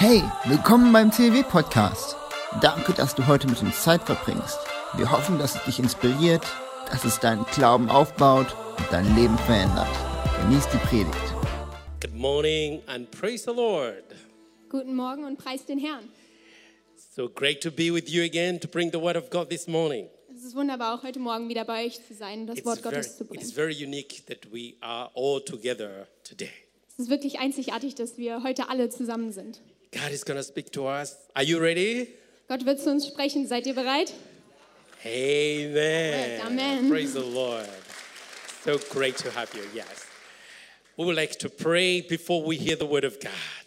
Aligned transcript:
Hey, 0.00 0.22
willkommen 0.46 0.94
beim 0.94 1.12
CW 1.12 1.42
Podcast. 1.42 2.16
Danke, 2.62 2.94
dass 2.94 3.14
du 3.14 3.26
heute 3.26 3.46
mit 3.46 3.60
uns 3.60 3.82
Zeit 3.82 4.02
verbringst. 4.04 4.56
Wir 4.96 5.10
hoffen, 5.10 5.38
dass 5.38 5.56
es 5.56 5.64
dich 5.64 5.78
inspiriert, 5.78 6.42
dass 6.90 7.04
es 7.04 7.20
deinen 7.20 7.44
Glauben 7.52 7.90
aufbaut 7.90 8.46
und 8.78 8.86
dein 8.90 9.14
Leben 9.14 9.36
verändert. 9.40 9.90
Genieß 10.40 10.64
die 10.72 10.78
Predigt. 10.78 11.34
Good 12.00 12.14
morning 12.14 12.80
and 12.86 13.10
praise 13.10 13.44
the 13.44 13.54
Lord. 13.54 14.04
Guten 14.70 14.94
Morgen 14.94 15.26
und 15.26 15.36
preis 15.36 15.66
den 15.66 15.78
Herrn. 15.78 16.08
So 17.14 17.28
great 17.28 17.62
to 17.62 17.70
be 17.70 17.92
with 17.92 18.08
you 18.08 18.22
again 18.22 18.58
to 18.58 18.68
bring 18.68 18.90
the 18.90 18.98
word 19.02 19.18
of 19.18 19.28
God 19.28 19.50
this 19.50 19.66
morning. 19.66 20.08
Es 20.34 20.46
ist 20.46 20.56
wunderbar, 20.56 20.94
auch 20.94 21.02
heute 21.02 21.18
Morgen 21.18 21.50
wieder 21.50 21.66
bei 21.66 21.84
euch 21.84 22.02
zu 22.06 22.14
sein, 22.14 22.46
das 22.46 22.56
It's 22.56 22.64
Wort 22.64 22.78
very, 22.78 22.94
Gottes 22.94 23.18
zu 23.18 23.24
it's 23.24 23.32
bringen. 23.34 23.52
very 23.52 23.84
unique 23.84 24.24
that 24.28 24.50
we 24.50 24.76
are 24.80 25.10
all 25.14 25.44
together 25.44 26.06
today. 26.24 26.48
Es 26.88 27.00
ist 27.00 27.10
wirklich 27.10 27.38
einzigartig, 27.38 27.96
dass 27.96 28.16
wir 28.16 28.42
heute 28.42 28.70
alle 28.70 28.88
zusammen 28.88 29.32
sind. 29.32 29.60
God 29.92 30.12
is 30.12 30.22
going 30.24 30.36
to 30.36 30.44
speak 30.44 30.70
to 30.72 30.86
us. 30.86 31.16
Are 31.34 31.42
you 31.42 31.60
ready? 31.60 32.14
Gott 32.48 32.64
wird 32.64 32.80
zu 32.80 32.90
uns 32.90 33.06
sprechen. 33.06 33.46
Seid 33.46 33.66
ihr 33.66 33.74
bereit? 33.74 34.12
Amen. 35.04 36.40
Amen. 36.46 36.88
Praise 36.88 37.14
the 37.14 37.24
Lord. 37.24 37.68
So 38.64 38.78
great 38.90 39.16
to 39.18 39.30
have 39.30 39.52
you. 39.54 39.62
Yes. 39.74 40.06
We 40.96 41.06
would 41.06 41.16
like 41.16 41.38
to 41.38 41.48
pray 41.48 42.02
before 42.02 42.42
we 42.42 42.56
hear 42.56 42.76
the 42.76 42.86
word 42.86 43.04
of 43.04 43.18
God. 43.20 43.59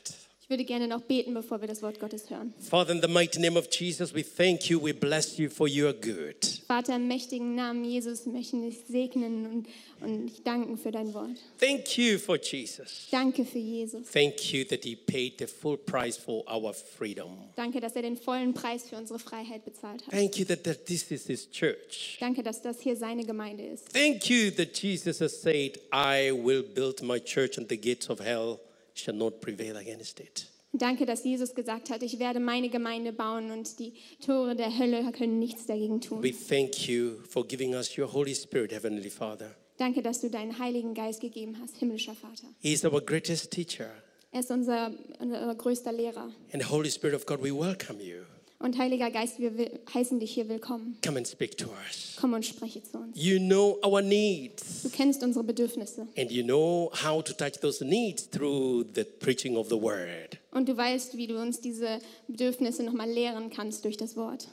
Würde 0.54 0.66
gerne 0.66 0.88
noch 0.88 1.02
beten, 1.02 1.34
bevor 1.34 1.62
wir 1.62 1.68
das 1.68 1.82
Wort 1.82 2.00
Gottes 2.00 2.30
hören. 2.30 2.54
Father, 2.60 2.94
in 2.94 3.02
the 3.02 3.08
mighty 3.08 3.40
name 3.40 3.58
of 3.58 3.68
Jesus, 3.72 4.14
we 4.14 4.24
thank 4.24 4.70
you. 4.70 4.80
We 4.80 4.94
bless 4.94 5.40
you 5.40 5.50
for 5.50 5.68
your 5.68 5.94
good. 5.94 6.36
Vater, 6.68 6.98
im 6.98 7.08
mächtigen 7.08 7.56
Namen 7.56 7.84
Jesus 7.84 8.28
möchten 8.28 8.62
dich 8.62 8.82
segnen 8.88 9.48
und, 9.48 9.68
und 10.02 10.28
ich 10.28 10.44
danken 10.44 10.78
für 10.78 10.92
dein 10.92 11.12
Wort. 11.16 11.32
Thank 11.60 11.98
you 11.98 12.20
for 12.20 12.38
Jesus. 12.38 13.08
Danke 13.10 13.46
für 13.46 13.58
Jesus. 13.58 14.12
Thank 14.12 14.54
you 14.54 14.64
that 14.66 14.84
he 14.84 14.96
paid 14.96 15.40
the 15.40 15.48
full 15.48 15.76
price 15.76 16.18
for 16.18 16.44
our 16.48 16.72
freedom. 16.72 17.32
Danke, 17.56 17.80
dass 17.80 17.96
er 17.96 18.04
den 18.04 18.16
vollen 18.16 18.54
Preis 18.54 18.88
für 18.88 18.98
unsere 18.98 19.18
Freiheit 19.18 19.66
bezahlt 19.66 20.06
hat. 20.06 20.12
Thank 20.12 20.38
you 20.38 20.46
that, 20.46 20.64
that 20.66 20.86
this 20.86 21.10
is 21.10 21.26
his 21.26 21.50
church. 21.50 22.18
Danke, 22.20 22.44
dass 22.44 22.62
das 22.62 22.80
hier 22.80 22.96
seine 22.96 23.26
Gemeinde 23.26 23.66
ist. 23.66 23.92
Thank 23.92 24.30
you 24.30 24.52
that 24.52 24.78
Jesus 24.78 25.20
has 25.20 25.42
said, 25.42 25.80
I 25.92 26.32
will 26.32 26.62
build 26.62 27.02
my 27.02 27.20
church 27.20 27.58
and 27.58 27.68
the 27.68 27.78
gates 27.78 28.08
of 28.08 28.20
hell 28.20 28.60
shall 28.94 29.16
not 29.16 29.42
prevail 29.42 29.78
against 29.78 30.20
it. 30.20 30.48
Danke, 30.76 31.06
dass 31.06 31.24
Jesus 31.24 31.54
gesagt 31.54 31.92
hat, 31.92 32.02
ich 32.02 32.18
werde 32.18 32.40
meine 32.40 32.68
Gemeinde 32.68 33.14
bauen 33.14 33.52
und 33.52 33.78
die 33.78 33.94
Tore 34.26 34.56
der 34.56 34.76
Hölle 34.76 35.12
können 35.12 35.38
nichts 35.38 35.68
dagegen 35.68 36.02
tun. 36.02 36.24
We 36.24 36.32
thank 36.32 36.88
you 36.88 37.20
for 37.30 37.46
giving 37.46 37.76
us 37.76 37.96
your 37.96 38.12
Holy 38.12 38.34
Spirit, 38.34 38.72
Heavenly 38.72 39.12
Father. 39.12 39.56
Danke, 39.78 40.02
dass 40.02 40.22
du 40.22 40.32
deinen 40.32 40.58
Heiligen 40.58 40.96
Geist 40.96 41.22
gegeben 41.22 41.58
hast, 41.62 41.78
himmlischer 41.78 42.16
Vater. 42.16 42.48
He 42.60 42.74
is 42.74 42.84
our 42.84 43.02
greatest 43.02 43.52
teacher. 43.52 43.92
Er 44.32 44.40
ist 44.40 44.50
unser, 44.50 44.92
unser 45.20 45.54
größter 45.54 45.92
Lehrer. 45.92 46.34
And 46.52 46.64
the 46.64 46.70
Holy 46.70 46.90
Spirit 46.90 47.16
of 47.16 47.28
God, 47.28 47.44
we 47.44 47.52
welcome 47.52 48.04
you. 48.04 48.24
Und 48.64 48.78
Heiliger 48.78 49.12
Geist, 49.12 49.40
wir 49.40 49.52
heißen 49.94 50.22
dich 50.22 50.32
hier 50.36 50.48
willkommen. 50.48 50.98
Come 51.06 51.18
and 51.18 51.28
speak 51.28 51.58
to 51.58 51.66
us. 51.86 52.16
Komm 52.18 52.32
und 52.32 52.46
spreche 52.46 52.82
zu 52.82 52.98
uns. 52.98 53.22
You 53.22 53.38
know 53.38 53.78
our 53.86 54.02
needs, 54.02 54.84
Du 54.84 54.90
kennst 54.90 55.22
unsere 55.22 55.44
Bedürfnisse 55.44 56.08
and 56.18 56.32
you 56.32 56.44
know 56.46 56.90
how 57.04 57.22
to 57.22 57.34
touch 57.34 57.60
those 57.60 57.84
needs 57.84 58.30
through 58.30 58.86
the 58.96 59.04
preaching 59.04 59.58
of 59.58 59.68
the 59.68 59.76
word. 59.76 60.38
und 60.52 60.70
du 60.70 60.78
weißt, 60.78 61.18
wie 61.18 61.28
du 61.28 61.42
uns 61.42 61.60
diese 61.60 62.00
Bedürfnisse 62.30 62.84
nochmal 62.84 63.10
lehren 63.12 63.50
kannst 63.50 63.84
durch 63.84 63.98
das 63.98 64.16
Wort. 64.16 64.48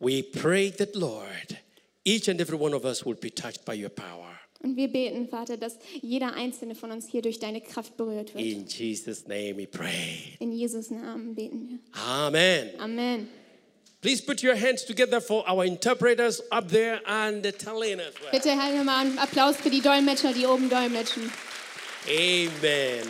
We 0.00 0.22
pray 0.22 0.70
that, 0.70 0.94
Lord, 0.94 1.56
each 2.06 2.30
and 2.30 2.40
every 2.40 2.58
one 2.58 2.74
of 2.74 2.84
us 2.86 3.04
will 3.04 3.16
be 3.16 3.30
touched 3.30 3.66
by 3.66 3.74
your 3.74 3.90
power. 3.90 4.30
Und 4.62 4.76
wir 4.76 4.88
beten, 4.88 5.28
Vater, 5.28 5.58
dass 5.58 5.76
jeder 6.00 6.32
einzelne 6.32 6.74
von 6.74 6.90
uns 6.90 7.06
hier 7.06 7.20
durch 7.20 7.38
deine 7.38 7.60
Kraft 7.60 7.98
berührt 7.98 8.34
wird. 8.34 8.42
In 8.42 8.64
Jesus' 8.66 9.26
name 9.26 9.58
we 9.58 9.66
pray. 9.66 10.36
In 10.38 10.52
Jesus 10.52 10.90
Namen 10.90 11.34
beten 11.34 11.68
wir. 11.68 11.78
Amen. 12.00 12.70
Amen. 12.78 13.28
Please 14.02 14.20
put 14.20 14.42
your 14.42 14.56
hands 14.56 14.82
together 14.82 15.20
for 15.20 15.48
our 15.48 15.64
interpreters 15.64 16.40
up 16.50 16.68
there 16.68 17.00
and 17.06 17.44
the 17.44 17.50
Italian 17.50 18.00
as 18.00 18.12
well. 18.20 18.32
Bitte 18.32 18.48
wir 18.48 18.82
mal 18.82 19.06
einen 19.06 19.16
Applaus 19.16 19.56
für 19.56 19.70
die 19.70 19.80
Dolmetscher, 19.80 20.32
die 20.32 20.44
oben 20.44 20.68
dolmetschen. 20.68 21.30
Amen. 22.08 23.06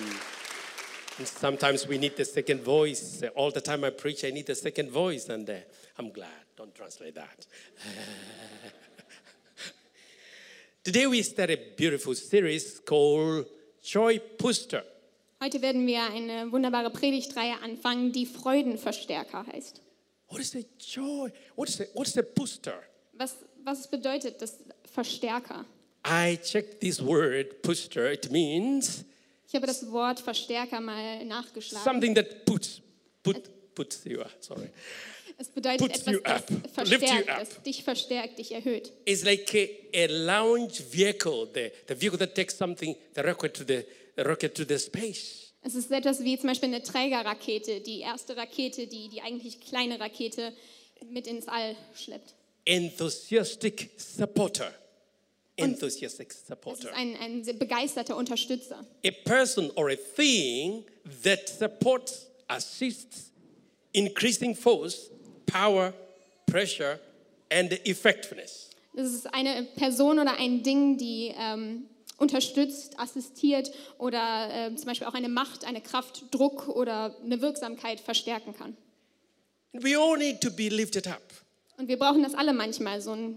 And 1.19 1.27
sometimes 1.27 1.89
we 1.89 1.97
need 1.97 2.17
the 2.17 2.27
second 2.27 2.63
voice. 2.63 3.23
All 3.35 3.51
the 3.51 3.63
time 3.63 3.85
I 3.85 3.91
preach, 3.91 4.23
I 4.23 4.33
need 4.33 4.47
the 4.47 4.55
second 4.55 4.91
voice, 4.91 5.31
and 5.31 5.49
uh, 5.49 5.55
I'm 5.99 6.13
glad. 6.13 6.29
Don't 6.59 6.75
translate 6.75 7.15
that. 7.15 7.47
Today 10.85 11.07
we 11.07 11.23
start 11.23 11.51
a 11.51 11.59
beautiful 11.75 12.15
series 12.15 12.81
called 12.81 13.47
Joy 13.83 14.21
Booster. 14.39 14.83
Heute 15.43 15.63
werden 15.63 15.87
wir 15.87 16.03
eine 16.03 16.53
wunderbare 16.53 16.91
Predigtreihe 16.91 17.63
anfangen, 17.63 18.13
die 18.13 18.27
Freudenverstärker 18.27 19.47
heißt. 19.47 19.82
What 20.33 20.41
is 20.41 20.51
the 20.53 20.65
joy? 20.79 21.31
What 21.57 21.69
is 21.69 21.77
the, 21.77 21.89
what 21.95 22.07
is 22.07 22.15
the 22.15 22.23
booster? 22.23 22.75
Was, 23.19 23.35
was 23.65 23.87
bedeutet 23.87 24.41
das 24.41 24.55
Verstärker? 24.95 25.67
I 26.05 26.37
checked 26.43 26.81
this 26.81 27.01
word 27.01 27.61
booster. 27.63 28.11
It 28.11 28.31
means 28.31 29.05
Ich 29.47 29.55
habe 29.55 29.67
das 29.67 29.91
Wort 29.91 30.19
Verstärker 30.21 30.81
mal 30.81 31.25
nachgeschlagen. 31.27 31.85
something 31.85 32.15
that 32.15 32.45
puts 32.47 32.81
put 33.23 33.51
puts 33.75 34.03
you 34.07 34.21
up. 34.23 34.31
Sorry, 34.41 34.71
Es 35.39 35.49
bedeutet 35.49 35.79
puts 35.81 36.07
etwas, 36.07 36.43
das 36.47 36.73
verstärkt, 36.73 37.29
das 37.29 37.63
dich 37.63 37.83
verstärkt, 37.85 38.39
dich 38.39 38.53
erhöht. 38.53 38.91
it's 39.05 39.25
like 39.25 39.55
a, 39.55 40.05
a 40.05 40.07
launch 40.09 40.81
vehicle. 40.91 41.47
The 41.53 41.71
the 41.89 41.95
vehicle 41.95 42.19
that 42.19 42.35
takes 42.35 42.57
something, 42.57 42.97
the 43.15 43.23
rocket 43.23 43.53
to 43.55 43.65
the, 43.65 43.85
the 44.17 44.23
rocket 44.25 44.55
to 44.55 44.65
the 44.65 44.79
space. 44.79 45.42
Es 45.63 45.75
ist 45.75 45.91
etwas 45.93 46.25
wie 46.25 46.39
zum 46.39 46.49
Beispiel 46.49 46.69
eine 46.69 46.83
Trägerrakete, 46.83 47.81
die 47.81 48.01
erste 48.01 48.37
Rakete, 48.37 48.87
die 48.89 49.09
die 49.09 49.23
eigentlich 49.23 49.61
kleine 49.61 50.01
Rakete 50.01 50.53
mit 51.09 51.27
ins 51.27 51.47
All 51.49 51.77
schleppt. 51.95 52.35
Enthusiastic 52.65 53.91
supporter. 53.97 54.73
Enthusiastic 55.57 56.33
supporter. 56.33 56.91
ist 56.91 56.97
ein, 56.97 57.17
ein 57.17 57.59
begeisterter 57.59 58.17
Unterstützer. 58.17 58.85
A 59.05 59.11
person 59.25 59.71
or 59.77 59.91
a 59.91 59.97
thing 59.97 60.85
that 61.23 61.49
supports, 61.49 62.27
assists, 62.49 63.31
increasing 63.93 64.57
force, 64.57 65.11
power, 65.47 65.93
pressure, 66.47 66.99
and 67.51 67.73
effectiveness. 67.87 68.71
Das 68.95 69.13
ist 69.13 69.33
eine 69.33 69.65
Person 69.77 70.19
oder 70.19 70.39
ein 70.39 70.63
Ding, 70.63 70.99
die 70.99 71.33
ähm, 71.37 71.85
unterstützt, 72.23 72.99
assistiert 72.99 73.71
oder 73.99 74.49
ähm, 74.51 74.77
zum 74.79 74.87
Beispiel 74.87 75.07
auch 75.07 75.15
eine 75.15 75.29
Macht, 75.29 75.65
eine 75.67 75.81
Kraft, 75.81 76.25
Druck 76.31 76.69
oder 76.69 77.15
eine 77.23 77.43
Wirksamkeit 77.43 78.01
verstärken 78.01 78.55
kann. 78.55 78.77
We 79.73 79.99
all 79.99 80.17
need 80.17 80.41
to 80.41 80.51
be 80.51 80.69
lifted 80.69 81.07
up. 81.07 81.23
Und 81.77 81.89
wir 81.89 81.99
brauchen 81.99 82.23
das 82.23 82.35
alle 82.35 82.53
manchmal, 82.53 83.01
so 83.01 83.13
eine 83.13 83.35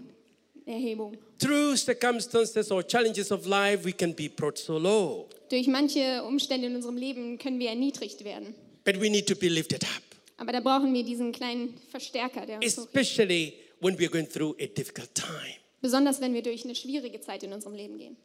Erhebung. 0.66 1.16
Through 1.38 1.76
circumstances 1.76 2.70
or 2.70 2.86
challenges 2.86 3.32
of 3.32 3.46
life, 3.46 3.84
we 3.84 3.92
can 3.92 4.14
be 4.14 4.28
brought 4.28 4.58
so 4.58 4.78
low. 4.78 5.28
Durch 5.48 5.66
manche 5.66 6.22
Umstände 6.24 6.66
in 6.66 6.76
unserem 6.76 6.96
Leben 6.96 7.38
können 7.38 7.58
wir 7.58 7.70
erniedrigt 7.70 8.24
werden. 8.24 8.54
But 8.84 9.00
we 9.00 9.10
need 9.10 9.26
to 9.26 9.34
be 9.34 9.48
lifted 9.48 9.82
up, 9.84 10.02
Aber 10.36 10.52
da 10.52 10.60
brauchen 10.60 10.92
wir 10.94 11.02
diesen 11.02 11.32
kleinen 11.32 11.74
Verstärker, 11.90 12.46
der 12.46 12.56
uns 12.56 12.78
especially 12.78 13.54
when 13.80 13.96
we're 13.96 14.08
going 14.08 14.28
through 14.28 14.54
a 14.60 14.66
difficult 14.66 15.14
time. 15.14 15.56
Besonders 15.80 16.20
wenn 16.20 16.34
wir 16.34 16.42
durch 16.42 16.64
eine 16.64 16.74
schwierige 16.74 17.20
Zeit 17.20 17.42
in 17.42 17.52
unserem 17.52 17.74
Leben 17.74 17.98
gehen. 17.98 18.16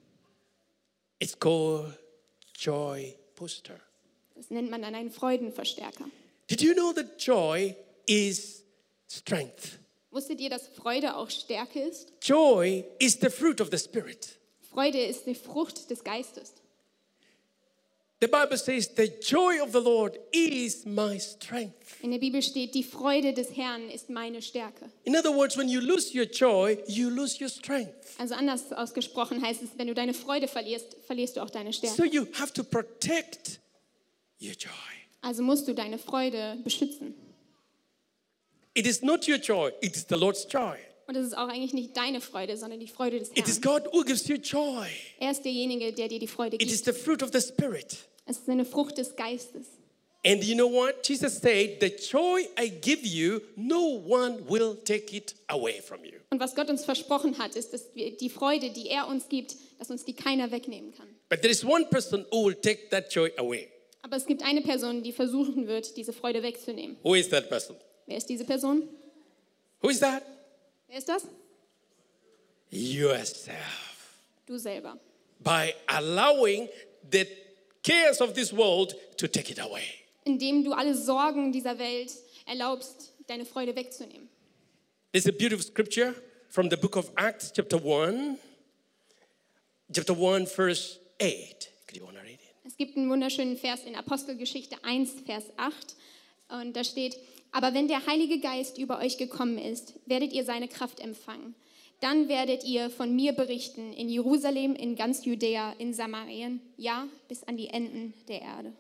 It's 1.22 1.38
called 1.38 1.94
joy 2.58 3.16
booster. 3.36 3.80
Das 4.36 4.50
nennt 4.50 4.72
man 4.72 4.82
dann 4.82 4.96
einen 4.96 5.12
Freudenverstärker. 5.12 6.06
Did 6.50 6.62
you 6.62 6.74
know 6.74 6.92
that 6.94 7.22
joy 7.24 7.76
is 8.08 8.64
strength? 9.08 9.78
Wusstet 10.10 10.42
ihr, 10.42 10.50
dass 10.50 10.68
Freude 10.68 11.16
auch 11.16 11.30
Stärke 11.30 11.80
ist? 11.80 12.12
Joy 12.24 12.84
is 12.98 13.20
the 13.22 13.30
fruit 13.30 13.62
of 13.62 13.70
the 13.72 13.78
Spirit. 13.78 14.40
Freude 14.72 15.00
ist 15.00 15.28
die 15.28 15.36
Frucht 15.36 15.92
des 15.92 16.04
Geistes. 16.04 16.54
The 18.22 18.28
Bible 18.28 18.56
says, 18.58 18.88
The 18.90 19.08
joy 19.20 19.60
of 19.64 19.72
the 19.72 19.80
Lord 19.82 20.20
is 20.32 20.86
my 20.86 21.18
strength. 21.20 21.74
In 22.04 22.12
der 22.12 22.20
Bibel 22.20 22.42
steht, 22.44 22.76
die 22.76 22.84
Freude 22.84 23.34
des 23.34 23.50
Herrn 23.58 23.90
ist 23.90 24.12
meine 24.12 24.44
Stärke. 24.44 24.92
In 25.06 25.16
other 25.16 25.36
words, 25.36 25.58
when 25.58 25.68
you 25.68 25.80
lose 25.82 26.16
your 26.16 26.26
joy, 26.26 26.78
you 26.88 27.10
lose 27.10 27.42
your 27.42 27.50
strength. 27.50 27.92
Also 28.20 28.36
anders 28.36 28.72
ausgesprochen 28.74 29.42
heißt 29.42 29.64
es, 29.64 29.70
wenn 29.76 29.88
du 29.88 29.96
deine 29.96 30.14
Freude 30.14 30.48
verlierst, 30.48 30.96
verlierst 31.08 31.36
du 31.38 31.42
auch 31.42 31.50
deine 31.50 31.74
So 31.74 31.88
Stärke. 31.88 32.06
you 32.14 32.28
have 32.34 32.54
to 32.54 32.64
protect 32.64 33.60
your 34.40 34.54
joy. 34.54 34.70
Also 35.22 35.42
musst 35.42 35.68
du 35.68 35.74
deine 35.74 35.98
Freude 35.98 36.58
beschützen. 36.64 37.16
It 38.76 38.86
is 38.86 39.02
not 39.02 39.28
your 39.28 39.38
joy, 39.38 39.72
it 39.82 39.96
is 39.96 40.06
the 40.08 40.16
Lord's 40.16 40.46
joy. 40.48 40.78
Und 41.08 41.16
es 41.18 41.26
ist 41.28 41.34
auch 41.38 41.50
eigentlich 41.50 41.74
nicht 41.74 41.98
deine 41.98 42.22
Freude, 42.22 42.56
sondern 42.56 42.80
die 42.80 42.88
Freude 42.88 43.18
des 43.20 43.30
It 43.32 43.48
is 43.48 43.60
Herrn. 43.64 43.84
God 43.84 43.94
who 43.94 44.04
gives 44.04 44.28
you 44.28 44.36
joy. 44.36 44.86
Er 45.20 45.32
ist 45.32 45.44
derjenige, 45.44 45.92
der 45.92 46.08
dir 46.08 46.20
die 46.20 46.28
Freude 46.28 46.56
It 46.58 46.72
is 46.72 46.84
gibt. 46.84 46.96
the 46.98 47.04
fruit 47.04 47.24
of 47.24 47.32
the 47.34 47.42
Spirit. 47.42 47.98
Es 48.26 48.40
ist 48.40 48.50
eine 48.50 48.66
Frucht 48.66 48.98
des 48.98 49.16
Geistes. 49.16 49.68
And 50.24 50.44
you 50.44 50.56
know 50.56 50.68
what? 50.68 51.04
Jesus 51.04 51.40
said, 51.40 51.80
The 51.80 51.90
joy 51.90 52.48
I 52.58 52.70
give 52.70 53.04
you, 53.04 53.42
no 53.56 54.02
one 54.06 54.48
will 54.48 54.76
take 54.76 55.16
it 55.16 55.34
away 55.48 55.82
from 55.82 56.06
you. 56.06 56.20
Und 56.30 56.40
was 56.40 56.54
Gott 56.54 56.70
uns 56.70 56.86
versprochen 56.86 57.40
hat, 57.40 57.56
ist, 57.56 57.74
dass 57.74 57.96
wir 57.96 58.16
die 58.16 58.30
Freude, 58.30 58.70
die 58.70 58.88
er 58.88 59.08
uns 59.08 59.28
gibt, 59.30 59.56
dass 59.80 59.90
uns 59.90 60.06
die 60.06 60.14
keiner 60.14 60.52
wegnehmen 60.52 60.94
kann. 60.94 61.08
But 61.30 61.42
there 61.42 61.52
is 61.52 61.66
one 61.66 61.86
person 61.86 62.26
who 62.32 62.46
will 62.46 62.56
take 62.56 62.90
that 62.90 63.12
joy 63.12 63.32
away. 63.38 63.68
Aber 64.04 64.16
es 64.16 64.26
gibt 64.26 64.44
eine 64.44 64.62
Person, 64.62 65.02
die 65.02 65.12
versuchen 65.12 65.68
wird, 65.68 65.98
diese 65.98 66.14
Freude 66.14 66.44
wegzunehmen. 66.44 66.98
Who 67.04 67.16
is 67.16 67.30
that 67.30 67.50
person? 67.50 67.76
Wer 68.06 68.18
ist 68.18 68.30
diese 68.30 68.46
Person? 68.46 68.88
Who 69.82 69.90
is 69.90 70.00
that? 70.00 70.24
Wer 70.88 70.98
ist 71.00 71.10
das? 71.10 71.24
Yourself. 72.70 73.56
Du 74.46 74.58
selber. 74.58 75.00
By 75.40 75.74
allowing 75.88 76.70
the 77.12 77.26
cares 77.84 78.22
of 78.22 78.34
this 78.34 78.52
world 78.54 78.96
to 79.18 79.28
take 79.28 79.52
it 79.52 79.60
away. 79.60 79.84
Indem 80.24 80.64
du 80.64 80.74
alle 80.74 80.96
Sorgen 80.96 81.52
dieser 81.52 81.80
Welt 81.80 82.12
erlaubst, 82.46 83.14
deine 83.28 83.46
Freude 83.46 83.76
wegzunehmen. 83.76 84.30
There's 85.12 85.28
a 85.28 85.32
beautiful 85.32 85.66
scripture 85.66 86.14
from 86.50 86.70
the 86.70 86.78
book 86.78 86.96
of 86.96 87.12
Acts, 87.18 87.52
chapter 87.52 87.78
1. 87.78 88.38
Chapter 89.94 90.14
1, 90.14 90.48
verse 90.48 91.00
8. 91.20 91.70
Could 91.88 91.98
you 91.98 92.06
want 92.06 92.18
to 92.18 92.24
read 92.24 92.36
it? 92.36 92.56
Es 92.66 92.78
gibt 92.78 92.96
einen 92.96 93.10
wunderschönen 93.10 93.58
Vers 93.58 93.84
in 93.86 93.96
Apostelgeschichte 93.96 94.78
1, 94.84 95.22
Vers 95.26 95.46
8. 95.58 95.96
Und 96.50 96.76
da 96.76 96.84
steht, 96.84 97.18
aber 97.52 97.74
wenn 97.74 97.88
der 97.88 98.06
Heilige 98.06 98.40
Geist 98.40 98.78
über 98.78 99.00
euch 99.00 99.18
gekommen 99.18 99.58
ist, 99.58 99.94
werdet 100.06 100.32
ihr 100.32 100.46
seine 100.46 100.68
Kraft 100.68 101.00
empfangen. 101.00 101.56
Dann 102.02 102.28
werdet 102.28 102.64
ihr 102.64 102.90
von 102.90 103.16
mir 103.16 103.32
berichten 103.34 103.94
in 103.94 104.10
Jerusalem, 104.10 104.76
in 104.76 104.96
ganz 104.96 105.24
Judäa, 105.24 105.74
in 105.78 105.94
Samarien, 105.94 106.60
ja, 106.76 107.08
bis 107.28 107.44
an 107.44 107.58
die 107.58 107.70
Enden 107.70 108.14
der 108.28 108.42
Erde. 108.42 108.74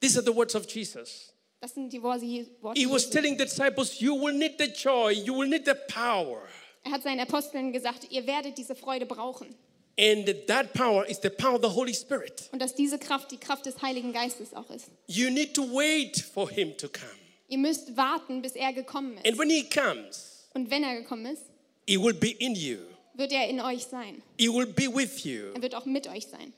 These 0.00 0.18
are 0.18 0.24
the 0.24 0.34
words 0.34 0.54
of 0.54 0.70
Jesus. 0.70 1.34
Das 1.60 1.74
sind 1.74 1.92
die 1.92 2.00
Worte 2.00 2.24
He 2.24 2.88
was 2.88 3.10
telling 3.10 3.36
the 3.36 3.44
disciples, 3.44 3.98
You 4.00 4.14
will 4.14 4.32
need 4.32 4.54
the 4.58 4.66
joy, 4.66 5.12
you 5.12 5.36
will 5.36 5.48
need 5.48 5.64
the 5.66 5.74
power. 5.92 6.40
Er 6.84 6.92
hat 6.92 7.02
seinen 7.02 7.18
Aposteln 7.20 7.72
gesagt, 7.72 8.06
ihr 8.10 8.24
werdet 8.26 8.56
diese 8.56 8.76
Freude 8.76 9.06
brauchen. 9.06 9.54
And 9.98 10.24
that 10.46 10.72
power 10.74 11.04
is 11.08 11.18
the 11.20 11.30
power 11.30 11.56
of 11.56 11.62
the 11.62 11.74
Holy 11.74 11.92
Spirit. 11.92 12.48
Und 12.52 12.62
dass 12.62 12.76
diese 12.76 13.00
Kraft 13.00 13.32
die 13.32 13.38
Kraft 13.38 13.66
des 13.66 13.82
Heiligen 13.82 14.12
Geistes 14.12 14.54
auch 14.54 14.70
ist. 14.70 14.86
You 15.08 15.30
need 15.30 15.52
to 15.54 15.62
wait 15.62 16.16
for 16.16 16.48
Him 16.48 16.76
to 16.76 16.88
come. 16.88 17.10
Ihr 17.48 17.58
müsst 17.58 17.96
warten, 17.96 18.40
bis 18.40 18.52
er 18.52 18.72
gekommen 18.72 19.16
ist. 19.16 19.26
And 19.26 19.36
when 19.36 19.50
He 19.50 19.68
comes, 19.68 20.48
Und 20.54 20.70
wenn 20.70 20.84
er 20.84 21.00
gekommen 21.00 21.26
ist, 21.26 21.42
He 21.88 21.96
will 21.96 22.12
be 22.12 22.32
in 22.38 22.54
you, 22.54 22.78
wird 23.14 23.32
er 23.32 23.48
in 23.48 23.60
euch 23.60 23.86
sein. 23.86 24.22
He 24.38 24.48
will 24.48 24.66
be 24.66 24.94
with 24.94 25.24
you, 25.24 25.52
Er 25.54 25.62
wird 25.62 25.74
auch 25.74 25.86
mit 25.86 26.06
euch 26.06 26.26
sein. 26.26 26.52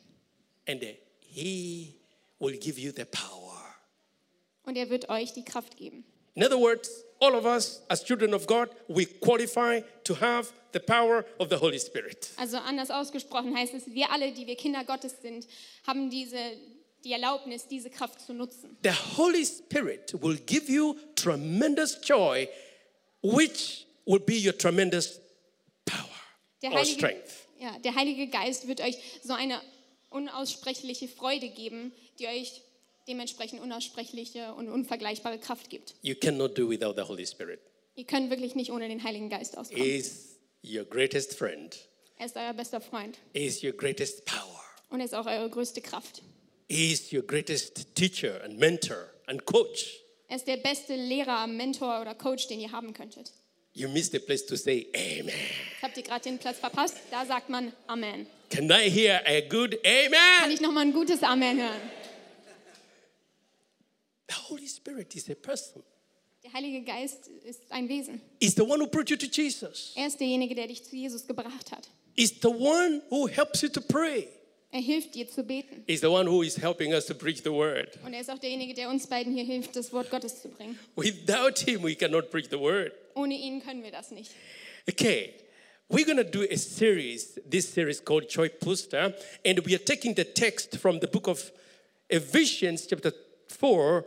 and 0.67 0.83
He 1.21 1.95
will 2.41 2.57
give 2.59 2.79
you 2.81 2.91
the 2.91 3.05
power. 3.05 3.77
Und 4.65 4.77
er 4.77 4.91
wird 4.91 5.09
euch 5.09 5.33
die 5.33 5.45
Kraft 5.45 5.77
geben. 5.77 6.05
In 6.35 6.43
other 6.45 6.59
words, 6.59 7.05
all 7.21 7.35
of 7.37 7.45
us 7.45 7.83
as 7.89 8.03
children 8.05 8.35
of 8.35 8.47
God, 8.47 8.71
we 8.89 9.05
qualify 9.07 9.83
to 10.05 10.15
have 10.21 10.53
the 10.73 10.81
power 10.81 11.25
of 11.39 11.49
the 11.49 11.57
Holy 11.57 11.79
Spirit. 11.79 12.31
Also 12.37 12.57
anders 12.59 12.91
ausgesprochen 12.91 13.57
heißt 13.57 13.75
es, 13.75 13.87
wir 13.87 14.11
alle, 14.11 14.33
die 14.33 14.47
wir 14.49 14.57
Kinder 14.57 14.83
Gottes 14.85 15.15
sind, 15.23 15.47
haben 15.87 16.11
diese, 16.11 16.39
die 17.05 17.13
Erlaubnis, 17.13 17.69
diese 17.69 17.89
Kraft 17.91 18.21
zu 18.21 18.33
nutzen. 18.33 18.77
The 18.83 18.91
Holy 19.17 19.47
Spirit 19.47 20.13
will 20.23 20.39
give 20.47 20.71
you 20.71 20.97
tremendous 21.15 21.99
joy, 22.05 22.49
which 23.23 23.87
will 24.11 24.21
be 24.21 24.35
your 24.35 24.57
tremendous 24.57 25.21
power 25.85 26.09
Der 26.63 26.71
or 26.73 26.79
Heilige, 26.79 26.95
strength. 26.99 27.31
ja, 27.59 27.79
der 27.79 27.95
Heilige 27.95 28.27
Geist 28.29 28.67
wird 28.69 28.81
euch 28.81 28.97
so 29.23 29.33
eine 29.33 29.61
unaussprechliche 30.11 31.09
Freude 31.09 31.49
geben, 31.51 31.93
die 32.19 32.27
euch 32.27 32.63
dementsprechend 33.09 33.61
unaussprechliche 33.61 34.53
und 34.55 34.69
unvergleichbare 34.69 35.39
Kraft 35.39 35.71
gibt. 35.71 35.95
You 36.03 36.15
cannot 36.15 36.59
do 36.59 36.69
without 36.69 36.95
the 36.97 37.03
Holy 37.09 37.27
Spirit. 37.27 37.61
Ihr 37.97 38.05
könnt 38.05 38.31
wirklich 38.31 38.55
nicht 38.55 38.71
ohne 38.73 38.89
den 38.89 39.03
Heiligen 39.03 39.31
Geist 39.31 39.57
auskommen. 39.57 39.85
Is 39.85 40.37
your 40.65 40.85
greatest 40.85 41.35
friend. 41.35 41.77
Er 42.19 42.27
ist 42.27 42.37
euer 42.37 42.53
bester 42.53 42.81
Freund 42.81 43.19
is 43.33 43.63
your 43.63 43.73
greatest 43.73 44.25
power. 44.27 44.61
und 44.91 45.01
er 45.01 45.07
ist 45.07 45.15
auch 45.15 45.27
eure 45.27 45.49
größte 45.49 45.81
Kraft. 45.81 46.23
Is 46.69 47.13
your 47.13 47.23
greatest 47.23 47.95
teacher 47.95 48.43
and 48.45 48.59
mentor 48.59 49.09
and 49.27 49.45
coach. 49.45 50.01
Er 50.29 50.37
ist 50.37 50.47
der 50.47 50.59
beste 50.59 50.95
Lehrer, 50.95 51.47
Mentor 51.49 52.01
oder 52.01 52.15
Coach, 52.15 52.47
den 52.47 52.61
ihr 52.61 52.71
haben 52.71 52.95
könntet. 52.95 53.33
You 53.73 53.89
missed 53.89 54.13
the 54.13 54.19
place 54.19 54.45
to 54.47 54.57
say 54.57 54.89
amen. 54.95 55.35
Habt 55.81 55.97
ihr 55.97 56.03
gerade 56.03 56.25
den 56.25 56.39
Platz 56.39 56.59
verpasst. 56.59 56.97
Da 57.11 57.25
sagt 57.25 57.49
man 57.49 57.73
Amen. 57.87 58.27
Can 58.51 58.69
I 58.71 58.91
hear 58.91 59.21
a 59.25 59.41
good 59.43 59.79
Kann 59.83 60.13
amen? 60.43 60.51
ich 60.53 60.61
noch 60.61 60.73
mal 60.73 60.81
ein 60.81 60.93
gutes 60.93 61.23
Amen 61.23 61.59
hören? 61.59 61.81
The 64.29 64.37
Holy 64.49 64.69
Spirit 64.69 65.15
is 65.15 65.29
a 65.31 65.35
person. 65.35 65.83
Der 66.43 66.53
Heilige 66.53 66.83
Geist 66.83 67.29
ist 67.45 67.61
ein 67.71 67.89
Wesen. 67.89 68.21
Is 68.41 68.55
the 68.55 68.63
one 68.63 68.81
who 68.83 68.87
brought 68.87 69.11
you 69.11 69.17
to 69.17 69.27
Jesus. 69.27 69.93
Er 69.95 70.07
ist 70.07 70.19
derjenige, 70.19 70.55
der 70.55 70.67
dich 70.67 70.83
zu 70.85 70.97
Jesus 70.97 71.27
gebracht 71.27 71.71
hat. 71.71 71.89
Is 72.17 72.35
the 72.43 72.49
one 72.49 73.03
who 73.11 73.29
helps 73.29 73.63
you 73.63 73.69
to 73.69 73.81
pray. 73.81 74.27
Er 74.73 74.81
hilft 74.81 75.15
dir 75.15 75.29
zu 75.29 75.43
beten. 75.43 75.83
Is 75.87 76.01
the 76.01 76.07
one 76.07 76.31
who 76.31 76.43
is 76.43 76.57
helping 76.57 76.93
us 76.93 77.07
to 77.07 77.15
preach 77.15 77.43
the 77.43 77.51
word. 77.51 77.99
Und 78.05 78.15
er 78.15 78.21
ist 78.21 78.31
auch 78.31 78.39
derjenige, 78.39 78.73
der 78.75 78.89
uns 78.89 79.07
beiden 79.07 79.35
hier 79.35 79.45
hilft, 79.45 79.75
das 79.75 79.93
Wort 79.93 80.11
Gottes 80.11 80.43
zu 80.43 80.49
bringen. 80.49 80.79
Without 80.97 81.59
him, 81.65 81.83
we 81.83 81.95
cannot 81.95 82.31
preach 82.31 82.47
the 82.51 82.59
word. 82.59 82.93
Ohne 83.21 83.35
ihn 83.35 83.61
können 83.61 83.83
wir 83.83 83.91
das 83.91 84.11
nicht. 84.11 84.31
Okay, 84.89 85.35
we're 85.91 86.07
gonna 86.07 86.23
do 86.23 86.43
a 86.51 86.57
series, 86.57 87.39
this 87.49 87.71
series 87.71 88.03
called 88.03 88.31
Joy 88.31 88.49
Booster, 88.61 89.15
and 89.45 89.67
we 89.67 89.75
are 89.75 89.85
taking 89.85 90.15
the 90.17 90.25
text 90.25 90.79
from 90.79 91.01
the 91.01 91.07
book 91.07 91.29
of 91.29 91.53
Ephesians, 92.09 92.87
chapter 92.87 93.13
4, 93.49 94.05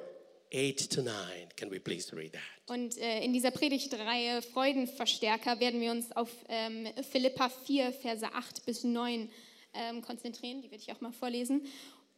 8 0.52 0.90
to 0.90 1.04
9. 1.04 1.14
Can 1.56 1.70
we 1.70 1.80
please 1.80 2.12
read 2.12 2.32
that? 2.34 2.42
Und 2.66 2.98
äh, 2.98 3.24
in 3.24 3.34
dieser 3.34 3.52
Predigtreihe 3.52 4.42
Freudenverstärker 4.42 5.60
werden 5.60 5.80
wir 5.80 5.92
uns 5.92 6.12
auf 6.14 6.30
ähm, 6.50 6.88
Philippa 7.12 7.50
4, 7.50 7.94
Verse 7.94 8.26
8 8.26 8.66
bis 8.66 8.84
9 8.84 9.30
ähm, 9.76 10.02
konzentrieren. 10.02 10.64
Die 10.64 10.72
werde 10.72 10.82
ich 10.82 10.92
auch 10.92 11.02
mal 11.02 11.12
vorlesen. 11.12 11.62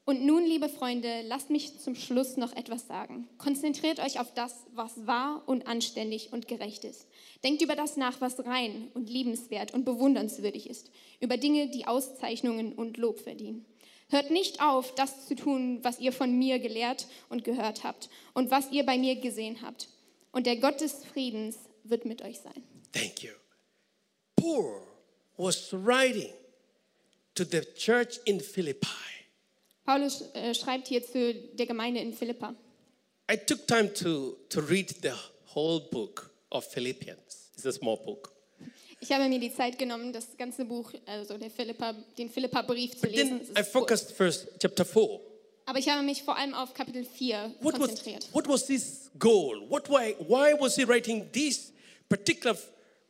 Und 0.07 0.23
nun, 0.23 0.45
liebe 0.45 0.69
Freunde, 0.69 1.23
lasst 1.23 1.49
mich 1.49 1.79
zum 1.79 1.95
Schluss 1.95 2.37
noch 2.37 2.55
etwas 2.55 2.85
sagen. 2.85 3.27
Konzentriert 3.39 3.99
euch 3.99 4.19
auf 4.19 4.31
das, 4.35 4.53
was 4.75 5.07
wahr 5.07 5.41
und 5.47 5.65
anständig 5.65 6.31
und 6.31 6.47
gerecht 6.47 6.83
ist. 6.83 7.07
Denkt 7.43 7.63
über 7.63 7.75
das 7.75 7.97
nach, 7.97 8.21
was 8.21 8.45
rein 8.45 8.91
und 8.93 9.09
liebenswert 9.09 9.73
und 9.73 9.83
bewundernswürdig 9.83 10.69
ist. 10.69 10.91
Über 11.21 11.37
Dinge, 11.37 11.69
die 11.69 11.87
Auszeichnungen 11.87 12.73
und 12.73 12.97
Lob 12.97 13.19
verdienen. 13.19 13.65
Hört 14.09 14.29
nicht 14.29 14.61
auf, 14.61 14.93
das 14.93 15.25
zu 15.27 15.35
tun, 15.35 15.79
was 15.81 15.99
ihr 15.99 16.13
von 16.13 16.37
mir 16.37 16.59
gelehrt 16.59 17.07
und 17.29 17.43
gehört 17.43 17.83
habt 17.83 18.09
und 18.35 18.51
was 18.51 18.71
ihr 18.71 18.85
bei 18.85 18.99
mir 18.99 19.15
gesehen 19.15 19.63
habt. 19.63 19.89
Und 20.31 20.45
der 20.45 20.57
Gott 20.57 20.81
des 20.81 21.03
Friedens 21.03 21.57
wird 21.83 22.05
mit 22.05 22.21
euch 22.21 22.37
sein. 22.39 22.63
Thank 22.91 23.23
you. 23.23 23.31
Paul 24.35 24.83
was 25.37 25.73
writing 25.73 26.31
to 27.33 27.43
the 27.43 27.61
church 27.75 28.19
in 28.25 28.39
Philippi. 28.39 28.87
Paulus 29.85 30.23
äh, 30.33 30.53
schreibt 30.53 30.87
hier 30.87 31.03
zu 31.05 31.33
der 31.33 31.65
Gemeinde 31.65 31.99
in 32.01 32.13
Philippa. 32.13 32.55
I 33.31 33.37
took 33.37 33.67
time 33.67 33.93
to, 33.93 34.37
to 34.49 34.61
read 34.61 34.89
the 35.01 35.11
whole 35.53 35.79
book 35.91 36.31
of 36.49 36.65
Philippians. 36.65 37.51
It's 37.55 37.65
a 37.65 37.71
small 37.71 37.97
book. 37.97 38.31
Ich 38.99 39.11
habe 39.11 39.27
mir 39.29 39.39
die 39.39 39.53
Zeit 39.53 39.77
genommen, 39.77 40.11
das 40.13 40.35
ganze 40.37 40.65
Buch, 40.65 40.91
also 41.05 41.37
der 41.37 41.51
Philippa, 41.51 41.93
den 42.17 42.29
Philippa-Brief 42.29 42.97
zu 42.97 43.07
lesen. 43.07 43.41
I 43.57 43.63
focused 43.63 44.11
first 44.13 44.47
chapter 44.59 44.83
4. 44.85 45.19
Aber 45.67 45.79
ich 45.79 45.89
habe 45.89 46.03
mich 46.03 46.23
vor 46.23 46.37
allem 46.37 46.53
auf 46.53 46.73
Kapitel 46.73 47.03
4 47.03 47.55
What 47.59 47.73
was, 47.73 47.79
konzentriert. 47.79 48.27
what 48.33 48.47
was 48.47 48.67
his 48.67 49.11
goal? 49.19 49.61
What, 49.69 49.89
why, 49.89 50.15
why 50.19 50.59
was 50.59 50.75
he 50.75 50.83
writing 50.83 51.27
these 51.31 51.71
particular 52.09 52.57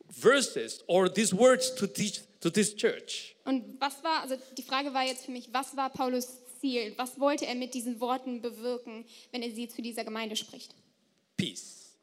verses 0.08 0.82
or 0.86 1.12
these 1.12 1.34
words 1.34 1.74
to 1.74 1.86
teach 1.86 2.20
to 2.40 2.50
this 2.50 2.74
church? 2.74 3.34
Und 3.44 3.80
was 3.80 4.02
war, 4.02 4.22
also 4.22 4.36
die 4.56 4.62
Frage 4.62 4.92
war 4.92 5.04
jetzt 5.04 5.24
für 5.26 5.30
mich, 5.32 5.48
was 5.52 5.76
war 5.76 5.90
Paulus 5.90 6.40
Ziel? 6.60 6.94
Was 6.96 7.18
wollte 7.18 7.46
er 7.46 7.54
mit 7.54 7.74
diesen 7.74 8.00
Worten 8.00 8.40
bewirken, 8.42 9.04
wenn 9.32 9.42
er 9.42 9.50
sie 9.50 9.68
zu 9.68 9.82
dieser 9.82 10.04
Gemeinde 10.04 10.36
spricht? 10.36 10.74
Peace. 11.36 11.94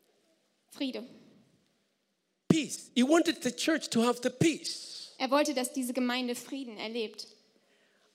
Friede. 0.70 1.04
Peace. 2.48 2.92
He 2.96 3.04
wanted 3.04 3.44
the 3.44 3.52
church 3.52 3.90
to 3.90 4.04
have 4.04 4.20
the 4.22 4.30
peace. 4.30 5.14
Er 5.18 5.32
wollte, 5.32 5.54
dass 5.54 5.72
diese 5.74 5.94
Gemeinde 5.94 6.36
Frieden 6.36 6.78
erlebt. 6.78 7.28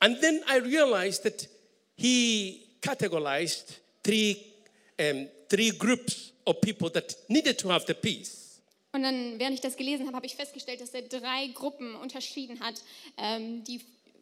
And 0.00 0.20
then 0.20 0.42
I 0.48 0.58
realized 0.58 1.22
that 1.24 1.48
he 1.96 2.68
categorized 2.80 3.80
three, 4.02 4.36
um, 5.00 5.28
three 5.48 5.70
groups 5.70 6.32
of 6.46 6.60
people 6.60 6.90
that 6.90 7.16
needed 7.28 7.58
to 7.58 7.68
have 7.68 7.84
the 7.86 7.94
peace. 7.94 8.60
Und 8.92 9.02
dann, 9.02 9.38
während 9.38 9.54
ich 9.54 9.60
das 9.60 9.76
gelesen 9.76 10.06
habe, 10.06 10.16
habe 10.16 10.26
ich 10.26 10.34
festgestellt, 10.34 10.80
dass 10.80 10.94
er 10.94 11.02
drei 11.02 11.48
Gruppen 11.48 11.94
unterschieden 11.96 12.60
hat, 12.60 12.82
ähm, 13.18 13.62
die 13.64 13.80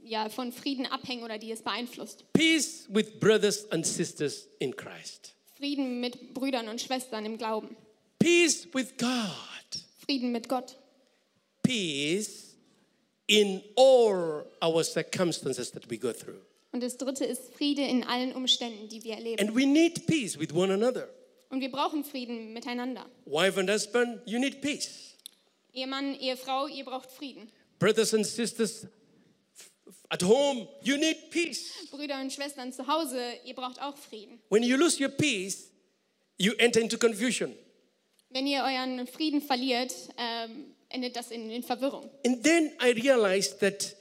ja, 0.09 0.29
von 0.29 0.53
Frieden 0.53 0.87
abhängen 0.87 1.23
oder 1.23 1.39
die 1.39 1.51
es 1.51 1.63
beeinflusst. 1.63 2.25
Peace 2.33 2.87
with 2.89 3.19
brothers 3.21 3.71
and 3.71 3.87
sisters 3.87 4.49
in 4.59 4.75
Christ. 4.75 5.35
Frieden 5.57 6.01
mit 6.01 6.35
Brüdern 6.35 6.69
und 6.69 6.81
Schwestern 6.81 7.25
im 7.25 7.39
Glauben. 7.39 7.77
Peace 8.19 8.69
with 8.73 8.97
God. 8.99 9.83
Frieden 10.05 10.33
mit 10.33 10.49
Gott. 10.49 10.77
Peace 11.63 12.57
in 13.27 13.63
all 13.77 14.47
our 14.63 14.85
circumstances 14.85 15.71
that 15.73 15.91
we 15.91 15.99
go 15.99 16.13
through. 16.13 16.41
Und 16.73 16.83
das 16.83 16.97
dritte 16.97 17.25
ist 17.25 17.55
Friede 17.55 17.83
in 17.83 18.05
allen 18.05 18.33
Umständen, 18.33 18.89
die 18.89 19.03
wir 19.03 19.15
erleben. 19.15 19.41
And 19.41 19.57
we 19.57 19.67
need 19.67 20.07
peace 20.07 20.39
with 20.39 20.53
one 20.53 20.73
another. 20.73 21.09
Und 21.49 21.61
wir 21.61 21.71
brauchen 21.71 22.05
Frieden 22.05 22.53
miteinander. 22.53 23.07
Wife 23.25 23.59
and 23.59 23.71
husband, 23.71 24.21
you 24.27 24.39
need 24.39 24.61
peace. 24.61 25.15
Ehemann, 25.73 26.15
Ehefrau, 26.19 26.67
ihr 26.67 26.85
braucht 26.85 27.11
Frieden. 27.11 27.51
Brothers 27.79 28.15
and 28.15 28.27
sisters 28.27 28.87
at 30.11 30.23
home, 30.23 30.69
you 30.83 30.97
need 30.97 31.31
peace. 31.31 31.73
Brüder 31.91 32.21
und 32.21 32.33
Schwestern 32.33 32.73
zu 32.73 32.87
Hause, 32.87 33.21
ihr 33.45 33.55
braucht 33.55 33.81
auch 33.81 33.97
Frieden. 33.97 34.41
When 34.49 34.63
you 34.63 34.77
lose 34.77 35.03
your 35.03 35.11
peace, 35.11 35.71
you 36.39 36.53
enter 36.59 36.81
into 36.81 36.99
confusion. 36.99 37.55
Wenn 38.31 38.47
ihr 38.47 38.63
euren 38.63 39.07
Frieden 39.07 39.41
verliert, 39.41 39.93
ähm, 40.19 40.75
endet 40.89 41.17
das 41.17 41.31
in, 41.31 41.51
in 41.51 41.63
Verwirrung. 41.63 42.11
And 42.25 42.43
then 42.43 42.73
I 42.83 42.91
realized 42.91 43.61
that 43.61 43.97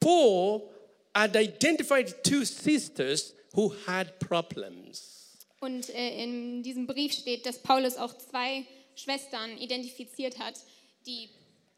Paul 0.00 0.70
had 1.14 1.36
identified 1.36 2.22
two 2.24 2.44
sisters 2.44 3.34
who 3.54 3.74
had 3.86 4.18
problems. 4.18 5.38
Und 5.60 5.88
äh, 5.90 6.22
in 6.22 6.62
diesem 6.62 6.86
Brief 6.86 7.12
steht, 7.12 7.46
dass 7.46 7.58
Paulus 7.58 7.96
auch 7.96 8.16
zwei 8.18 8.66
Schwestern 8.96 9.56
identifiziert 9.58 10.38
hat, 10.38 10.54
die 11.06 11.30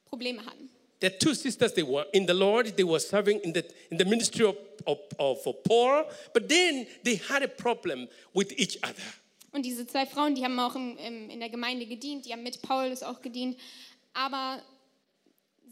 Probleme 0.07 0.45
hatten. 0.45 0.69
The 1.01 1.11
two 1.11 1.35
sisters, 1.35 1.75
they 1.75 1.83
were 1.83 2.07
in 2.13 2.27
the 2.27 2.35
Lord, 2.35 2.75
they 2.77 2.85
were 2.85 3.01
serving 3.01 3.41
in 3.41 3.53
the, 3.53 3.65
in 3.91 3.99
the 3.99 4.05
ministry 4.05 4.47
of, 4.47 4.57
of, 4.87 4.99
of 5.19 5.63
Paul, 5.65 6.05
but 6.33 6.49
then 6.49 6.87
they 7.05 7.17
had 7.17 7.43
a 7.43 7.49
problem 7.49 8.09
with 8.35 8.53
each 8.59 8.79
other. 8.83 9.03
Und 9.53 9.63
diese 9.65 9.87
zwei 9.87 10.07
Frauen, 10.07 10.35
die 10.35 10.45
haben 10.45 10.59
auch 10.59 10.75
im, 10.75 10.97
im, 10.99 11.31
in 11.31 11.41
der 11.41 11.49
Gemeinde 11.49 11.87
gedient, 11.87 12.27
die 12.27 12.33
haben 12.33 12.43
mit 12.43 12.61
Paulus 12.63 13.03
auch 13.03 13.23
gedient, 13.23 13.57
aber 14.13 14.63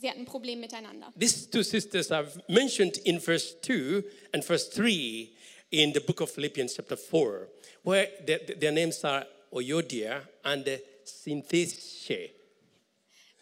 sie 0.00 0.08
hatten 0.08 0.20
ein 0.20 0.26
Problem 0.26 0.60
miteinander. 0.60 1.12
These 1.18 1.50
two 1.50 1.62
sisters 1.62 2.10
are 2.10 2.26
mentioned 2.48 2.98
in 2.98 3.20
verse 3.20 3.56
2 3.62 4.02
and 4.32 4.44
verse 4.44 4.70
3 4.70 5.30
in 5.70 5.92
the 5.92 6.00
book 6.00 6.20
of 6.20 6.30
Philippians, 6.30 6.74
chapter 6.74 6.96
4, 6.96 7.48
where 7.82 8.08
their, 8.26 8.38
their 8.38 8.72
names 8.72 9.02
are 9.04 9.26
Oyodia 9.52 10.22
and 10.44 10.80
Synthesia. 11.04 12.30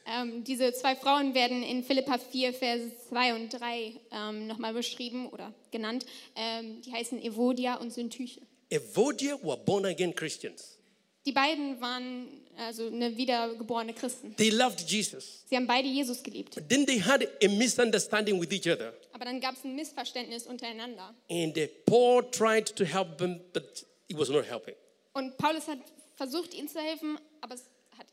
Ähm, 0.06 0.44
diese 0.44 0.72
zwei 0.72 0.96
Frauen 0.96 1.34
werden 1.34 1.62
in 1.62 1.84
Philippa 1.84 2.18
4, 2.18 2.52
Verse 2.52 2.90
2 3.08 3.34
und 3.34 3.48
3 3.50 3.92
ähm, 4.10 4.46
nochmal 4.46 4.74
beschrieben 4.74 5.28
oder 5.28 5.54
genannt. 5.70 6.06
Ähm, 6.34 6.82
die 6.82 6.92
heißen 6.92 7.22
Evodia 7.22 7.76
und 7.76 7.92
Syntyche. 7.92 8.40
Evodia 8.70 9.38
were 9.42 9.56
born 9.56 9.84
again 9.84 10.14
Christians. 10.14 10.78
Die 11.24 11.32
beiden 11.32 11.80
waren 11.80 12.26
also 12.56 12.86
eine 12.86 13.16
wiedergeborene 13.16 13.94
Christen. 13.94 14.34
They 14.36 14.50
loved 14.50 14.80
Jesus. 14.80 15.44
Sie 15.48 15.56
haben 15.56 15.66
beide 15.66 15.86
Jesus 15.86 16.22
geliebt. 16.22 16.54
But 16.54 16.68
then 16.68 16.84
they 16.84 17.00
had 17.00 17.22
a 17.42 17.48
misunderstanding 17.48 18.40
with 18.40 18.52
each 18.52 18.68
other. 18.68 18.92
Aber 19.12 19.24
dann 19.24 19.40
gab 19.40 19.54
es 19.54 19.64
ein 19.64 19.74
Missverständnis 19.74 20.46
untereinander. 20.46 21.14
And 21.30 21.56
uh, 21.56 21.66
Paul 21.86 22.28
tried 22.30 22.74
to 22.76 22.84
help 22.84 23.18
them, 23.18 23.40
but 23.52 23.86
it 24.08 24.18
was 24.18 24.28
not 24.28 24.48
helping. 24.48 24.74
Und 25.12 25.36
Paulus 25.36 25.68
hat 25.68 25.78
versucht, 26.16 26.54
ihnen 26.54 26.68
zu 26.68 26.80
helfen, 26.80 27.18
aber 27.40 27.54
es 27.54 27.64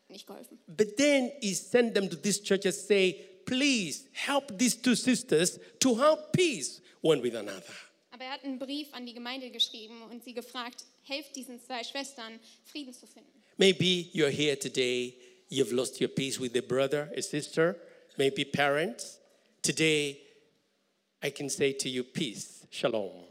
nicht 0.10 0.28
geholfen. 0.28 0.60
But 0.68 0.98
then 0.98 1.32
he 1.42 1.54
sent 1.54 1.94
them 1.94 2.10
to 2.10 2.16
this 2.16 2.42
church 2.42 2.66
and 2.66 2.74
say, 2.74 3.30
please 3.46 4.08
help 4.12 4.58
these 4.58 4.76
two 4.76 4.96
sisters 4.96 5.60
to 5.80 5.96
have 5.96 6.32
peace 6.34 6.82
one 7.02 7.22
with 7.22 7.36
another. 7.36 7.74
Aber 8.12 8.26
er 8.26 8.32
hat 8.32 8.44
einen 8.44 8.60
Brief 8.60 8.94
an 8.94 9.06
die 9.06 9.14
Gemeinde 9.14 9.50
geschrieben 9.50 10.02
und 10.10 10.24
sie 10.24 10.34
gefragt, 10.34 10.84
helft 11.04 11.36
diesen 11.36 11.60
zwei 11.62 11.84
Schwestern, 11.84 12.40
Frieden 12.66 12.94
zu 12.94 13.08
finden. 13.08 13.32
Maybe 13.58 14.10
you're 14.14 14.30
here 14.30 14.58
today, 14.58 15.16
you've 15.50 15.74
lost 15.74 16.00
your 16.02 16.10
peace 16.10 16.40
with 16.40 16.56
a 16.56 16.62
brother, 16.62 17.12
a 17.16 17.22
sister, 17.22 17.76
maybe 18.18 18.44
parents. 18.44 19.20
Today, 19.62 20.20
I 21.22 21.32
can 21.32 21.50
say 21.50 21.74
to 21.74 21.90
you, 21.90 22.04
peace, 22.04 22.66
shalom. 22.70 23.29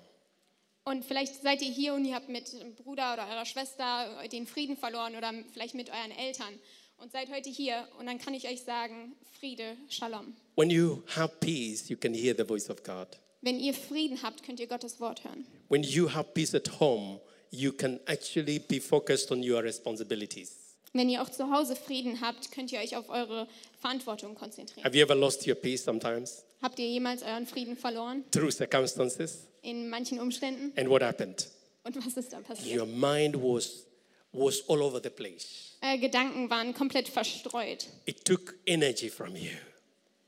Und 0.89 1.05
vielleicht 1.05 1.43
seid 1.43 1.61
ihr 1.61 1.71
hier 1.71 1.93
und 1.93 2.07
ihr 2.07 2.15
habt 2.15 2.31
mit 2.31 2.51
einem 2.55 2.75
Bruder 2.75 3.13
oder 3.13 3.29
eurer 3.29 3.45
Schwester 3.45 4.07
den 4.33 4.47
Frieden 4.47 4.75
verloren 4.75 5.17
oder 5.17 5.35
vielleicht 5.53 5.75
mit 5.75 5.91
euren 5.91 6.13
Eltern 6.13 6.55
und 6.97 7.13
seid 7.13 7.31
heute 7.31 7.51
hier 7.51 7.87
und 7.99 8.07
dann 8.07 8.19
kann 8.19 8.33
ich 8.33 8.49
euch 8.49 8.63
sagen, 8.63 9.13
Friede, 9.39 9.77
Shalom. 9.91 10.35
When 10.57 10.71
you 10.71 11.03
have 11.15 11.35
peace, 11.41 11.91
you 11.91 11.97
can 11.99 12.15
hear 12.15 12.35
the 12.35 12.43
voice 12.43 12.71
of 12.71 12.83
God. 12.83 13.07
Wenn 13.43 13.61
ihr 13.61 13.75
Frieden 13.75 14.23
habt, 14.23 14.43
könnt 14.43 14.61
ihr 14.61 14.67
Gottes 14.67 14.99
Wort 14.99 15.25
hören. 15.25 15.47
When 15.69 15.83
you 15.83 16.11
have 16.11 16.31
peace 16.33 16.55
at 16.55 16.81
home, 16.81 17.21
you 17.51 17.71
can 17.71 18.01
actually 18.07 18.59
be 18.59 18.81
focused 18.81 19.31
on 19.31 19.43
your 19.43 19.63
responsibilities. 19.63 20.57
Wenn 20.95 21.11
ihr 21.11 21.21
auch 21.21 21.29
zu 21.29 21.51
Hause 21.51 21.77
Frieden 21.77 22.23
habt, 22.23 22.51
könnt 22.51 22.73
ihr 22.73 22.81
euch 22.81 22.97
auf 22.97 23.11
eure 23.11 23.47
Verantwortung 23.79 24.35
konzentrieren. 24.35 24.85
Have 24.85 24.97
you 24.97 25.05
ever 25.05 25.15
lost 25.15 25.47
your 25.47 25.55
peace 25.55 25.85
sometimes 25.85 26.45
Habt 26.61 26.79
ihr 26.79 26.89
jemals 26.89 27.23
euren 27.23 27.47
Frieden 27.47 27.77
verloren 27.77 28.25
through 28.31 28.51
circumstances? 28.51 29.49
in 29.63 29.89
manchen 29.89 30.19
Umständen? 30.21 30.73
And 30.77 30.89
what 30.89 31.03
happened? 31.03 31.49
Und 31.85 31.97
was 32.05 32.17
ist 32.17 32.33
da 32.33 32.41
passiert? 32.41 32.81
Your 32.81 32.87
mind 32.87 33.37
was 33.37 33.85
was 34.33 34.63
all 34.69 34.83
over 34.83 35.01
the 35.03 35.11
place. 35.11 35.77
Äh, 35.81 35.99
Gedanken 35.99 36.51
waren 36.51 36.75
komplett 36.75 37.09
verstreut. 37.09 37.87
It 38.05 38.25
took 38.25 38.55
energy 38.67 39.09
from 39.09 39.37
you. 39.37 39.51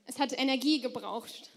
Es 0.05 0.17
hat 0.17 0.33
Energie 0.37 0.81
gebraucht. 0.81 1.51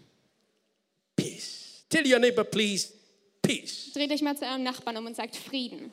Peace. 1.15 1.83
Tell 1.89 2.05
your 2.05 2.19
neighbor, 2.19 2.43
please, 2.43 2.93
peace. 3.41 3.91
Dreht 3.93 4.11
euch 4.11 4.21
mal 4.21 4.37
zu 4.37 4.45
eurem 4.45 4.63
Nachbarn 4.63 4.97
um 4.97 5.05
und 5.05 5.15
sagt 5.15 5.35
Frieden. 5.35 5.91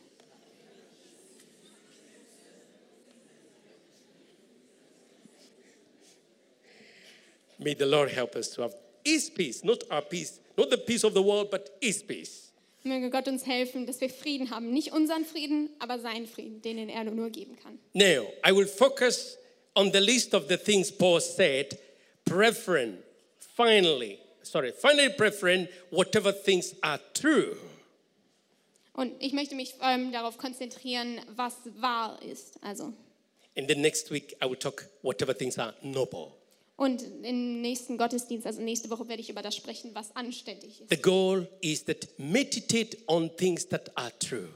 May 7.63 7.75
the 7.75 7.87
Lord 7.87 8.11
help 8.11 8.37
us 8.37 8.51
to 8.55 8.63
have 8.63 8.75
His 9.05 9.31
peace, 9.31 9.65
not 9.65 9.85
our 9.91 10.03
peace, 10.03 10.41
not 10.57 10.71
the 10.71 10.79
peace 10.79 11.05
of 11.05 11.15
the 11.15 11.23
world, 11.23 11.51
but 11.51 11.71
His 11.81 12.03
peace. 12.03 12.53
Möge 12.85 13.11
Gott 13.11 13.29
uns 13.29 13.47
helfen, 13.47 13.87
dass 13.87 14.01
wir 14.01 14.11
Frieden 14.11 14.51
haben. 14.51 14.73
Nicht 14.73 14.93
unseren 14.93 15.25
Frieden, 15.25 15.71
aber 15.79 16.01
seinen 16.01 16.27
Frieden, 16.27 16.61
den 16.63 16.89
er 16.89 17.05
nur 17.05 17.31
geben 17.31 17.57
kann. 17.57 17.79
Now, 17.95 18.27
I 18.45 18.53
will 18.53 18.67
focus 18.67 19.39
on 19.77 19.93
the 19.93 20.01
list 20.01 20.35
of 20.35 20.49
the 20.49 20.57
things 20.57 20.91
Paul 20.91 21.21
said, 21.21 21.79
preferring, 22.25 22.99
finally, 23.39 24.19
sorry, 24.43 24.73
finally 24.73 25.11
preferring 25.11 25.69
whatever 25.91 26.33
things 26.33 26.75
are 26.83 26.99
true. 27.15 27.57
Und 28.95 29.15
ich 29.21 29.33
möchte 29.33 29.55
mich 29.55 29.75
vor 29.75 29.87
allem 29.87 30.13
darauf 30.13 30.37
konzentrieren, 30.37 31.21
was 31.37 31.55
wahr 31.81 32.21
ist. 32.23 32.59
Also. 32.63 32.93
And 33.57 33.69
then 33.69 33.81
next 33.81 34.11
week, 34.11 34.35
I 34.43 34.47
will 34.47 34.59
talk 34.59 34.89
whatever 35.03 35.37
things 35.37 35.57
are 35.59 35.75
noble. 35.83 36.33
Und 36.77 37.03
im 37.23 37.61
nächsten 37.61 37.99
Gottesdienst, 37.99 38.47
also 38.47 38.61
nächste 38.61 38.91
Woche, 38.91 39.07
werde 39.09 39.21
ich 39.21 39.31
über 39.31 39.43
das 39.43 39.55
sprechen, 39.55 39.91
was 39.95 40.15
anständig 40.17 40.81
ist. 40.81 40.91
The 40.91 41.01
goal 41.01 41.47
is 41.61 41.85
that 41.85 42.09
meditate 42.19 42.97
on 43.07 43.35
things 43.37 43.69
that 43.69 43.97
are 43.97 44.13
true. 44.19 44.49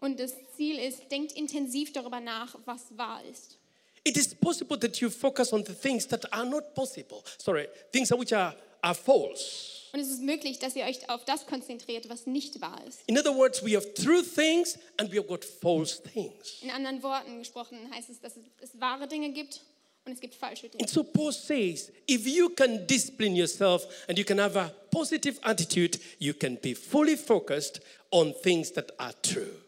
Und 0.00 0.20
das 0.20 0.32
Ziel 0.56 0.78
ist, 0.78 1.10
denkt 1.10 1.32
intensiv 1.32 1.92
darüber 1.92 2.20
nach, 2.20 2.56
was 2.64 2.96
wahr 2.96 3.22
ist. 3.30 3.58
It 4.04 4.16
is 4.16 4.34
possible 4.34 4.78
that 4.78 4.98
you 4.98 5.10
focus 5.10 5.52
on 5.52 5.64
the 5.64 5.74
things 5.74 6.06
that 6.06 6.32
are 6.32 6.46
not 6.46 6.74
possible. 6.74 7.22
Sorry, 7.38 7.68
things 7.90 8.10
which 8.12 8.32
are, 8.32 8.54
are 8.80 8.94
false. 8.94 9.72
Und 9.92 10.00
es 10.00 10.08
ist 10.08 10.22
möglich, 10.22 10.58
dass 10.58 10.76
ihr 10.76 10.84
euch 10.84 11.08
auf 11.08 11.24
das 11.24 11.46
konzentriert, 11.46 12.08
was 12.08 12.26
nicht 12.26 12.60
wahr 12.60 12.80
ist. 12.86 13.00
In 13.06 13.18
other 13.18 13.34
words, 13.34 13.64
we 13.64 13.74
have 13.74 13.94
true 13.94 14.22
things 14.22 14.78
and 14.96 15.10
we 15.10 15.18
have 15.18 15.26
got 15.26 15.44
false 15.44 16.00
things. 16.02 16.62
In 16.62 16.70
anderen 16.70 17.02
Worten 17.02 17.38
gesprochen 17.38 17.78
heißt 17.92 18.10
es, 18.10 18.20
dass 18.20 18.36
es, 18.36 18.44
es 18.60 18.80
wahre 18.80 19.08
Dinge 19.08 19.32
gibt 19.32 19.62
und 20.06 20.12
es 20.12 20.20
gibt 20.20 20.34
falsche 20.34 20.68
Dinge. 20.68 20.82
And 20.82 20.88
so 20.88 21.02
Paul 21.02 21.32
says, 21.32 21.92
if 22.08 22.26
you 22.26 22.48
can 22.50 22.86
discipline 22.86 23.34
yourself 23.34 23.86
and 24.08 24.16
you 24.18 24.24
can 24.24 24.38
have 24.38 24.56
a 24.56 24.72
positive 24.90 25.38
attitude, 25.42 25.98
you 26.18 26.32
can 26.32 26.56
be 26.62 26.74
fully 26.74 27.16
focused 27.16 27.80
on 28.10 28.32
things 28.42 28.72
that 28.72 28.92
are 28.98 29.14
true. 29.22 29.62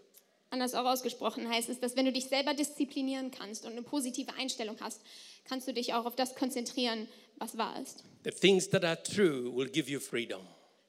Anders 0.51 0.75
auch 0.75 0.87
ausgesprochen 0.87 1.49
heißt 1.49 1.69
es, 1.69 1.79
dass 1.81 1.95
wenn 1.97 2.07
du 2.07 2.13
dich 2.13 2.27
selber 2.27 2.55
disziplinieren 2.55 3.31
kannst 3.31 3.67
und 3.67 3.73
eine 3.73 3.83
positive 3.83 4.33
Einstellung 4.39 4.77
hast, 4.81 5.01
kannst 5.45 5.69
du 5.69 5.75
dich 5.75 5.93
auch 5.93 6.07
auf 6.07 6.17
das 6.17 6.35
konzentrieren, 6.35 7.07
was 7.37 7.59
wahr 7.59 7.79
ist. 7.83 8.05
The 8.25 8.31
things 8.31 8.71
that 8.71 8.85
are 8.85 9.01
true 9.03 9.55
will 9.55 9.69
give 9.69 9.91
you 9.91 10.01
freedom. 10.01 10.41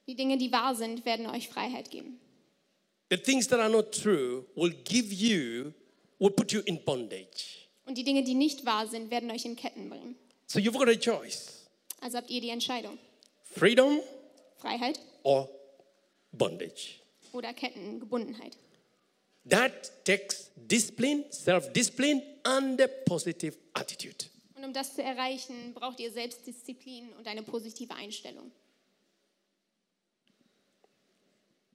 Die 0.06 0.14
Dinge, 0.14 0.38
die 0.38 0.50
wahr 0.50 0.74
sind, 0.74 1.04
werden 1.04 1.26
euch 1.26 1.48
Freiheit 1.48 1.90
geben. 1.90 2.18
The 3.10 3.18
things 3.18 3.48
that 3.48 3.60
are 3.60 3.68
not 3.68 3.92
true 3.92 4.46
will 4.54 4.72
give 4.84 5.12
you, 5.12 5.72
will 6.18 6.30
put 6.30 6.52
you 6.52 6.60
in 6.64 6.82
bondage. 6.84 7.59
Und 7.90 7.96
die 7.98 8.04
Dinge, 8.04 8.22
die 8.22 8.34
nicht 8.34 8.64
wahr 8.64 8.86
sind, 8.86 9.10
werden 9.10 9.28
euch 9.32 9.44
in 9.44 9.56
Ketten 9.56 9.90
bringen. 9.90 10.14
So 10.46 10.60
you've 10.60 10.78
got 10.78 10.86
a 10.88 10.94
choice 10.94 11.66
Also 12.00 12.18
habt 12.18 12.30
ihr 12.30 12.40
die 12.40 12.50
Entscheidung. 12.50 12.96
freedom 13.42 13.98
Freiheit 14.58 15.00
or 15.24 15.50
bondage. 16.30 17.00
oder 17.32 17.52
Kettengebundenheit. 17.52 18.56
That 19.48 19.90
takes 20.04 20.52
discipline, 20.54 21.24
self 21.30 21.72
discipline, 21.72 22.22
and 22.44 22.80
a 22.80 22.86
positive 22.86 23.58
attitude. 23.72 24.26
Und 24.54 24.66
um 24.66 24.72
das 24.72 24.94
zu 24.94 25.02
erreichen, 25.02 25.74
braucht 25.74 25.98
ihr 25.98 26.12
Selbstdisziplin 26.12 27.12
und 27.14 27.26
eine 27.26 27.42
positive 27.42 27.92
Einstellung. 27.96 28.52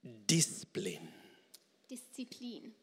Discipline 0.02 1.08
Disziplin. 1.90 2.74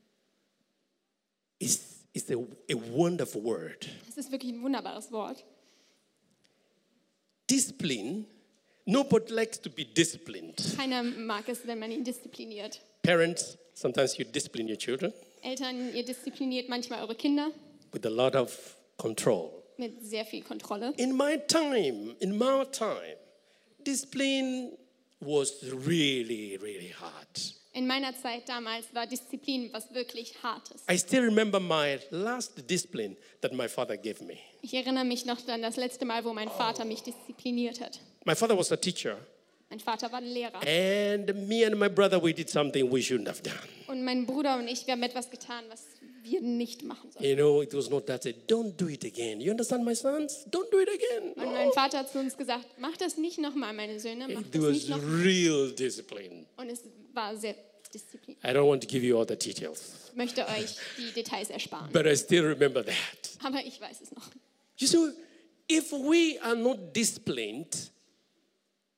Is, 2.14 2.30
a, 2.30 2.36
a 2.36 2.76
wonderful 2.76 3.44
word. 3.44 3.88
Das 4.06 4.18
ist 4.18 4.32
wirklich 4.32 4.54
ein 4.54 4.62
wunderbares 4.62 5.12
Wort. 5.12 5.44
Discipline, 7.50 8.26
nobody 8.86 9.34
likes 9.34 9.60
to 9.60 9.70
be 9.70 9.86
disciplined. 9.86 10.56
Keiner 10.78 11.04
mag 11.04 11.48
es, 11.50 11.66
wenn 11.68 11.80
man 11.80 11.92
ihn 11.92 12.04
diszipliniert. 12.04 12.80
Parents, 13.04 13.58
sometimes 13.74 14.18
you 14.18 14.26
discipline 14.26 14.68
your 14.70 14.78
children 14.78 15.14
Eltern, 15.42 15.94
ihr 15.94 16.06
diszipliniert 16.06 16.70
manchmal 16.70 17.02
eure 17.02 17.16
Kinder 17.16 17.52
with 17.92 18.06
a 18.06 18.10
lot 18.10 18.36
of 18.36 18.78
control. 18.98 19.64
mit 19.78 20.04
sehr 20.06 20.26
viel 20.26 20.42
Kontrolle. 20.42 20.94
In 20.98 21.16
my 21.18 21.38
time, 21.48 22.16
in 22.20 22.38
my 22.38 22.64
time, 22.72 23.18
discipline 23.86 24.72
was 25.20 25.64
really, 25.64 26.58
really 26.62 26.94
hard. 26.98 27.54
In 27.76 27.88
meiner 27.88 28.14
Zeit 28.16 28.48
damals 28.48 28.86
war 28.94 29.08
Disziplin 29.08 29.72
was 29.74 29.92
wirklich 29.94 30.34
Hartes. 30.44 30.84
I 30.92 30.96
still 30.98 31.24
remember 31.24 31.60
my 31.60 31.98
last 32.12 32.70
discipline 32.70 33.18
that 33.42 33.52
my 33.52 33.68
father 33.68 33.98
gave 33.98 34.24
me. 34.24 34.38
Ich 34.62 34.74
erinnere 34.76 35.04
mich 35.06 35.26
noch 35.26 35.48
an 35.48 35.64
das 35.64 35.76
letzte 35.76 36.06
Mal, 36.06 36.24
wo 36.24 36.34
mein 36.34 36.50
Vater 36.50 36.86
mich 36.86 37.02
diszipliniert 37.02 37.82
hat. 37.82 38.00
My 38.26 38.36
father 38.36 38.56
was 38.58 38.72
a 38.72 38.78
teacher, 38.78 39.18
Mein 39.72 39.80
Vater 39.80 40.12
war 40.12 40.20
ein 40.20 40.26
Lehrer. 40.26 40.60
and 40.62 41.48
me 41.48 41.66
and 41.66 41.76
my 41.80 41.90
brother, 41.90 42.22
we 42.24 42.32
did 42.32 42.48
something 42.48 42.92
we 42.92 43.00
shouldn't 43.02 43.28
have 43.28 43.42
done. 43.42 43.58
Und 43.88 44.04
mein 44.04 44.28
Bruder 44.28 44.58
und 44.60 44.68
ich, 44.68 44.86
wir 44.86 44.92
haben 44.94 45.02
etwas 45.02 45.32
getan, 45.32 45.64
was 45.70 45.84
wir 46.22 46.42
nicht 46.42 46.84
machen 46.84 47.10
sollen. 47.12 47.26
You 47.26 47.36
know, 47.36 47.62
it 47.64 47.74
was 47.74 47.90
not 47.90 48.06
that, 48.06 48.22
say, 48.22 48.36
don't 48.48 48.78
do 48.78 48.88
it 48.88 49.04
again. 49.04 49.42
You 49.42 49.50
understand, 49.50 49.84
my 49.84 49.96
sons? 49.96 50.46
Don't 50.52 50.70
do 50.72 50.80
it 50.80 50.90
again. 50.90 51.34
Und 51.34 51.52
mein 51.52 51.72
Vater 51.72 51.98
hat 52.00 52.12
zu 52.12 52.20
uns 52.20 52.38
gesagt, 52.38 52.68
mach 52.78 52.96
das 52.98 53.18
nicht 53.18 53.40
nochmal, 53.40 53.74
meine 53.74 54.00
Söhne, 54.00 54.28
mach 54.32 54.42
It 54.42 54.54
das 54.54 54.62
was 54.62 54.72
nicht 54.74 54.90
noch. 54.90 55.00
real 55.24 55.72
discipline. 55.72 56.46
Und 56.58 56.70
es 56.70 56.82
war 57.16 57.36
sehr. 57.38 57.56
I 58.44 58.48
don't 58.48 58.68
want 58.68 58.82
to 58.82 58.88
give 58.88 59.06
you 59.06 59.16
all 59.18 59.26
the 59.28 59.36
details, 59.36 59.94
Ich 60.10 60.16
möchte 60.16 60.48
euch 60.48 60.78
die 60.98 61.12
Details 61.14 61.52
ersparen. 61.52 61.92
but 61.92 62.08
I 62.08 62.16
still 62.18 62.44
remember 62.44 62.84
that. 62.84 62.96
Aber 63.44 63.64
ich 63.64 63.80
weiß 63.80 64.02
es 64.02 64.12
noch. 64.12 64.30
You 64.78 64.88
see, 64.88 65.12
if 65.70 65.92
we 65.92 66.42
are 66.42 66.56
not 66.56 66.96
disciplined, 66.96 67.92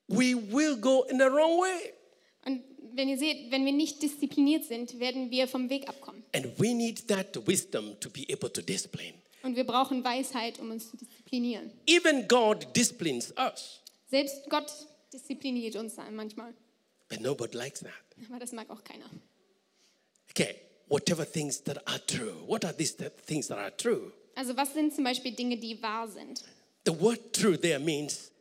we 0.08 0.34
will 0.36 0.78
go 0.78 1.04
in 1.10 1.18
the 1.18 1.26
wrong 1.26 1.60
way. 1.60 1.94
Und 2.46 2.64
wenn 2.94 3.10
ihr 3.10 3.18
seht, 3.18 3.52
wenn 3.52 3.66
wir 3.66 3.74
nicht 3.74 4.02
diszipliniert 4.02 4.64
sind, 4.64 4.98
werden 5.00 5.30
wir 5.30 5.48
vom 5.50 5.70
Weg 5.70 5.90
abkommen. 5.90 6.24
And 6.34 6.58
we 6.58 6.74
need 6.74 7.06
that 7.10 7.36
wisdom 7.46 8.00
to 8.00 8.10
be 8.10 8.26
able 8.32 8.50
to 8.52 8.62
discipline. 8.62 9.16
Und 9.44 9.56
wir 9.58 9.66
brauchen 9.66 10.04
Weisheit, 10.06 10.58
um 10.60 10.72
uns 10.72 10.90
zu 10.90 10.96
disziplinieren. 10.98 11.70
Even 11.86 12.28
God 12.30 12.66
disciplines 12.76 13.34
us, 13.38 13.82
Selbst 14.10 14.50
Gott 14.50 14.72
diszipliniert 15.12 15.76
uns 15.76 15.96
manchmal. 16.12 16.54
but 17.10 17.20
nobody 17.20 17.58
likes 17.58 17.82
that. 17.82 17.92
Aber 18.30 18.40
das 18.40 18.52
mag 18.52 18.70
auch 18.70 18.84
keiner. 18.84 19.10
Okay, 20.30 20.56
whatever 20.88 21.26
things 21.26 21.62
that 21.64 21.86
are 21.88 22.00
true. 22.06 22.34
What 22.48 22.66
are 22.66 22.74
these 22.76 22.96
th- 22.96 23.12
things 23.26 23.48
that 23.48 23.58
are 23.58 23.76
true? 23.76 24.12
Also 24.36 24.56
was 24.58 24.74
sind 24.74 24.94
zum 24.94 25.04
Beispiel 25.04 25.32
Dinge, 25.32 25.58
die 25.58 25.82
wahr 25.82 26.08
sind? 26.08 26.44
The 26.86 27.00
word 27.00 27.34
true 27.34 27.58
there 27.58 27.80
means 27.80 28.32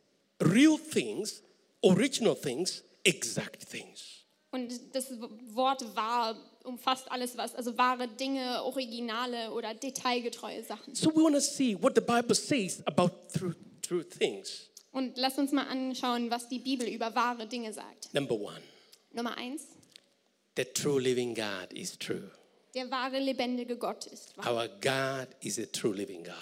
real 0.41 0.77
things, 0.77 1.41
original 1.81 2.35
things, 2.35 2.83
exact 3.03 3.63
things. 3.69 4.25
Und 4.51 4.71
das 4.93 5.11
Wort 5.53 5.83
wahr 5.95 6.35
umfasst 6.63 7.11
alles 7.11 7.35
was, 7.37 7.53
also 7.55 7.77
wahre 7.77 8.07
Dinge, 8.07 8.63
originale 8.63 9.51
oder 9.51 9.73
detailgetreue 9.73 10.63
Sachen. 10.63 10.95
So 10.95 11.09
we 11.13 11.21
want 11.21 11.35
to 11.35 11.41
see 11.41 11.75
what 11.75 11.93
the 11.95 12.01
Bible 12.01 12.35
says 12.35 12.81
about 12.85 13.11
true, 13.33 13.55
true 13.81 14.03
things. 14.03 14.69
Und 14.91 15.17
lasst 15.17 15.37
uns 15.37 15.51
mal 15.51 15.67
anschauen, 15.67 16.31
was 16.31 16.47
die 16.47 16.59
Bibel 16.59 16.87
über 16.87 17.13
wahre 17.15 17.47
Dinge 17.47 17.73
sagt. 17.73 18.13
Number 18.13 18.35
one, 18.35 18.61
Nummer 19.15 19.37
eins, 19.37 19.63
the 20.55 20.65
true 20.65 20.99
living 20.99 21.33
God 21.33 21.71
is 21.71 21.97
true. 21.97 22.29
der 22.73 22.91
wahre, 22.91 23.17
lebendige 23.19 23.77
Gott 23.77 24.05
ist 24.07 24.37
wahr. 24.37 24.53
Our 24.53 24.67
God 24.81 25.27
is 25.41 25.57
a 25.57 25.65
true 25.65 25.93
living 25.93 26.23
God. 26.23 26.35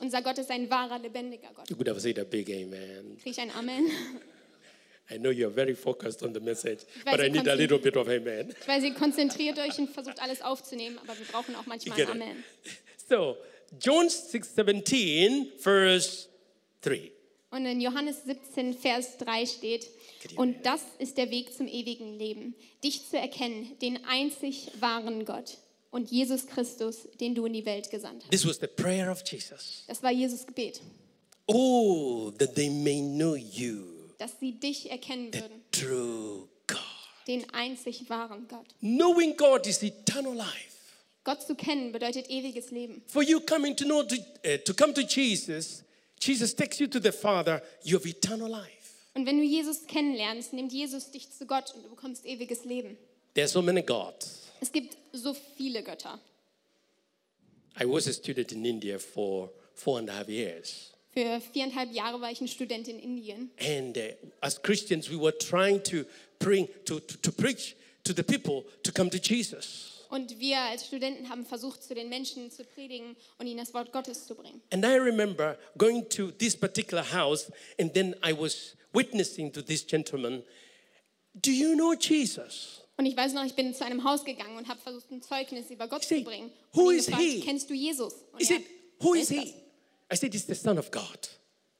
Unser 0.00 0.20
Gott 0.20 0.36
ist 0.36 0.50
ein 0.50 0.68
wahrer, 0.68 0.98
lebendiger 0.98 1.48
Gott. 1.54 1.70
You 1.70 1.76
could 1.76 1.88
have 1.88 2.00
said 2.00 2.18
a 2.18 2.24
big 2.24 2.50
amen. 2.50 3.16
Krieg 3.22 3.32
ich 3.32 3.40
ein 3.40 3.50
Amen? 3.52 3.90
I 5.10 5.16
know 5.16 5.30
you're 5.30 5.50
very 5.50 5.74
focused 5.74 6.22
on 6.22 6.34
the 6.34 6.40
message, 6.40 6.84
weiß, 7.04 7.16
but 7.16 7.20
I 7.20 7.30
need 7.30 7.48
a 7.48 7.54
little 7.54 7.78
bit 7.78 7.96
of 7.96 8.06
amen. 8.08 8.54
Ich 8.60 8.68
weiß, 8.68 8.84
ihr 8.84 8.92
konzentriert 8.92 9.58
euch 9.58 9.78
und 9.78 9.88
versucht 9.88 10.20
alles 10.20 10.42
aufzunehmen, 10.42 10.98
aber 10.98 11.18
wir 11.18 11.24
brauchen 11.24 11.54
auch 11.54 11.64
manchmal 11.64 11.98
ein. 11.98 12.10
Amen. 12.10 12.44
So, 13.08 13.38
John 13.80 14.10
6 14.10 14.54
17, 14.54 15.52
verse 15.56 16.28
3. 16.82 17.10
Und 17.50 17.64
in 17.64 17.80
Johannes 17.80 18.24
17, 18.26 18.74
Vers 18.74 19.16
3 19.18 19.46
steht, 19.46 19.88
und 20.36 20.66
das 20.66 20.82
ist 20.98 21.16
der 21.16 21.30
Weg 21.30 21.54
zum 21.56 21.66
ewigen 21.66 22.18
Leben, 22.18 22.54
dich 22.84 23.08
zu 23.08 23.16
erkennen, 23.18 23.76
den 23.80 24.04
einzig 24.04 24.70
wahren 24.80 25.24
Gott 25.24 25.56
und 25.90 26.10
Jesus 26.10 26.46
Christus, 26.46 27.08
den 27.20 27.34
du 27.34 27.46
in 27.46 27.54
die 27.54 27.64
Welt 27.64 27.90
gesandt 27.90 28.22
hast. 28.24 28.30
This 28.30 28.46
was 28.46 28.58
the 28.60 28.66
prayer 28.66 29.10
of 29.10 29.22
Jesus. 29.26 29.84
Das 29.86 30.02
war 30.02 30.10
Jesus 30.12 30.46
Gebet, 30.46 30.80
Oh, 31.46 32.30
that 32.38 32.54
they 32.54 32.68
may 32.68 33.00
know 33.00 33.34
you, 33.34 33.84
dass 34.18 34.38
sie 34.38 34.52
dich 34.52 34.90
erkennen 34.90 35.30
the 35.32 35.40
würden, 35.40 35.62
true 35.72 36.48
God. 36.66 36.78
den 37.26 37.48
einzig 37.54 38.10
wahren 38.10 38.46
Gott. 38.48 38.66
Knowing 38.80 39.34
God 39.38 39.66
is 39.66 39.82
eternal 39.82 40.34
life. 40.34 40.74
Gott 41.24 41.40
zu 41.42 41.54
kennen 41.54 41.92
bedeutet 41.92 42.28
ewiges 42.28 42.70
Leben. 42.70 43.02
For 43.06 43.22
you 43.22 43.40
coming 43.40 43.74
to 43.76 43.84
know 43.86 44.02
to, 44.02 44.16
uh, 44.16 44.58
to 44.66 44.74
come 44.74 44.92
to 44.92 45.00
Jesus, 45.00 45.82
Jesus 46.20 46.54
takes 46.54 46.80
you 46.80 46.86
to 46.88 47.00
the 47.00 47.12
Father, 47.12 47.62
you 47.82 47.96
have 47.96 48.08
eternal 48.08 48.48
life. 48.48 48.76
Und 49.14 49.26
wenn 49.26 49.38
du 49.38 49.44
Jesus 49.44 49.86
kennenlernst, 49.86 50.52
nimmt 50.52 50.72
Jesus 50.72 51.10
dich 51.10 51.30
zu 51.30 51.46
Gott 51.46 51.74
und 51.74 51.84
du 51.84 51.88
bekommst 51.90 52.24
ewiges 52.24 52.64
Leben. 52.64 52.96
There 53.34 53.44
are 53.44 53.48
so 53.48 53.62
many 53.62 53.82
gods. 53.82 54.42
Es 54.60 54.70
gibt 54.70 54.96
so 55.12 55.34
viele 55.56 55.82
Götter. 55.82 56.20
I 57.80 57.84
was 57.84 58.08
a 58.08 58.12
student 58.12 58.52
in 58.52 58.64
India 58.64 58.98
for 58.98 59.50
four 59.74 59.98
and 59.98 60.10
a 60.10 60.14
half 60.14 60.28
years. 60.28 60.92
Für 61.12 61.40
viereinhalb 61.40 61.92
Jahre 61.92 62.20
war 62.20 62.30
ich 62.30 62.40
ein 62.40 62.48
Student 62.48 62.88
in 62.88 62.98
Indien. 62.98 63.50
And 63.58 63.96
uh, 63.96 64.00
as 64.40 64.60
Christians, 64.60 65.10
we 65.10 65.16
were 65.16 65.36
trying 65.36 65.82
to 65.84 66.04
bring, 66.38 66.68
to, 66.84 67.00
to, 67.00 67.16
to 67.18 67.32
preach 67.32 67.76
to 68.04 68.12
the 68.12 68.22
people 68.22 68.64
to 68.82 68.92
come 68.92 69.10
to 69.10 69.18
Jesus. 69.18 69.97
Und 70.08 70.38
wir 70.38 70.58
als 70.58 70.86
Studenten 70.86 71.28
haben 71.28 71.44
versucht, 71.44 71.82
zu 71.82 71.94
den 71.94 72.08
Menschen 72.08 72.50
zu 72.50 72.64
predigen 72.64 73.14
und 73.38 73.46
ihnen 73.46 73.58
das 73.58 73.74
Wort 73.74 73.92
Gottes 73.92 74.26
zu 74.26 74.34
bringen. 74.34 74.62
And 74.72 74.84
I 74.84 74.96
remember 74.98 75.58
going 75.76 76.08
to 76.10 76.30
this 76.30 76.56
particular 76.56 77.04
house, 77.12 77.50
and 77.78 77.92
then 77.92 78.14
I 78.26 78.32
was 78.32 78.74
witnessing 78.94 79.52
to 79.52 79.60
this 79.62 79.86
gentleman. 79.86 80.42
Do 81.34 81.50
you 81.50 81.74
know 81.74 81.92
Jesus? 81.94 82.80
Und 82.96 83.06
ich 83.06 83.16
weiß 83.16 83.32
noch, 83.34 83.44
ich 83.44 83.54
bin 83.54 83.72
zu 83.74 83.84
einem 83.84 84.02
Haus 84.02 84.24
gegangen 84.24 84.56
und 84.56 84.66
habe 84.66 84.80
versucht, 84.80 85.10
ein 85.12 85.22
Zeugnis 85.22 85.70
über 85.70 85.86
Gott 85.86 86.02
Say, 86.04 86.18
zu 86.18 86.24
bringen. 86.24 86.50
who 86.72 86.88
und 86.88 86.94
ihn 86.94 86.98
is 86.98 87.06
gefragt, 87.06 87.24
he? 87.24 87.40
kennst 87.40 87.70
du 87.70 87.74
Jesus? 87.74 88.12
Und 88.32 88.38
He 88.40 88.44
er, 88.44 88.46
said, 88.58 88.62
Who 89.00 89.12
"Wer 89.14 89.20
is 89.22 89.30
ist 89.30 89.40
he? 89.40 89.54
I 90.12 90.16
said, 90.16 90.34
It's 90.34 90.46
the 90.46 90.54
Son 90.54 90.78
of 90.78 90.90
God. 90.90 91.02
das?" 91.20 91.30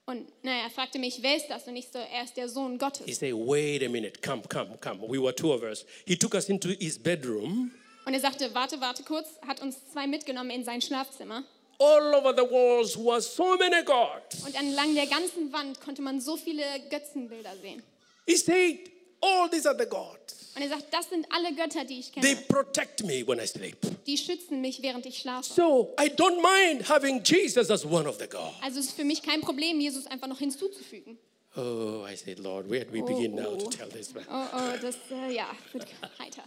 Und 0.05 0.27
naja, 0.43 0.63
er 0.65 0.71
fragte 0.71 0.99
mich, 0.99 1.19
wer 1.23 1.37
ist 1.37 1.49
das? 1.49 1.67
Und 1.67 1.77
ich 1.77 1.89
so, 1.93 1.99
er 1.99 2.25
ist 2.25 2.37
der 2.37 2.49
Sohn 2.49 2.73
He 2.73 2.79
Gottes. 2.79 3.19
said, 3.19 3.35
Wait 3.35 3.83
a 3.83 3.89
minute, 3.89 4.21
come, 4.23 4.43
come, 4.49 4.79
come. 4.81 5.01
We 5.09 5.19
were 5.21 5.35
two 5.35 5.53
of 5.53 5.63
us. 5.63 5.85
He 6.07 6.17
took 6.17 6.35
us 6.35 6.49
into 6.49 6.69
his 6.69 6.99
bedroom. 6.99 7.73
Und 8.09 8.15
er 8.15 8.21
sagte, 8.21 8.55
warte, 8.55 8.81
warte 8.81 9.03
kurz, 9.03 9.29
hat 9.47 9.61
uns 9.61 9.77
zwei 9.93 10.07
mitgenommen 10.07 10.49
in 10.49 10.65
sein 10.65 10.81
Schlafzimmer. 10.81 11.45
All 11.79 12.15
over 12.15 12.33
the 12.35 12.51
walls 12.51 12.97
were 12.97 13.21
so 13.21 13.55
many 13.59 13.85
gods. 13.85 14.47
Und 14.47 14.55
entlang 14.55 14.95
der 14.95 15.05
ganzen 15.05 15.53
Wand 15.53 15.79
konnte 15.83 16.01
man 16.01 16.19
so 16.19 16.39
viele 16.39 16.63
Götzenbilder 16.89 17.55
sehen. 17.61 17.83
He 18.27 18.37
said, 18.37 18.79
All 19.21 19.51
these 19.51 19.69
are 19.69 19.77
the 19.79 19.85
gods. 19.85 20.53
Und 20.57 20.63
er 20.63 20.71
sagt, 20.71 20.87
das 20.91 21.11
sind 21.11 21.27
alle 21.31 21.55
Götter, 21.55 21.85
die 21.85 22.01
ich 22.01 22.11
They 22.13 22.35
kenne. 22.35 22.47
protect 22.49 23.05
me 23.05 23.27
when 23.27 23.41
I 23.41 23.47
sleep. 23.47 23.77
Die 24.07 24.17
schützen 24.17 24.63
mich, 24.63 24.81
während 24.81 25.05
ich 25.05 25.19
schlafe. 25.19 25.45
So 25.45 25.95
I 26.01 26.09
don't 26.09 26.41
mind 26.41 26.89
having 26.89 27.23
Jesus 27.23 27.71
as 27.71 27.85
one 27.85 28.09
of 28.09 28.17
the 28.19 28.27
gods. 28.27 28.57
Also 28.63 28.81
es 28.81 28.87
ist 28.87 28.97
für 28.97 29.05
mich 29.05 29.23
kein 29.23 29.43
Problem, 29.43 29.81
Jesus 29.81 30.07
einfach 30.07 30.29
noch 30.29 30.39
hinzuzufügen. 30.39 31.19
Oh, 31.59 32.07
I 32.11 32.17
said, 32.17 32.39
Lord, 32.39 32.71
where 32.71 32.87
do 32.87 32.91
we 32.91 33.03
begin 33.03 33.35
now 33.35 33.55
to 33.55 33.67
oh. 33.67 33.69
tell 33.69 33.91
this 33.91 34.15
man? 34.15 34.25
Oh, 34.31 34.47
oh, 34.55 34.79
das, 34.81 34.97
äh, 35.11 35.35
ja, 35.35 35.51
wird 35.75 35.87
heiter. 36.19 36.45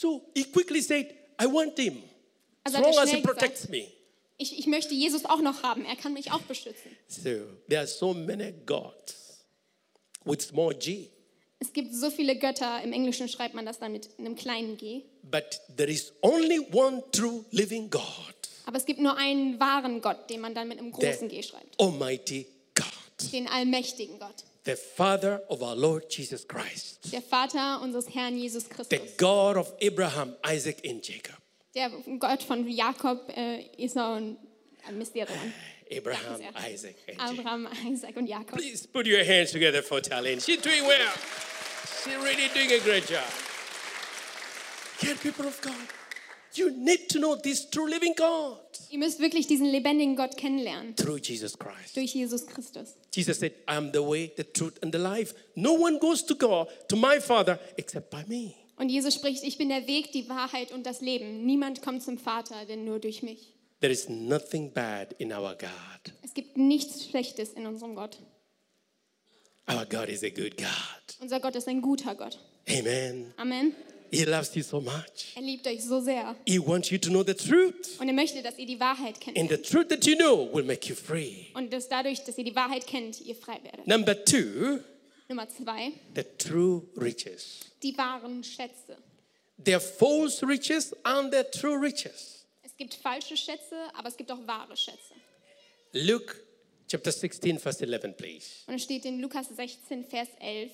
So 0.00 0.22
he 0.32 0.44
quickly 0.44 0.80
said, 0.80 1.12
I 1.40 1.46
want 1.46 1.76
him. 1.76 1.96
As 2.64 2.72
Also 2.74 2.86
long 2.88 2.98
as 3.02 3.10
he 3.10 3.20
protects 3.20 3.62
gesagt, 3.66 3.70
me. 3.70 3.88
ich, 4.36 4.56
ich 4.56 4.66
möchte 4.68 4.94
Jesus 4.94 5.24
auch 5.24 5.40
noch 5.40 5.64
haben, 5.64 5.84
er 5.84 5.96
kann 5.96 6.12
mich 6.12 6.30
auch 6.30 6.42
beschützen. 6.42 6.92
So 7.08 7.30
there 7.68 7.80
are 7.80 7.86
so 7.88 8.14
many 8.14 8.52
gods 8.64 9.44
with 10.24 10.40
small 10.42 10.72
g. 10.74 11.10
Es 11.58 11.72
gibt 11.72 11.92
so 11.92 12.10
viele 12.12 12.36
Götter, 12.38 12.80
im 12.84 12.92
Englischen 12.92 13.28
schreibt 13.28 13.54
man 13.54 13.66
das 13.66 13.80
dann 13.80 13.90
mit 13.90 14.08
einem 14.20 14.36
kleinen 14.36 14.76
g. 14.76 15.02
But 15.24 15.60
there 15.76 15.90
is 15.90 16.12
only 16.22 16.60
one 16.72 17.02
true 17.10 17.44
living 17.50 17.90
God, 17.90 18.04
Aber 18.66 18.76
es 18.76 18.86
gibt 18.86 19.00
nur 19.00 19.16
einen 19.16 19.58
wahren 19.58 20.00
Gott, 20.00 20.30
den 20.30 20.40
man 20.40 20.54
dann 20.54 20.68
mit 20.68 20.78
einem 20.78 20.92
großen 20.92 21.28
g 21.28 21.42
the 21.42 21.48
schreibt. 21.48 21.80
Almighty 21.80 22.46
God, 22.76 23.32
Den 23.32 23.48
allmächtigen 23.48 24.20
Gott. 24.20 24.44
The 24.64 24.76
Father 24.76 25.40
of 25.48 25.62
our 25.62 25.74
Lord 25.74 26.10
Jesus 26.10 26.44
Christ, 26.44 27.12
Der 27.12 27.20
Vater 27.20 27.80
unseres 27.82 28.08
Herrn 28.14 28.36
Jesus 28.36 28.64
the 28.88 29.00
God 29.16 29.56
of 29.56 29.72
Abraham, 29.80 30.34
Isaac, 30.44 30.80
and 30.84 31.02
Jacob. 31.02 31.36
Der 31.74 31.90
Gott 32.18 32.42
von 32.42 32.66
Jakob, 32.68 33.28
äh, 33.36 33.64
Esau 33.78 34.16
und 34.16 34.36
äh, 34.36 34.88
ein 34.88 34.98
Mysterium. 34.98 35.38
Abraham, 35.90 36.40
Isaac, 36.70 36.96
and 37.08 37.18
Jacob. 37.18 37.38
Abraham, 37.38 37.68
Isaac 37.86 38.16
und 38.16 38.26
Jakob. 38.26 38.58
Please 38.58 38.86
put 38.86 39.06
your 39.06 39.24
hands 39.24 39.52
together 39.52 39.82
for 39.82 40.00
Talent. 40.00 40.42
She's 40.42 40.60
doing 40.60 40.84
well. 40.86 41.12
She's 42.04 42.16
really 42.16 42.48
doing 42.52 42.72
a 42.72 42.84
great 42.84 43.06
job. 43.06 43.24
Dear 45.00 45.14
people 45.16 45.46
of 45.46 45.58
God, 45.62 45.74
you 46.54 46.70
need 46.70 47.08
to 47.08 47.18
know 47.18 47.36
this 47.36 47.68
true 47.70 47.88
living 47.88 48.14
God 48.16 48.58
Ihr 48.90 48.98
müsst 48.98 49.18
wirklich 49.20 49.46
diesen 49.46 49.66
lebendigen 49.66 50.16
Gott 50.16 50.36
kennenlernen. 50.36 50.96
through 50.96 51.18
Jesus 51.18 51.58
Christ. 51.58 51.94
Durch 51.96 52.14
Jesus 52.14 52.46
Christus. 52.46 52.94
Jesus 53.14 53.38
said, 53.38 53.52
I 53.68 53.76
am 53.76 53.92
the 53.92 53.98
way, 54.00 54.32
the 54.36 54.44
truth, 54.44 54.82
and 54.82 54.92
the 54.94 54.98
life. 55.00 55.34
No 55.54 55.72
one 55.74 55.98
goes 55.98 56.24
to 56.24 56.34
God, 56.34 56.68
to 56.88 56.96
my 56.96 57.20
Father, 57.20 57.58
except 57.76 58.10
by 58.10 58.24
me. 58.26 58.54
Und 58.76 58.88
Jesus 58.88 59.14
spricht, 59.14 59.44
ich 59.44 59.58
bin 59.58 59.68
der 59.68 59.86
Weg, 59.86 60.12
die 60.12 60.28
Wahrheit 60.28 60.72
und 60.72 60.86
das 60.86 61.00
Leben. 61.00 61.44
Niemand 61.44 61.82
kommt 61.82 62.02
zum 62.02 62.16
Vater, 62.16 62.64
denn 62.66 62.84
nur 62.84 62.98
durch 62.98 63.22
mich. 63.22 63.52
There 63.80 63.92
is 63.92 64.08
nothing 64.08 64.72
bad 64.72 65.12
in 65.18 65.32
our 65.32 65.54
God. 65.54 66.14
Es 66.22 66.32
gibt 66.32 66.56
nichts 66.56 67.04
Schlechtes 67.04 67.52
in 67.52 67.66
unserem 67.66 67.94
Gott. 67.94 68.18
Our 69.68 69.84
God 69.84 70.08
is 70.08 70.22
a 70.22 70.30
good 70.30 70.56
God. 70.56 70.66
Unser 71.20 71.40
Gott 71.40 71.56
ist 71.56 71.68
ein 71.68 71.82
guter 71.82 72.14
Gott. 72.14 72.38
Amen. 72.68 73.34
Amen. 73.36 73.74
He 74.10 74.24
loves 74.24 74.54
you 74.54 74.62
so 74.62 74.80
much. 74.80 75.34
Er 75.34 75.42
liebt 75.42 75.66
euch 75.66 75.82
so 75.84 76.00
sehr. 76.00 76.34
He 76.46 76.58
wants 76.58 76.90
you 76.90 76.98
to 76.98 77.10
know 77.10 77.22
the 77.22 77.34
truth. 77.34 77.98
Und 78.00 78.08
er 78.08 78.14
möchte, 78.14 78.42
dass 78.42 78.58
ihr 78.58 78.66
die 78.66 78.80
Wahrheit 78.80 79.20
kennt. 79.20 79.38
And 79.38 79.50
the 79.50 79.58
truth 79.58 79.88
that 79.88 80.04
you 80.06 80.16
know 80.16 80.48
will 80.52 80.64
make 80.64 80.88
you 80.88 80.94
free. 80.94 81.46
Und 81.54 81.72
dass 81.72 81.88
dadurch, 81.88 82.24
dass 82.24 82.38
ihr 82.38 82.44
die 82.44 82.54
Wahrheit 82.54 82.86
kennt, 82.86 83.20
ihr 83.20 83.34
frei 83.34 83.58
werdet. 83.62 83.86
Number 83.86 84.24
two, 84.24 84.78
Nummer 85.28 85.48
zwei, 85.48 85.92
the 86.14 86.24
true 86.38 86.82
riches. 86.96 87.60
die 87.82 87.96
wahren 87.98 88.42
Schätze. 88.42 88.96
There 89.62 89.76
are 89.76 89.84
false 89.84 90.46
riches 90.46 90.94
and 91.02 91.34
are 91.34 91.50
true 91.50 91.76
riches. 91.80 92.46
Es 92.62 92.76
gibt 92.76 92.94
falsche 92.94 93.36
Schätze, 93.36 93.76
aber 93.94 94.08
es 94.08 94.16
gibt 94.16 94.30
auch 94.30 94.46
wahre 94.46 94.76
Schätze. 94.76 95.14
Luke 95.92 96.34
chapter 96.86 97.10
16, 97.12 97.58
verse 97.58 97.84
11, 97.84 98.16
please. 98.16 98.46
Und 98.66 98.74
es 98.74 98.84
steht 98.84 99.04
in 99.04 99.20
Lukas 99.20 99.48
16, 99.48 100.04
Vers 100.04 100.28
11, 100.40 100.70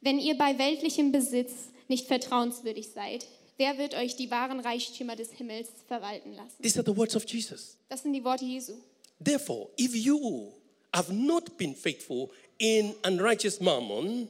wenn 0.00 0.18
ihr 0.18 0.36
bei 0.36 0.58
weltlichem 0.58 1.12
Besitz 1.12 1.70
nicht 1.88 2.06
vertrauenswürdig 2.06 2.88
seid, 2.94 3.26
wer 3.56 3.78
wird 3.78 3.94
euch 3.94 4.16
die 4.16 4.30
wahren 4.30 4.60
Reichtümer 4.60 5.16
des 5.16 5.32
Himmels 5.32 5.68
verwalten 5.86 6.34
lassen? 6.34 6.62
These 6.62 6.78
are 6.78 6.86
the 6.86 6.96
words 6.96 7.16
of 7.16 7.28
Jesus. 7.28 7.76
Das 7.88 8.02
sind 8.02 8.12
die 8.12 8.24
Worte 8.24 8.44
Jesu. 8.44 8.74
Therefore, 9.22 9.68
if 9.76 9.94
you 9.94 10.52
have 10.94 11.12
not 11.12 11.56
been 11.58 11.74
faithful 11.74 12.30
in 12.58 12.94
unrighteous 13.04 13.60
mammon, 13.60 14.28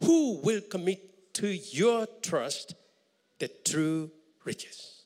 who 0.00 0.40
will 0.42 0.60
commit 0.60 1.34
to 1.34 1.46
your 1.72 2.06
trust 2.22 2.74
the 3.40 3.48
true 3.64 4.10
riches? 4.44 5.04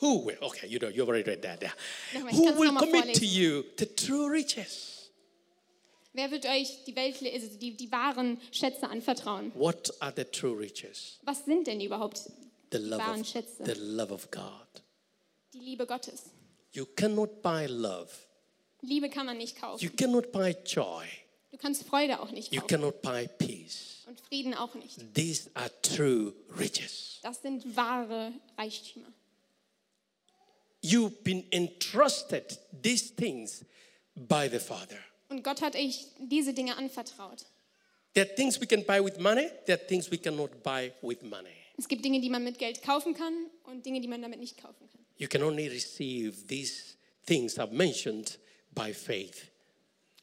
Who 0.00 0.24
will? 0.24 0.36
Okay, 0.42 0.66
you 0.66 0.78
know, 0.78 0.88
you 0.88 1.02
already 1.06 1.22
read 1.22 1.42
that. 1.42 1.62
Yeah. 1.62 2.20
Who 2.32 2.52
will 2.54 2.76
commit 2.76 3.14
to 3.14 3.24
you 3.24 3.64
the 3.78 3.86
true 3.86 4.28
riches? 4.28 5.03
Wer 6.14 6.30
wird 6.30 6.46
euch 6.46 6.84
die, 6.84 6.94
Welt, 6.94 7.16
also 7.22 7.58
die, 7.58 7.76
die 7.76 7.90
wahren 7.90 8.40
Schätze 8.52 8.88
anvertrauen? 8.88 9.52
What 9.56 9.92
are 10.00 10.12
the 10.16 10.24
true 10.24 10.56
riches? 10.58 11.18
Was 11.22 11.44
sind 11.44 11.66
denn 11.66 11.80
überhaupt 11.80 12.18
The 12.70 12.78
die 12.78 12.84
love 12.84 12.98
wahren 13.02 13.20
of, 13.22 13.26
Schätze? 13.26 13.64
the 13.64 13.72
love 13.80 14.14
of 14.14 14.30
God. 14.30 14.82
Die 15.52 15.58
Liebe 15.58 15.86
Gottes. 15.86 16.22
You 16.72 16.86
cannot 16.86 17.42
buy 17.42 17.66
love. 17.66 18.10
Liebe 18.80 19.10
kann 19.10 19.26
man 19.26 19.38
nicht 19.38 19.56
kaufen. 19.60 19.82
You 19.84 19.90
cannot 19.90 20.30
buy 20.30 20.54
joy. 20.64 21.04
Du 21.50 21.58
kannst 21.58 21.82
Freude 21.84 22.20
auch 22.20 22.30
nicht 22.30 22.52
You 22.52 22.60
kaufen. 22.60 22.68
cannot 22.68 23.02
buy 23.02 23.28
peace. 23.38 24.04
Und 24.06 24.20
Frieden 24.20 24.54
auch 24.54 24.74
nicht. 24.74 24.98
These 25.14 25.50
are 25.54 25.70
true 25.82 26.32
riches. 26.58 27.18
Das 27.22 27.42
sind 27.42 27.76
wahre 27.76 28.32
Reichtümer. 28.56 29.06
You've 30.82 31.22
been 31.24 31.44
entrusted 31.50 32.58
these 32.82 33.14
things 33.16 33.64
by 34.14 34.48
the 34.50 34.58
Father. 34.58 34.98
Und 35.34 35.42
Gott 35.42 35.62
hat 35.62 35.74
euch 35.74 36.06
diese 36.20 36.54
Dinge 36.54 36.76
anvertraut. 36.76 37.44
There 38.12 38.24
are 38.24 38.34
things 38.36 38.60
we 38.60 38.66
can 38.68 38.84
buy 38.84 39.04
with 39.04 39.18
money, 39.18 39.50
there 39.66 39.76
are 39.76 39.84
things 39.84 40.08
we 40.08 40.16
cannot 40.16 40.62
buy 40.62 40.92
with 41.02 41.22
money. 41.22 41.50
Es 41.76 41.88
gibt 41.88 42.04
Dinge, 42.04 42.20
die 42.20 42.30
man 42.30 42.44
mit 42.44 42.56
Geld 42.56 42.82
kaufen 42.82 43.14
kann 43.14 43.34
und 43.64 43.84
Dinge, 43.84 44.00
die 44.00 44.06
man 44.06 44.22
damit 44.22 44.38
nicht 44.38 44.56
kaufen 44.56 44.88
kann. 44.88 45.04
You 45.16 45.26
can 45.26 45.42
only 45.42 45.66
receive 45.66 46.46
these 46.46 46.94
things 47.26 47.58
I've 47.58 47.72
mentioned 47.72 48.38
by 48.70 48.94
faith. 48.94 49.50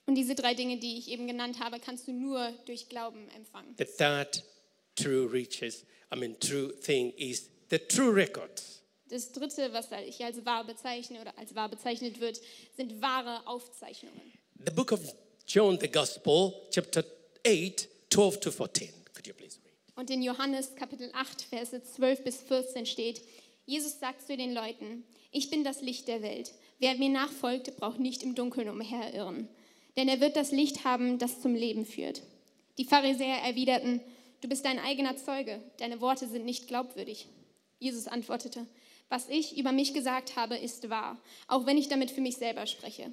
Und 0.05 0.15
diese 0.15 0.33
drei 0.33 0.53
Dinge, 0.53 0.77
die 0.77 0.97
ich 0.97 1.09
eben 1.09 1.27
genannt 1.27 1.59
habe, 1.59 1.81
kannst 1.81 2.07
du 2.07 2.13
nur 2.13 2.53
durch 2.65 2.87
Glauben 2.87 3.27
empfangen. 3.35 3.75
The 3.77 3.83
third 3.83 4.45
true 4.95 5.29
riches, 5.29 5.83
I 6.13 6.17
mean, 6.17 6.39
true 6.39 6.73
thing 6.79 7.11
is 7.17 7.49
the 7.69 7.79
true 7.79 8.15
records. 8.15 8.81
Das 9.09 9.33
dritte, 9.33 9.73
was 9.73 9.89
ich 10.07 10.23
als 10.23 10.45
wahr 10.45 10.63
bezeichne 10.63 11.19
oder 11.19 11.37
als 11.37 11.53
wahr 11.53 11.67
bezeichnet 11.67 12.21
wird, 12.21 12.39
sind 12.77 13.01
wahre 13.01 13.45
Aufzeichnungen. 13.45 14.40
The 14.63 14.71
book 14.71 14.91
of 14.91 15.01
John, 15.47 15.79
the 15.79 15.87
Gospel, 15.87 16.67
chapter 16.69 17.03
8, 17.43 17.87
12 18.11 18.39
to 18.41 18.51
14. 18.51 18.89
Could 19.15 19.25
you 19.25 19.33
please 19.33 19.57
read? 19.63 19.73
Und 19.95 20.11
in 20.11 20.21
Johannes 20.21 20.75
Kapitel 20.75 21.09
8, 21.13 21.41
Verse 21.49 21.81
12 21.81 22.23
bis 22.23 22.41
14 22.41 22.85
steht, 22.85 23.21
Jesus 23.65 23.99
sagt 23.99 24.27
zu 24.27 24.37
den 24.37 24.53
Leuten, 24.53 25.03
ich 25.31 25.49
bin 25.49 25.63
das 25.63 25.81
Licht 25.81 26.07
der 26.07 26.21
Welt. 26.21 26.53
Wer 26.77 26.93
mir 26.95 27.09
nachfolgt, 27.09 27.75
braucht 27.77 27.99
nicht 27.99 28.21
im 28.21 28.35
Dunkeln 28.35 28.69
umherirren, 28.69 29.47
denn 29.97 30.07
er 30.07 30.21
wird 30.21 30.35
das 30.35 30.51
Licht 30.51 30.83
haben, 30.83 31.17
das 31.17 31.41
zum 31.41 31.55
Leben 31.55 31.87
führt. 31.87 32.21
Die 32.77 32.85
Pharisäer 32.85 33.37
erwiderten, 33.37 33.99
du 34.41 34.47
bist 34.47 34.63
dein 34.65 34.77
eigener 34.77 35.17
Zeuge, 35.17 35.59
deine 35.79 36.01
Worte 36.01 36.27
sind 36.27 36.45
nicht 36.45 36.67
glaubwürdig. 36.67 37.27
Jesus 37.79 38.07
antwortete, 38.07 38.67
was 39.09 39.27
ich 39.27 39.57
über 39.57 39.71
mich 39.71 39.95
gesagt 39.95 40.35
habe, 40.35 40.55
ist 40.55 40.91
wahr, 40.91 41.19
auch 41.47 41.65
wenn 41.65 41.79
ich 41.79 41.89
damit 41.89 42.11
für 42.11 42.21
mich 42.21 42.37
selber 42.37 42.67
spreche. 42.67 43.11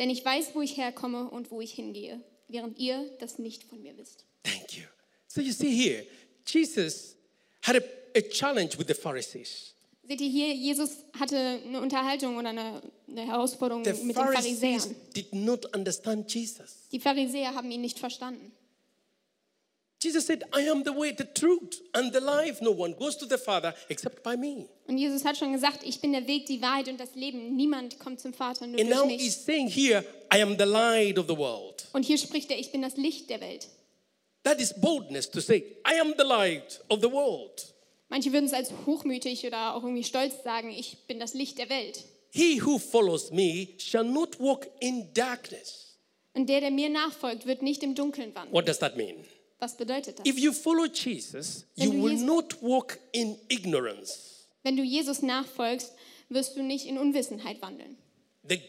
Denn 0.00 0.08
ich 0.08 0.24
weiß, 0.24 0.54
wo 0.54 0.62
ich 0.62 0.78
herkomme 0.78 1.28
und 1.28 1.50
wo 1.50 1.60
ich 1.60 1.72
hingehe, 1.74 2.20
während 2.48 2.78
ihr 2.78 3.08
das 3.20 3.38
nicht 3.38 3.64
von 3.64 3.82
mir 3.82 3.96
wisst. 3.98 4.24
Thank 4.42 4.72
you. 4.72 4.84
So 5.28 5.42
you 5.42 5.52
see 5.52 5.70
here, 5.70 6.06
Jesus 6.46 7.16
had 7.62 7.76
a, 7.76 7.82
a 8.16 8.22
challenge 8.22 8.78
with 8.78 8.86
the 8.88 8.94
Pharisees. 8.94 9.74
Seht 10.08 10.22
ihr 10.22 10.30
hier, 10.30 10.54
Jesus 10.54 11.04
hatte 11.20 11.36
eine 11.36 11.82
Unterhaltung 11.82 12.38
oder 12.38 12.48
eine, 12.48 12.80
eine 13.06 13.26
Herausforderung 13.26 13.84
The 13.84 13.90
mit 13.90 14.16
den 14.16 14.24
Pharisees 14.24 14.58
Pharisäern. 14.58 14.96
did 15.14 15.34
not 15.34 15.76
understand 15.76 16.32
Jesus. 16.32 16.88
Die 16.90 16.98
Pharisäer 16.98 17.54
haben 17.54 17.70
ihn 17.70 17.82
nicht 17.82 17.98
verstanden. 17.98 18.50
Jesus 20.02 20.26
said, 20.26 20.44
I 20.56 20.62
am 20.70 20.82
the 20.82 20.92
way, 20.96 21.12
the 21.16 21.26
truth, 21.26 21.82
and 21.92 22.10
the 22.12 22.20
life. 22.20 22.62
No 22.62 22.70
one 22.70 22.94
goes 22.94 23.18
to 23.18 23.26
the 23.26 23.36
Father 23.36 23.74
except 23.90 24.22
by 24.22 24.34
me. 24.34 24.66
Und 24.88 24.96
Jesus 24.96 25.24
hat 25.26 25.36
schon 25.36 25.52
gesagt, 25.52 25.80
ich 25.84 26.00
bin 26.00 26.12
der 26.12 26.26
Weg, 26.26 26.46
die 26.46 26.62
Wahrheit 26.62 26.88
und 26.88 26.98
das 26.98 27.14
Leben. 27.14 27.54
Niemand 27.54 27.98
kommt 27.98 28.18
zum 28.18 28.32
Vater 28.32 28.66
nur 28.66 28.80
And 28.80 28.88
durch 28.88 28.98
now 28.98 29.06
mich. 29.06 29.20
he's 29.20 29.44
saying 29.44 29.68
here, 29.68 30.02
I 30.34 30.40
am 30.40 30.56
the 30.58 30.64
light 30.64 31.18
of 31.18 31.26
the 31.28 31.36
world. 31.36 31.86
Und 31.92 32.04
hier 32.06 32.16
spricht 32.16 32.50
er, 32.50 32.58
ich 32.58 32.72
bin 32.72 32.80
das 32.80 32.96
Licht 32.96 33.28
der 33.28 33.42
Welt. 33.42 33.68
That 34.44 34.58
is 34.58 34.72
boldness 34.72 35.28
to 35.30 35.40
say, 35.40 35.76
I 35.86 36.00
am 36.00 36.14
the 36.16 36.24
light 36.24 36.80
of 36.88 37.00
the 37.02 37.10
world. 37.12 37.74
Manche 38.08 38.32
würden 38.32 38.46
es 38.46 38.54
als 38.54 38.72
hochmütig 38.86 39.46
oder 39.46 39.74
auch 39.74 39.82
irgendwie 39.84 40.02
stolz 40.04 40.42
sagen, 40.42 40.70
ich 40.70 40.96
bin 41.08 41.20
das 41.20 41.34
Licht 41.34 41.58
der 41.58 41.68
Welt. 41.68 42.04
He 42.30 42.60
who 42.64 42.78
follows 42.78 43.30
me 43.32 43.68
shall 43.76 44.04
not 44.04 44.40
walk 44.40 44.66
in 44.80 45.12
darkness. 45.12 45.98
Und 46.32 46.48
der, 46.48 46.60
der 46.60 46.70
mir 46.70 46.88
nachfolgt, 46.88 47.44
wird 47.44 47.60
nicht 47.60 47.82
im 47.82 47.94
Dunkeln 47.94 48.34
wandeln. 48.34 48.54
What 48.54 48.66
does 48.66 48.78
that 48.78 48.96
mean? 48.96 49.26
Was 49.60 49.76
bedeutet 49.76 50.18
das? 50.18 50.26
If 50.26 50.38
you 50.38 50.52
follow 50.52 50.86
Jesus, 50.86 51.66
Wenn 51.76 51.86
you 51.86 51.92
du 51.98 52.02
will 52.04 52.12
Jesus- 52.12 52.26
not 52.26 52.62
walk 52.62 52.98
in 53.12 53.36
ignorance. 53.48 54.46
Wenn 54.62 54.76
du 54.76 54.82
Jesus 54.82 55.22
nachfolgst, 55.22 55.92
wirst 56.28 56.56
du 56.56 56.62
nicht 56.62 56.86
in 56.86 56.98
Unwissenheit 56.98 57.60
wandeln. 57.62 57.96
The, 58.48 58.60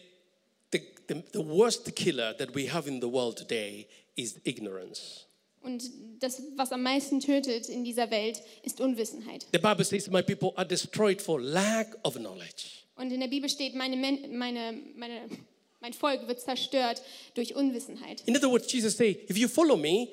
the, 0.72 0.80
the, 1.08 1.22
the 1.32 1.38
worst 1.46 1.94
killer 1.96 2.36
that 2.36 2.54
we 2.54 2.70
have 2.72 2.88
in 2.88 3.00
the 3.00 3.10
world 3.10 3.36
today 3.36 3.86
is 4.16 4.36
ignorance. 4.44 5.26
Und 5.62 5.82
das, 6.18 6.42
was 6.56 6.72
am 6.72 6.82
meisten 6.82 7.20
tötet 7.20 7.68
in 7.68 7.84
dieser 7.84 8.10
Welt, 8.10 8.42
ist 8.64 8.80
Unwissenheit. 8.80 9.46
The 9.52 9.58
Bible 9.58 9.84
says, 9.84 10.10
My 10.10 10.22
people 10.22 10.52
are 10.56 10.66
destroyed 10.66 11.22
for 11.22 11.40
lack 11.40 11.96
of 12.04 12.16
knowledge. 12.16 12.82
Und 12.96 13.12
in 13.12 13.20
der 13.20 13.28
Bibel 13.28 13.48
steht, 13.48 13.74
meine, 13.74 13.96
meine, 13.96 14.72
meine, 14.94 15.28
mein 15.80 15.92
Volk 15.92 16.26
wird 16.26 16.40
zerstört 16.40 17.00
durch 17.34 17.54
Unwissenheit. 17.54 18.22
In 18.26 18.36
other 18.36 18.50
words, 18.50 18.70
Jesus 18.72 18.96
says, 18.96 19.16
If 19.30 19.36
you 19.38 19.46
follow 19.48 19.76
me, 19.76 20.08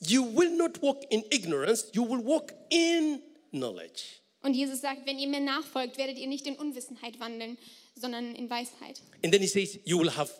you 0.00 0.22
will 0.36 0.56
not 0.56 0.80
walk 0.82 1.02
in 1.10 1.24
ignorance, 1.30 1.86
you 1.92 2.04
will 2.08 2.24
walk 2.24 2.52
in 2.70 3.20
knowledge. 3.52 4.20
Und 4.42 4.54
Jesus 4.54 4.80
sagt, 4.82 5.06
wenn 5.06 5.18
ihr 5.18 5.28
mir 5.28 5.40
nachfolgt, 5.40 5.96
werdet 5.96 6.18
ihr 6.18 6.26
nicht 6.26 6.46
in 6.46 6.56
Unwissenheit 6.56 7.18
wandeln, 7.18 7.56
sondern 7.94 8.34
in 8.34 8.50
Weisheit. 8.50 9.00
And 9.22 9.32
then 9.32 9.40
he 9.40 9.46
says, 9.48 9.78
You 9.84 9.98
will 9.98 10.10
have 10.14 10.30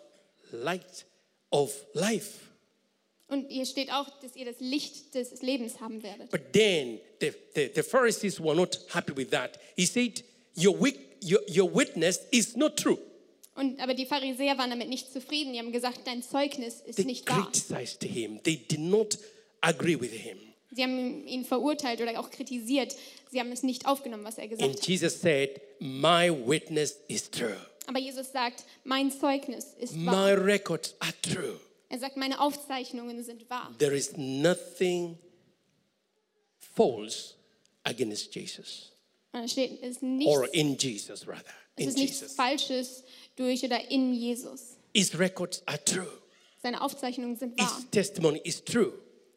light 0.53 1.07
of 1.51 1.73
life. 1.95 2.41
Und 3.29 3.49
hier 3.49 3.65
steht 3.65 3.91
auch, 3.91 4.21
dass 4.21 4.37
ihr 4.37 4.45
das 4.45 4.57
Licht 4.61 5.15
des 5.15 5.41
Lebens 5.41 5.81
haben 5.81 6.03
werdet. 6.03 6.31
But 6.31 6.53
then 6.53 7.01
the, 7.21 7.33
the, 7.55 7.71
the 7.75 7.83
Pharisees 7.83 8.39
were 8.39 8.55
not 8.55 8.79
happy 8.93 9.17
with 9.17 9.31
that. 9.31 9.59
He 9.77 9.87
said, 9.87 10.23
Your, 10.57 10.79
wit- 10.79 10.99
your, 11.23 11.41
your 11.49 11.75
witness 11.75 12.21
is 12.31 12.55
not 12.57 12.77
true. 12.77 12.99
Und, 13.55 13.81
aber 13.81 13.95
die 13.95 14.05
Pharisäer 14.05 14.59
waren 14.59 14.69
damit 14.71 14.89
nicht 14.89 15.11
zufrieden. 15.13 15.53
Die 15.55 15.59
haben 15.61 15.73
gesagt, 15.73 16.01
dein 16.05 16.23
Zeugnis 16.23 16.81
ist 16.85 16.97
They 16.97 17.05
nicht 17.07 17.27
wahr. 17.29 17.51
criticized 17.51 18.03
him, 18.03 18.43
they 18.43 18.57
did 18.57 18.81
not 18.81 19.17
agree 19.65 20.01
with 20.01 20.13
him. 20.13 20.39
Sie 20.73 20.83
haben 20.83 21.27
ihn 21.27 21.45
verurteilt 21.45 22.01
oder 22.01 22.19
auch 22.19 22.31
kritisiert. 22.31 22.95
Sie 23.31 23.39
haben 23.39 23.53
es 23.53 23.63
nicht 23.63 23.87
aufgenommen, 23.87 24.25
was 24.25 24.39
er 24.39 24.49
gesagt 24.49 24.69
And 24.69 24.77
hat. 24.79 24.87
Jesus 24.89 25.21
said, 25.21 25.61
My 25.79 26.31
witness 26.31 26.99
is 27.09 27.31
true. 27.31 27.57
Aber 27.87 27.99
Jesus 27.99 28.33
sagt, 28.33 28.65
mein 28.85 29.11
Zeugnis 29.13 29.75
ist 29.79 29.95
wahr. 30.07 30.15
My 30.27 30.33
records 30.33 30.95
are 31.01 31.13
true. 31.23 31.61
Er 31.91 31.99
sagt, 31.99 32.17
meine 32.17 32.41
Aufzeichnungen 32.41 33.23
sind 33.23 33.49
wahr. 33.51 33.73
There 33.79 33.95
is 33.95 34.17
nothing 34.17 35.19
false 36.75 37.35
against 37.85 38.35
Jesus, 38.35 38.91
Und 39.33 39.43
da 39.43 39.49
steht, 39.49 39.83
es 39.83 39.97
ist 39.99 40.03
or 40.03 40.43
nichts, 40.43 40.55
in 40.55 40.77
Jesus, 40.79 41.29
rather. 41.29 41.45
es 41.77 41.83
In 41.85 41.89
ist 41.91 41.99
nichts 41.99 42.21
Jesus. 42.21 42.35
Falsches 42.37 43.05
durch 43.37 43.63
oder 43.65 43.91
in 43.91 44.15
Jesus. 44.15 44.77
His 44.95 45.17
records 45.19 45.63
are 45.67 45.83
true. 45.85 46.09
Seine 46.63 46.81
Aufzeichnungen 46.81 47.37
sind 47.37 47.59
wahr. 47.59 47.77
His 47.77 47.91
testimony 47.91 48.41
is 48.45 48.65
true. 48.65 48.93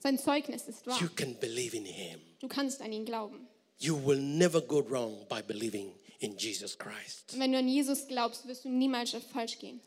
Sein 0.07 0.17
Zeugnis 0.17 0.69
ist 0.69 0.87
wahr. 0.87 0.97
You 1.01 1.09
can 1.13 1.37
believe 1.37 1.75
in 1.75 1.83
him. 1.83 2.21
Du 2.39 2.47
kannst 2.47 2.81
an 2.81 2.93
ihn 2.93 3.03
glauben. 3.03 3.45
You 3.77 3.97
will 4.05 4.17
never 4.17 4.61
go 4.61 4.79
wrong 4.89 5.27
by 5.27 5.41
believing 5.41 5.91
in 6.19 6.37
Jesus 6.37 6.77
Christ. 6.77 7.33
Und 7.33 7.41
wenn 7.41 7.51
du 7.51 7.57
an 7.57 7.67
Jesus 7.67 8.07
glaubst, 8.07 8.47
wirst 8.47 8.63
du 8.63 8.69
niemals 8.69 9.13
falsch 9.33 9.59
gehen. 9.59 9.81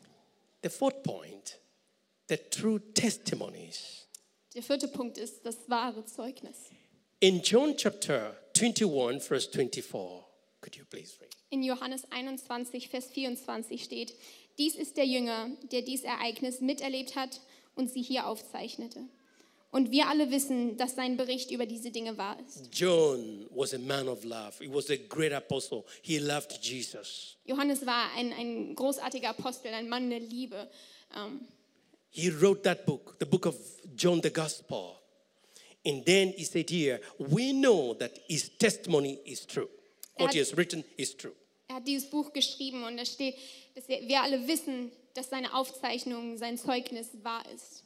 The 0.63 0.69
fourth 0.69 1.03
point 1.03 1.59
the 2.29 2.37
true 2.37 2.83
testimonies. 2.93 4.09
Der 4.55 4.63
vierte 4.63 4.89
Punkt 4.89 5.17
ist 5.17 5.47
das 5.47 5.57
wahre 5.69 6.05
Zeugnis. 6.05 6.69
In 7.21 7.41
John 7.41 7.75
chapter 7.79 8.37
21, 8.55 9.23
verse 9.27 9.49
24, 9.51 10.27
could 10.61 10.77
you 10.77 10.85
please 10.85 11.15
read? 11.19 11.35
In 11.49 11.63
Johannes 11.63 12.05
21, 12.11 12.91
Vers 12.91 13.07
24 13.07 13.83
steht, 13.83 14.13
dies 14.59 14.75
ist 14.75 14.99
der 14.99 15.07
Jünger, 15.07 15.49
der 15.73 15.81
dies 15.81 16.03
Ereignis 16.03 16.61
miterlebt 16.61 17.17
hat 17.17 17.41
und 17.75 17.91
sie 17.91 18.03
hier 18.03 18.27
aufzeichnete. 18.27 19.09
Und 19.73 19.93
wir 19.93 20.09
alle 20.09 20.31
wissen, 20.33 20.77
dass 20.77 20.97
sein 20.97 21.17
Bericht 21.17 21.51
über 21.53 21.65
diese 21.65 21.91
Dinge 21.93 22.19
wahr 22.19 22.37
ist. 22.45 22.69
John 22.73 23.47
was 23.51 23.73
a 23.73 23.79
man 23.79 24.09
of 24.09 24.25
love. 24.25 24.53
He 24.59 24.69
was 24.69 24.91
a 24.91 24.97
great 24.97 25.33
apostle. 25.33 25.85
He 26.03 26.19
loved 26.19 26.59
Jesus. 26.61 27.37
Johannes 27.45 27.87
war 27.87 28.11
ein, 28.17 28.33
ein 28.33 28.75
großartiger 28.75 29.31
Apostel, 29.31 29.73
ein 29.73 29.89
Mann 29.89 30.11
der 30.11 30.21
Liebe. 30.21 30.69
Ähm, 31.17 31.47
He 32.13 32.29
wrote 32.29 32.63
that 32.63 32.85
book, 32.85 33.15
the 33.21 33.27
book 33.27 33.47
of 33.47 33.57
John 33.97 34.21
the 34.21 34.31
Gospel. 34.31 34.97
And 35.87 36.05
then 36.05 36.33
he 36.37 36.45
said 36.45 36.69
here, 36.69 37.01
we 37.19 37.53
know 37.53 37.95
that 37.95 38.19
his 38.27 38.51
testimony 38.59 39.21
is 39.25 39.47
true. 39.47 39.69
What 40.19 40.33
he 40.35 40.41
has 40.41 40.57
written 40.57 40.85
is 40.97 41.17
true. 41.17 41.33
er 41.71 41.77
hat 41.77 41.87
dieses 41.87 42.11
Buch 42.11 42.33
geschrieben 42.33 42.83
und 42.83 42.97
da 42.97 43.05
steht, 43.05 43.37
dass 43.75 43.89
wir, 43.89 44.07
wir 44.07 44.23
alle 44.23 44.47
wissen, 44.49 44.91
dass 45.15 45.31
seine 45.31 45.55
Aufzeichnung, 45.55 46.37
sein 46.37 46.59
Zeugnis 46.59 47.09
wahr 47.23 47.45
ist. 47.55 47.85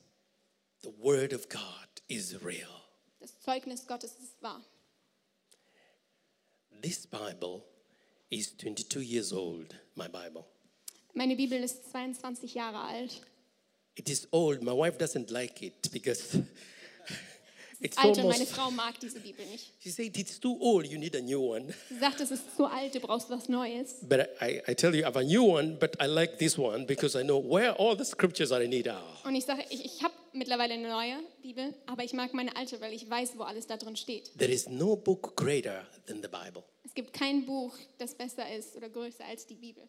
The 0.85 0.93
word 1.01 1.33
of 1.33 1.49
God 1.49 1.89
is 2.11 2.37
real. 2.43 2.69
Das 3.19 3.33
Zeugnis 3.41 3.87
Gottes 3.87 4.13
ist 4.23 4.43
wahr. 4.43 4.63
This 6.83 7.07
Bible 7.07 7.65
is 8.31 8.55
22 8.59 9.01
years 9.01 9.33
old, 9.33 9.75
my 9.97 10.09
Bible. 10.09 10.45
Meine 11.15 11.37
Bibel 11.37 11.59
ist 11.63 11.91
22 11.91 12.53
Jahre 12.53 12.81
alt. 12.81 13.23
It 13.97 14.11
is 14.11 14.29
old. 14.31 14.63
My 14.63 14.73
wife 14.73 14.99
doesn't 14.99 15.31
like 15.31 15.63
it 15.63 15.91
because 15.91 16.39
it's 17.81 17.97
Alte, 17.99 18.23
meine 18.23 18.35
almost. 18.35 18.53
Frau 18.53 18.71
mag 18.71 18.99
diese 19.01 19.21
Bibel 19.21 19.45
nicht. 19.47 19.73
She 19.81 19.91
said 19.91 20.17
it's 20.17 20.39
too 20.39 20.57
old. 20.61 20.87
You 20.87 20.99
need 20.99 21.15
a 21.17 21.21
new 21.21 21.41
one. 21.41 21.73
Sie 21.89 21.99
sagt, 21.99 22.21
es 22.21 22.31
ist 22.31 22.57
zu 22.57 22.65
alt, 22.67 22.95
du 22.95 23.01
brauchst 23.01 23.31
was 23.31 23.49
Neues. 23.49 23.97
But 24.03 24.29
I, 24.41 24.63
I 24.69 24.75
tell 24.75 24.95
you, 24.95 25.03
I 25.03 25.07
have 25.07 25.19
a 25.19 25.23
new 25.23 25.45
one, 25.45 25.77
but 25.79 25.97
I 26.01 26.07
like 26.07 26.39
this 26.39 26.59
one 26.59 26.87
because 26.87 27.19
I 27.19 27.23
know 27.23 27.39
where 27.39 27.73
all 27.79 27.97
the 27.97 28.05
scriptures 28.05 28.51
that 28.51 28.63
I 28.63 28.67
need 28.67 28.89
are. 28.89 29.03
Und 29.25 29.35
ich 29.35 29.45
sage, 29.45 29.65
ich, 29.71 29.85
ich 29.85 30.03
habe 30.03 30.15
mittlerweile 30.33 30.75
eine 30.75 30.89
neue 30.89 31.19
Bibel, 31.43 31.75
aber 31.87 32.05
ich 32.05 32.13
mag 32.13 32.33
meine 32.35 32.55
alte, 32.57 32.81
weil 32.81 32.93
ich 32.93 33.09
weiß, 33.09 33.33
wo 33.37 33.43
alles 33.43 33.67
da 33.67 33.77
drin 33.77 33.97
steht. 33.97 34.31
There 34.39 34.53
is 34.53 34.69
no 34.69 34.97
book 34.97 35.37
greater 35.37 35.87
than 36.07 36.23
the 36.23 36.29
Bible. 36.29 36.65
Es 36.85 36.95
gibt 36.95 37.13
kein 37.13 37.45
Buch, 37.47 37.75
das 37.99 38.15
besser 38.15 38.51
ist 38.55 38.77
oder 38.77 38.89
größer 38.89 39.25
als 39.25 39.47
die 39.47 39.55
Bibel. 39.57 39.89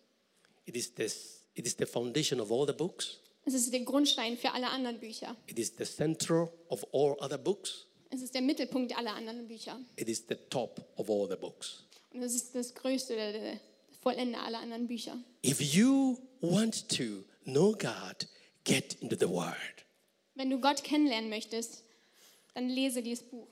It 0.66 0.76
is, 0.76 0.94
this, 0.94 1.42
it 1.54 1.68
is 1.68 1.76
the 1.78 1.86
foundation 1.86 2.40
of 2.40 2.52
all 2.52 2.66
the 2.66 2.74
books. 2.74 3.20
Es 3.46 3.54
ist 3.54 3.72
der 3.72 3.82
Grundstein 3.82 4.38
für 4.38 4.52
alle 4.52 4.70
anderen 4.70 5.00
Bücher. 5.00 5.36
It 5.46 5.60
is 5.60 5.74
the 5.78 5.86
center 5.86 6.50
of 6.70 6.84
all 6.92 7.16
other 7.20 7.38
books. 7.38 7.86
Es 8.10 8.22
ist 8.22 8.34
der 8.34 8.42
Mittelpunkt 8.42 8.98
aller 8.98 9.14
anderen 9.14 9.48
Bücher. 9.48 9.80
It 9.96 10.10
is 10.10 10.24
the 10.28 10.36
top 10.50 10.84
of 10.98 11.10
all 11.10 11.28
the 11.30 11.36
books. 11.36 11.84
Und 12.12 12.24
es 12.24 12.34
ist 12.34 12.56
das 12.56 12.74
Größte, 12.74 13.16
der, 13.16 13.34
der 13.34 13.60
Vollende 14.02 14.40
aller 14.40 14.60
anderen 14.60 14.88
Bücher. 14.88 15.18
If 15.46 15.62
you 15.62 16.18
want 16.42 16.90
to 16.90 17.24
know 17.44 17.74
God, 17.74 18.28
get 18.64 18.96
into 19.02 19.16
the 19.16 19.30
Word. 19.30 19.86
Wenn 20.34 20.50
du 20.50 20.60
Gott 20.60 20.84
kennenlernen 20.84 21.30
möchtest, 21.30 21.84
dann 22.56 22.70
lese 22.70 23.04
dieses 23.04 23.24
Buch. 23.26 23.48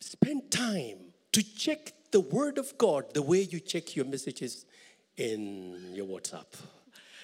Spend 0.00 0.50
time 0.50 1.12
to 1.30 1.42
check 1.56 1.94
the 2.12 2.18
Word 2.18 2.58
of 2.58 2.76
God 2.76 3.04
the 3.14 3.20
way 3.20 3.42
you 3.42 3.60
check 3.60 3.96
your 3.96 4.04
messages 4.04 4.66
in 5.16 5.94
your 5.96 6.08
WhatsApp. 6.08 6.46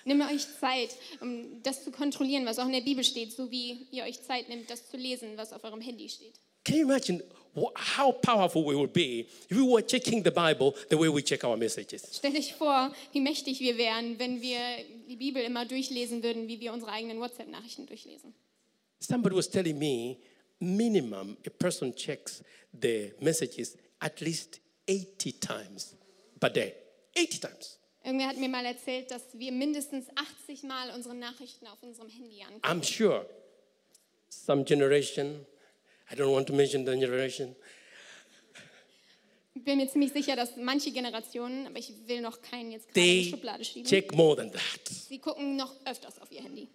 Nimm 0.09 0.23
euch 0.23 0.47
Zeit, 0.59 0.97
um 1.21 1.63
das 1.63 1.85
zu 1.85 1.91
kontrollieren, 1.91 2.47
was 2.47 2.59
auch 2.59 2.65
in 2.65 2.73
der 2.73 2.81
Bibel 2.81 3.05
steht, 3.05 3.31
so 3.31 3.51
wie 3.51 3.87
ihr 3.91 4.05
euch 4.05 4.23
Zeit 4.23 4.49
nehmt, 4.49 4.71
das 4.71 4.89
zu 4.89 4.97
lesen, 4.97 5.37
was 5.37 5.53
auf 5.53 5.63
eurem 5.65 5.83
Handy 5.83 6.09
steht. 6.09 6.33
Can 6.65 6.77
you 6.77 6.83
imagine 6.83 7.23
how 7.97 8.11
powerful 8.13 8.65
we 8.65 8.75
would 8.75 8.95
be 8.95 9.27
if 9.51 9.57
we 9.57 9.63
were 9.63 9.83
checking 9.83 10.25
the 10.25 10.31
Bible 10.31 10.75
the 10.89 10.97
way 10.97 11.09
we 11.09 11.23
check 11.23 11.45
our 11.45 11.59
messages? 11.59 12.09
Stell 12.11 12.33
dich 12.33 12.55
vor, 12.55 12.91
wie 13.13 13.21
mächtig 13.21 13.61
wir 13.61 13.77
wären, 13.77 14.19
wenn 14.19 14.41
wir 14.41 14.59
die 15.11 15.17
Bibel 15.17 15.43
immer 15.43 15.67
durchlesen 15.67 16.23
würden, 16.23 16.49
wie 16.49 16.59
wir 16.59 16.73
unsere 16.73 16.91
eigenen 16.91 17.21
WhatsApp-Nachrichten 17.21 17.85
durchlesen. 17.85 18.33
Somebody 19.01 19.37
was 19.37 19.51
telling 19.51 19.79
me, 19.79 20.17
minimum, 20.59 21.37
a 21.47 21.51
person 21.51 21.95
checks 21.95 22.43
the 22.73 23.13
messages 23.21 23.77
at 24.01 24.21
least 24.23 24.61
80 24.87 25.39
times 25.39 25.97
per 26.41 26.49
day. 26.49 26.73
80 27.15 27.41
times. 27.41 27.78
Irgendwer 28.05 28.29
hat 28.29 28.37
mir 28.39 28.49
mal 28.49 28.65
erzählt, 28.65 29.11
dass 29.11 29.23
wir 29.35 29.53
mindestens 29.53 30.07
80 30.15 30.63
Mal 30.63 30.91
unsere 30.95 31.15
Nachrichten 31.15 31.67
auf 31.67 31.83
unserem 31.83 32.09
Handy 32.09 32.43
angucken. 32.43 32.65
I'm 32.65 32.83
sure 32.83 33.27
some 34.31 34.65
generation, 34.65 35.45
I 36.11 36.15
don't 36.15 36.33
want 36.33 36.47
to 36.49 36.55
mention 36.55 36.87
the 36.87 36.93
generation, 36.93 37.55
Ich 39.55 39.65
bin 39.65 39.79
mir 39.79 39.89
ziemlich 39.89 40.13
sicher, 40.13 40.37
dass 40.37 40.57
manche 40.57 40.93
Generationen, 40.93 41.67
aber 41.67 41.79
ich 41.79 41.93
will 42.07 42.21
noch 42.21 42.41
keinen 42.41 42.71
jetzt 42.71 42.87
gerade 42.89 43.01
in 43.01 43.23
die 43.25 43.31
Schublade 43.31 43.65
schieben, 43.65 43.89
check 43.91 44.15
more 44.15 44.37
than 44.37 44.53
that. 44.53 44.89
sie 44.89 45.19
gucken 45.19 45.57
noch 45.57 45.75
öfters 45.85 46.19
auf 46.21 46.31
ihr 46.31 46.43
Handy. 46.43 46.69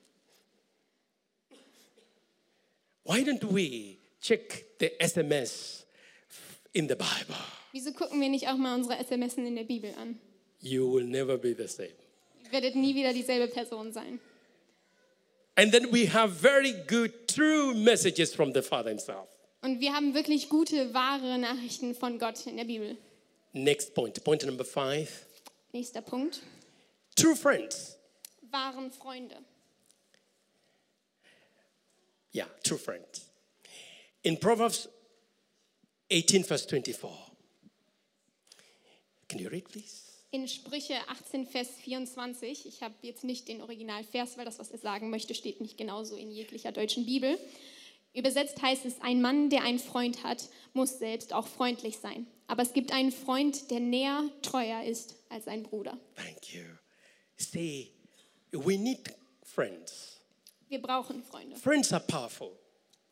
Why 3.06 3.20
don't 3.22 3.44
we 3.54 3.98
check 4.22 4.66
the 4.80 4.92
SMS 5.00 5.86
in 6.74 6.88
the 6.88 6.96
Bible? 6.96 7.36
Wieso 7.72 7.92
gucken 7.94 8.20
wir 8.22 8.30
nicht 8.30 8.48
auch 8.50 8.58
mal 8.58 8.76
unsere 8.76 8.98
SMS 9.00 9.36
in 9.36 9.56
der 9.56 9.64
Bibel 9.64 9.94
an? 9.96 10.20
You 10.64 10.88
will 10.88 11.06
never 11.06 11.38
be 11.38 11.54
the 11.54 11.68
same. 11.68 11.92
Ihr 12.46 12.52
werdet 12.52 12.76
nie 12.76 12.96
wieder 12.96 13.12
dieselbe 13.12 13.48
Person 13.54 13.92
sein. 13.92 14.20
And 15.56 15.72
then 15.74 15.92
we 15.92 16.08
have 16.08 16.32
very 16.32 16.74
good, 16.88 17.28
true 17.28 17.74
messages 17.76 18.34
from 18.34 18.54
the 18.54 18.62
Father 18.62 18.90
Himself. 18.90 19.28
Und 19.62 19.82
wir 19.82 19.94
haben 19.94 20.14
wirklich 20.14 20.48
gute, 20.50 20.94
wahre 20.94 21.38
Nachrichten 21.38 21.94
von 21.96 22.18
Gott 22.18 22.46
in 22.48 22.58
der 22.58 22.64
Bibel. 22.64 22.98
Next 23.52 23.94
point, 23.94 24.24
point 24.24 24.46
number 24.46 24.64
five 24.66 25.26
Nächster 25.74 26.02
Punkt. 26.02 26.42
true 27.16 27.36
friends. 27.36 27.98
Wahren 28.50 28.90
Freunde. 28.92 29.36
Yeah, 32.34 32.48
true 32.64 32.78
friends. 32.78 33.30
In 34.24 34.38
Proverbs 34.38 34.88
18, 36.10 36.44
verse 36.46 36.66
24. 36.66 37.12
Can 39.28 39.40
you 39.40 39.50
read, 39.50 39.66
please? 39.70 40.13
In 40.34 40.48
Sprüche 40.48 40.96
18, 41.10 41.46
Vers 41.46 41.70
24, 41.84 42.66
ich 42.66 42.82
habe 42.82 42.96
jetzt 43.04 43.24
nicht 43.24 43.48
den 43.48 43.62
Originalvers, 43.62 44.36
weil 44.36 44.46
das, 44.46 44.58
was 44.58 44.72
er 44.72 44.80
sagen 44.80 45.12
möchte, 45.12 45.36
steht 45.36 45.62
nicht 45.62 45.78
genauso 45.78 46.16
in 46.16 46.32
jeglicher 46.32 46.72
deutschen 46.72 47.06
Bibel. 47.06 47.38
Übersetzt 48.16 48.60
heißt 48.60 48.84
es, 48.86 49.00
ein 49.02 49.22
Mann, 49.22 49.52
der 49.52 49.62
einen 49.62 49.78
Freund 49.78 50.24
hat, 50.24 50.50
muss 50.74 50.98
selbst 50.98 51.34
auch 51.34 51.46
freundlich 51.46 52.00
sein. 52.00 52.26
Aber 52.48 52.64
es 52.64 52.74
gibt 52.74 52.92
einen 52.92 53.12
Freund, 53.12 53.70
der 53.70 53.80
näher 53.80 54.28
treuer 54.42 54.82
ist 54.82 55.18
als 55.30 55.48
ein 55.48 55.62
Bruder. 55.62 56.00
Thank 56.16 56.52
you. 56.52 56.64
See, 57.36 57.92
we 58.52 58.76
need 58.76 59.14
friends. 59.44 60.20
Wir 60.68 60.82
brauchen 60.82 61.24
Freunde. 61.24 61.58
Friends 61.58 61.94
are 61.94 62.04
powerful. 62.08 62.58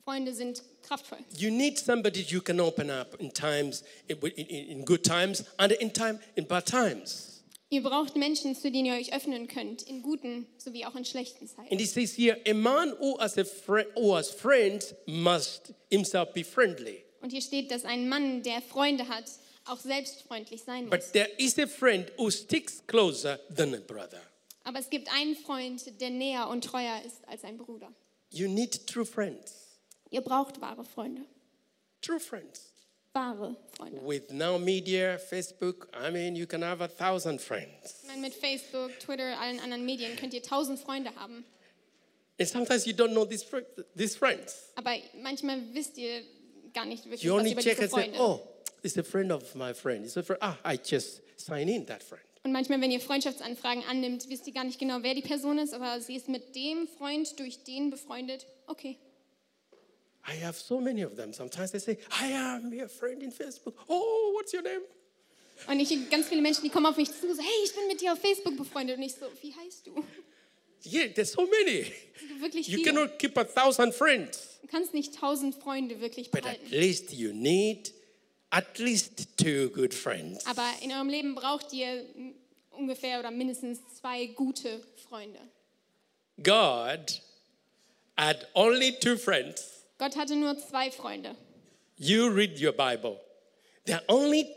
Freunde 0.03 0.33
sind 0.33 0.63
kraftvoll. 0.83 1.19
You 1.37 1.51
need 1.51 1.77
somebody 1.79 2.21
you 2.21 2.41
can 2.41 2.59
open 2.59 2.89
up 2.89 3.19
in 3.19 3.31
times, 3.31 3.83
in, 4.07 4.17
in, 4.17 4.85
good 4.85 5.03
times, 5.03 5.43
and 5.57 5.71
in 5.73 5.93
time, 5.93 6.19
in 6.35 6.47
bad 6.47 6.65
times. 6.65 7.43
Ihr 7.69 7.83
braucht 7.83 8.17
Menschen, 8.17 8.53
zu 8.53 8.69
denen 8.69 8.87
ihr 8.87 8.95
euch 8.95 9.13
öffnen 9.13 9.47
könnt, 9.47 9.83
in 9.83 10.01
guten 10.01 10.45
sowie 10.57 10.85
auch 10.85 10.95
in 10.95 11.05
schlechten 11.05 11.47
Zeiten. 11.47 11.71
And 11.71 11.79
it 11.79 11.89
says 11.89 12.17
here, 12.17 12.37
a 12.45 12.53
man 12.53 12.93
who 12.99 13.17
has 13.19 13.37
a 13.37 13.45
friend, 13.45 13.87
who 13.95 14.13
has 14.13 14.29
friends 14.29 14.93
must 15.05 15.73
himself 15.89 16.33
be 16.33 16.43
friendly. 16.43 17.03
Und 17.21 17.31
hier 17.31 17.41
steht, 17.41 17.71
dass 17.71 17.85
ein 17.85 18.09
Mann, 18.09 18.43
der 18.43 18.61
Freunde 18.61 19.07
hat, 19.07 19.25
auch 19.65 19.79
selbst 19.79 20.23
freundlich 20.23 20.63
sein 20.63 20.85
muss. 20.85 20.91
But 20.91 21.13
there 21.13 21.29
is 21.37 21.57
a 21.59 21.67
friend 21.67 22.11
who 22.17 22.29
sticks 22.29 22.81
closer 22.87 23.39
than 23.55 23.73
a 23.73 23.79
brother. 23.79 24.21
Aber 24.63 24.79
es 24.79 24.89
gibt 24.89 25.07
einen 25.13 25.35
Freund, 25.35 25.81
der 26.01 26.09
näher 26.09 26.49
und 26.49 26.65
treuer 26.65 27.01
ist 27.05 27.27
als 27.27 27.43
ein 27.43 27.57
Bruder. 27.57 27.93
You 28.31 28.49
need 28.49 28.85
true 28.85 29.05
friends. 29.05 29.70
Ihr 30.11 30.21
braucht 30.21 30.61
wahre 30.61 30.83
Freunde. 30.83 31.21
True 32.01 32.19
friends. 32.19 32.71
Wahre 33.13 33.55
Freunde. 33.75 33.99
With 34.05 34.29
now 34.31 34.57
media, 34.59 35.17
Facebook, 35.17 35.87
I 35.93 36.11
mean, 36.11 36.35
you 36.35 36.45
can 36.45 36.61
have 36.63 36.81
a 36.81 36.87
thousand 36.87 37.41
friends. 37.41 38.01
Ich 38.03 38.07
meine, 38.07 38.21
mit 38.21 38.33
Facebook, 38.33 38.91
Twitter, 38.99 39.37
allen 39.39 39.59
anderen 39.59 39.85
Medien 39.85 40.15
könnt 40.17 40.33
ihr 40.33 40.43
tausend 40.43 40.79
Freunde 40.79 41.13
haben. 41.15 41.43
And 42.39 42.47
sometimes 42.49 42.85
you 42.85 42.93
don't 42.93 43.11
know 43.11 43.25
these, 43.25 43.45
these 43.95 44.17
friends. 44.17 44.71
Aber 44.75 44.91
manchmal 45.21 45.61
wisst 45.73 45.97
ihr 45.97 46.23
gar 46.73 46.85
nicht 46.85 47.05
wirklich 47.05 47.23
You 47.23 47.33
was 47.33 47.39
only 47.39 47.51
über 47.53 47.61
check 47.61 47.77
diese 47.77 47.83
and 47.83 47.91
say, 47.91 48.11
Freunde. 48.13 48.19
oh, 48.19 48.41
it's 48.83 48.97
a 48.97 49.03
friend 49.03 49.31
of 49.31 49.55
my 49.55 49.73
friend. 49.73 50.05
It's 50.05 50.17
a 50.17 50.23
friend. 50.23 50.41
Ah, 50.41 50.57
I 50.65 50.77
just 50.77 51.21
sign 51.37 51.67
in 51.67 51.85
that 51.87 52.01
friend. 52.03 52.23
Und 52.43 52.51
manchmal, 52.53 52.81
wenn 52.81 52.91
ihr 52.91 52.99
Freundschaftsanfragen 52.99 53.83
annimmt, 53.87 54.27
wisst 54.29 54.47
ihr 54.47 54.53
gar 54.53 54.63
nicht 54.63 54.79
genau, 54.79 55.03
wer 55.03 55.13
die 55.13 55.21
Person 55.21 55.59
ist, 55.59 55.73
aber 55.73 56.01
sie 56.01 56.15
ist 56.15 56.27
mit 56.27 56.55
dem 56.55 56.87
Freund 56.87 57.39
durch 57.39 57.63
den 57.63 57.91
befreundet. 57.91 58.47
Okay. 58.67 58.97
I 60.27 60.35
have 60.43 60.57
so 60.57 60.79
many 60.79 61.01
of 61.03 61.15
them. 61.15 61.33
Sometimes 61.33 61.71
they 61.71 61.79
say, 61.79 61.97
I 62.11 62.27
am 62.33 62.71
your 62.73 62.87
friend 62.89 63.21
in 63.23 63.31
Facebook. 63.31 63.73
Oh, 63.89 64.33
what's 64.35 64.53
your 64.53 64.61
name? 64.61 64.81
Und 65.67 65.79
ich 65.79 66.09
ganz 66.09 66.27
viele 66.27 66.41
Menschen, 66.41 66.63
die 66.63 66.69
kommen 66.69 66.85
auf 66.87 66.97
mich 66.97 67.09
zu, 67.11 67.33
so, 67.35 67.41
hey, 67.41 67.63
ich 67.63 67.73
bin 67.75 67.87
mit 67.87 68.01
dir 68.01 68.13
auf 68.13 68.19
Facebook 68.19 68.57
befreundet. 68.57 68.97
Und 68.97 69.03
ich 69.03 69.13
so, 69.13 69.25
wie 69.41 69.53
heißt 69.53 69.87
du? 69.87 70.03
Yeah, 70.83 71.07
there's 71.13 71.31
so 71.33 71.41
many. 71.45 71.91
Wirklich 72.39 72.67
You 72.67 72.77
viele. 72.79 72.91
cannot 72.93 73.19
keep 73.19 73.37
a 73.37 73.43
thousand 73.43 73.93
friends, 73.93 74.59
Du 74.61 74.67
kannst 74.67 74.93
nicht 74.95 75.13
tausend 75.15 75.53
Freunde 75.55 76.01
wirklich 76.01 76.31
but 76.31 76.39
at 76.45 76.53
behalten. 76.59 76.69
least 76.71 77.13
you 77.13 77.33
need 77.33 77.93
at 78.49 78.79
least 78.79 79.37
two 79.37 79.69
good 79.69 79.93
friends. 79.93 80.45
Aber 80.47 80.67
in 80.81 80.91
eurem 80.91 81.09
Leben 81.09 81.35
braucht 81.35 81.71
ihr 81.73 82.05
ungefähr 82.71 83.19
oder 83.19 83.29
mindestens 83.31 83.79
zwei 83.99 84.25
gute 84.27 84.81
Freunde. 85.07 85.39
God 86.41 87.21
had 88.17 88.47
only 88.55 88.93
two 88.99 89.17
friends. 89.17 89.80
Gott 90.01 90.15
hatte 90.15 90.35
nur 90.35 90.57
zwei 90.57 90.89
Freunde. 90.89 91.35
You 91.97 92.27
read 92.27 92.59
your 92.59 92.71
Bible. 92.71 93.19
There 93.85 93.97
are 93.97 94.03
only 94.07 94.47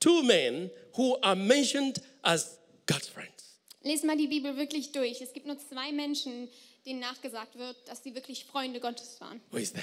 two 0.00 0.22
men 0.22 0.70
who 0.96 1.18
are 1.20 1.36
mentioned 1.36 2.00
as 2.22 2.58
God's 2.86 3.06
friends. 3.06 3.58
Lest 3.82 4.04
mal 4.04 4.16
die 4.16 4.28
Bibel 4.28 4.56
wirklich 4.56 4.92
durch. 4.92 5.20
Es 5.20 5.34
gibt 5.34 5.46
nur 5.46 5.58
zwei 5.58 5.92
Menschen, 5.92 6.48
denen 6.86 7.00
nachgesagt 7.00 7.58
wird, 7.58 7.76
dass 7.86 8.02
sie 8.02 8.14
wirklich 8.14 8.46
Freunde 8.46 8.80
Gottes 8.80 9.20
waren. 9.20 9.42
Who 9.50 9.58
is 9.58 9.74
that? 9.74 9.82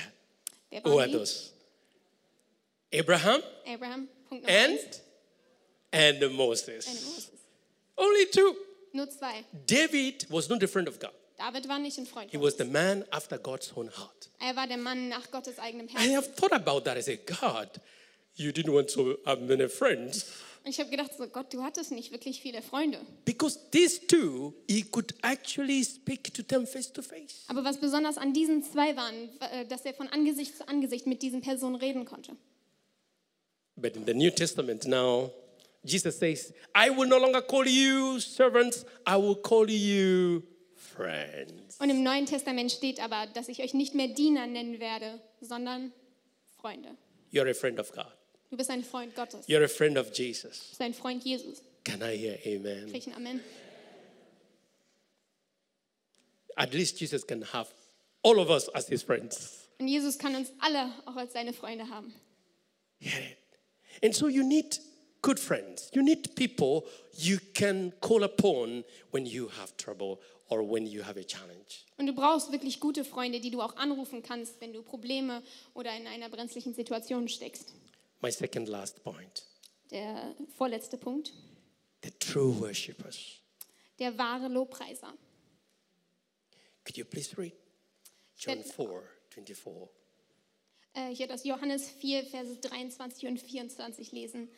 Wer 0.71 0.81
Who 0.83 0.89
are 0.89 0.97
waren 0.97 1.11
die? 1.11 1.17
those? 1.19 1.51
Abraham 2.91 3.43
Abraham, 3.67 4.07
Punkt 4.27 4.47
Nummer 4.47 4.57
and 4.57 4.79
eins, 4.79 5.01
and 6.23 6.33
Moses. 6.35 6.87
Moses. 6.87 7.31
Only 7.95 8.25
two. 8.31 8.55
Nur 8.91 9.07
zwei. 9.11 9.43
David 9.67 10.25
was 10.31 10.49
not 10.49 10.63
a 10.63 10.67
friend 10.67 10.87
of 10.87 10.99
God. 10.99 11.13
David 11.38 11.67
war 11.67 11.80
nicht 11.80 11.98
ein 11.98 12.06
Freund. 12.06 12.32
He 12.32 12.39
was 12.39 12.56
the 12.58 12.63
man 12.63 13.04
after 13.12 13.38
God's 13.38 13.71
own 13.76 13.89
heart. 13.89 14.30
Er 14.39 14.56
war 14.56 14.67
der 14.67 14.78
Mann 14.78 15.10
nach 15.10 15.30
Gottes 15.32 15.60
eigenem 15.60 15.88
I 15.88 15.91
Herzen. 15.91 16.15
have 16.15 16.36
thought 16.36 16.54
about 16.54 16.82
that. 16.82 16.98
I 16.98 17.02
said, 17.02 17.26
God, 17.28 17.69
you 18.36 18.52
didn't 18.52 18.74
want 18.74 18.89
to 18.91 19.17
have 19.26 19.41
many 19.41 19.67
friends. 19.67 20.26
Und 20.63 20.71
ich 20.71 20.80
habe 20.80 20.89
gedacht, 20.89 21.12
so 21.15 21.28
Gott, 21.28 21.54
du 21.54 21.62
hattest 21.62 21.91
nicht 21.91 22.12
wirklich 22.12 22.41
viele 22.41 22.62
Freunde. 22.63 23.00
Because 23.24 23.60
these 23.71 24.00
two, 24.08 24.54
he 24.67 24.82
could 24.82 25.13
actually 25.21 25.84
speak 25.84 26.34
to 26.34 26.41
them 26.41 26.65
face 26.65 26.91
to 26.91 27.02
face. 27.04 27.43
Aber 27.48 27.63
was 27.63 27.78
besonders 27.80 28.17
an 28.17 28.34
diesen 28.34 28.63
zwei 28.63 28.95
waren, 28.95 29.30
äh, 29.52 29.65
dass 29.67 29.86
er 29.86 29.93
von 29.93 30.08
Angesicht 30.08 30.58
zu 30.58 30.67
Angesicht 30.67 31.06
mit 31.06 31.21
diesen 31.21 31.41
Personen 31.41 31.76
reden 31.76 32.06
konnte. 32.06 32.36
But 33.76 33.95
in 33.95 34.06
the 34.06 34.13
New 34.13 34.32
Testament 34.32 34.86
now, 34.88 35.32
Jesus 35.84 36.17
says, 36.17 36.54
I 36.76 36.89
will 36.89 37.08
no 37.08 37.19
longer 37.19 37.41
call 37.41 37.67
you 37.67 38.19
servants, 38.19 38.86
I 39.08 39.17
will 39.17 39.36
call 39.36 39.69
you 39.69 40.41
friends. 40.95 41.77
Und 41.79 41.89
im 41.89 42.03
Neuen 42.03 42.25
Testament 42.25 42.71
steht 42.71 42.99
aber, 42.99 43.27
dass 43.34 43.47
ich 43.49 43.62
euch 43.62 43.73
nicht 43.73 43.95
mehr 43.95 44.08
Diener 44.08 44.47
nennen 44.47 44.79
werde, 44.79 45.19
sondern 45.41 45.91
Freunde. 46.60 46.95
You're 47.31 47.49
a 47.49 47.53
friend 47.53 47.79
of 47.79 47.91
God. 47.91 48.08
Du 48.49 48.58
bist 48.58 48.69
ein 48.69 48.84
Freund 48.84 49.15
Gottes. 49.15 49.45
Du 49.45 49.53
You're 49.53 49.65
a 49.65 49.67
friend 49.67 49.97
of 49.97 50.13
Jesus. 50.13 50.67
bist 50.69 50.81
ein 50.81 50.93
Freund 50.93 51.23
Jesus. 51.23 51.62
Can 51.84 52.01
I 52.01 52.17
hear 52.17 52.39
amen? 52.45 52.89
Krieg 52.89 52.97
ich 52.97 53.08
ein 53.08 53.13
Amen. 53.13 53.41
At 56.55 56.73
least 56.73 56.99
Jesus 56.99 57.25
can 57.25 57.43
have 57.53 57.67
all 58.23 58.39
of 58.39 58.49
us 58.49 58.69
as 58.73 58.88
his 58.88 59.03
friends. 59.03 59.67
Und 59.77 59.88
Jesus 59.88 60.17
kann 60.17 60.36
uns 60.36 60.51
alle 60.60 60.91
auch 61.05 61.17
als 61.17 61.34
seine 61.34 61.53
Freunde 61.53 61.89
haben. 61.89 62.13
Hear 62.99 63.19
it. 63.19 63.38
And 64.03 64.15
so 64.15 64.27
you 64.27 64.43
need 64.43 64.79
good 65.25 65.39
friends. 65.39 65.89
You 65.93 66.03
need 66.03 66.35
people 66.35 66.83
you 67.17 67.39
can 67.53 67.91
call 67.99 68.23
upon 68.23 68.83
when 69.11 69.25
you 69.25 69.49
have 69.59 69.75
trouble 69.75 70.19
or 70.49 70.61
when 70.61 70.85
you 70.85 71.01
have 71.01 71.17
a 71.17 71.23
challenge. 71.23 71.83
Und 71.97 72.05
du 72.05 72.13
brauchst 72.13 72.51
wirklich 72.51 72.79
gute 72.79 73.03
Freunde, 73.03 73.39
die 73.39 73.49
du 73.49 73.61
auch 73.61 73.75
anrufen 73.75 74.21
kannst, 74.21 74.61
wenn 74.61 74.71
du 74.71 74.83
Probleme 74.83 75.41
oder 75.73 75.95
in 75.95 76.05
einer 76.05 76.29
brenzlichen 76.29 76.75
Situation 76.75 77.27
steckst. 77.27 77.73
My 78.21 78.31
second 78.31 78.69
last 78.69 79.03
point 79.03 79.45
Der 79.89 80.35
vorletzte 80.57 80.97
Punkt, 80.97 81.33
the 82.03 82.11
true 82.11 82.53
worshippers. 82.59 83.41
der 83.97 84.15
wahre 84.17 84.47
Lobpreiser. 84.47 85.13
Could 86.83 86.97
you 86.97 87.05
please 87.05 87.35
read 87.35 87.53
John 88.38 88.63
4 88.63 89.03
24? 89.29 89.89
Äh, 90.93 91.15
hier 91.15 91.27
das 91.27 91.43
Johannes 91.43 91.89
4, 91.89 92.25
Verse 92.25 92.57
23 92.57 93.27
und 93.27 93.39
24 93.39 94.11
lesen. 94.11 94.49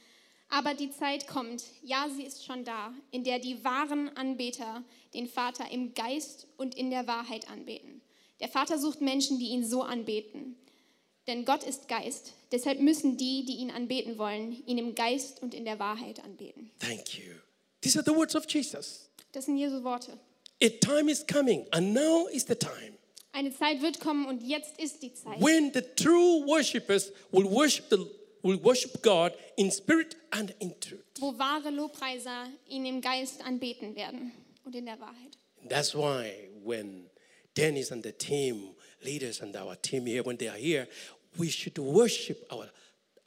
Aber 0.50 0.74
die 0.74 0.92
Zeit 0.92 1.28
kommt, 1.28 1.64
ja, 1.84 2.08
sie 2.16 2.24
ist 2.24 2.46
schon 2.46 2.64
da, 2.64 2.94
in 3.12 3.24
der 3.24 3.40
die 3.40 3.64
wahren 3.64 4.10
Anbeter 4.16 4.84
den 5.14 5.28
Vater 5.28 5.70
im 5.72 5.94
Geist 5.94 6.48
und 6.58 6.76
in 6.76 6.90
der 6.90 7.06
Wahrheit 7.08 7.50
anbeten. 7.50 8.02
Der 8.40 8.48
Vater 8.48 8.78
sucht 8.78 9.02
Menschen, 9.02 9.40
die 9.40 9.48
ihn 9.48 9.66
so 9.66 9.82
anbeten. 9.82 10.56
Denn 11.28 11.44
Gott 11.44 11.64
ist 11.64 11.90
Geist. 11.90 12.34
Deshalb 12.52 12.80
müssen 12.80 13.18
die, 13.18 13.44
die 13.44 13.58
ihn 13.58 13.72
anbeten 13.72 14.18
wollen, 14.18 14.64
ihn 14.66 14.78
im 14.78 14.96
Geist 14.96 15.42
und 15.42 15.54
in 15.54 15.66
der 15.66 15.80
Wahrheit 15.80 16.24
anbeten. 16.24 16.72
Thank 16.80 17.18
you. 17.18 17.34
These 17.82 18.00
are 18.00 18.06
the 18.06 18.16
words 18.16 18.36
of 18.36 18.50
Jesus. 18.50 19.10
Das 19.34 19.46
sind 19.46 19.58
Jesu 19.58 19.84
Worte. 19.84 20.18
A 20.64 20.70
time 20.70 21.12
is 21.12 21.26
coming, 21.28 21.68
and 21.72 21.94
now 21.94 22.28
is 22.28 22.46
the 22.48 22.56
time 22.56 22.98
Eine 23.38 23.54
Zeit 23.54 23.84
wird 23.84 24.00
kommen 24.00 24.26
und 24.26 24.42
jetzt 24.42 24.80
ist 24.80 25.04
die 25.04 25.14
Zeit, 25.14 25.40
when 25.40 25.72
the 25.72 25.82
true 25.96 26.44
worshippers 26.48 27.12
will 27.32 27.44
worship 27.44 27.86
the 27.92 27.98
will 28.44 28.64
worship 28.64 29.02
God 29.02 29.34
in 29.56 29.72
spirit 29.72 30.16
and 30.32 30.54
in 30.60 30.80
truth. 30.80 31.04
wo 31.20 31.38
wahre 31.38 31.70
Lobpreiser 31.72 32.48
ihn 32.68 32.86
im 32.86 33.02
Geist 33.02 33.42
anbeten 33.44 33.96
werden 33.96 34.32
und 34.64 34.76
in 34.76 34.86
der 34.86 35.00
Wahrheit. 35.00 35.38
That's 35.70 35.94
why 35.96 36.50
when 36.64 37.10
Dennis 37.56 37.92
and 37.92 38.04
the 38.04 38.12
team, 38.12 38.76
leaders 39.02 39.42
and 39.42 39.56
our 39.56 39.76
team 39.76 40.06
here, 40.06 40.24
when 40.24 40.38
they 40.38 40.48
are 40.48 40.58
here, 40.58 40.88
we 41.38 41.50
should 41.50 41.78
worship 41.78 42.46
our, 42.52 42.70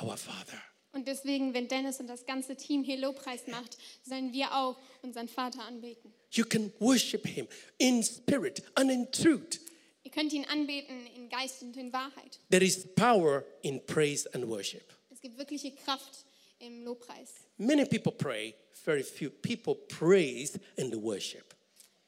our 0.02 0.16
Father. 0.16 0.62
Und 0.92 1.06
deswegen, 1.06 1.54
wenn 1.54 1.68
Dennis 1.68 2.00
und 2.00 2.08
das 2.08 2.26
ganze 2.26 2.56
Team 2.56 2.82
hier 2.82 2.98
Lobpreis 2.98 3.46
macht, 3.46 3.78
sollen 4.02 4.32
wir 4.32 4.52
auch 4.52 4.76
unseren 5.02 5.28
Vater 5.28 5.62
anbeten. 5.64 6.12
You 6.32 6.44
can 6.44 6.72
worship 6.80 7.26
Him 7.26 7.46
in 7.78 8.02
spirit 8.02 8.62
and 8.74 8.90
in 8.90 9.10
truth. 9.12 9.60
Ihr 10.02 10.10
könnt 10.10 10.32
ihn 10.32 10.44
anbeten 10.46 11.06
in 11.16 11.28
Geist 11.28 11.62
und 11.62 11.76
in 11.76 11.92
Wahrheit. 11.92 12.40
There 12.50 12.64
is 12.64 12.88
power 12.94 13.44
in 13.62 13.84
praise 13.86 14.26
and 14.34 14.48
worship. 14.48 14.92
Es 15.20 15.28
gibt 15.28 15.38
wirkliche 15.38 15.72
Kraft 15.72 16.24
im 16.60 16.82
Lobpreis. 16.82 17.28
Many 17.58 17.84
people 17.84 18.10
pray, 18.10 18.54
very 18.86 19.02
few 19.02 19.28
people 19.28 19.74
praise 19.74 20.58
and 20.78 20.94
worship. 20.94 21.54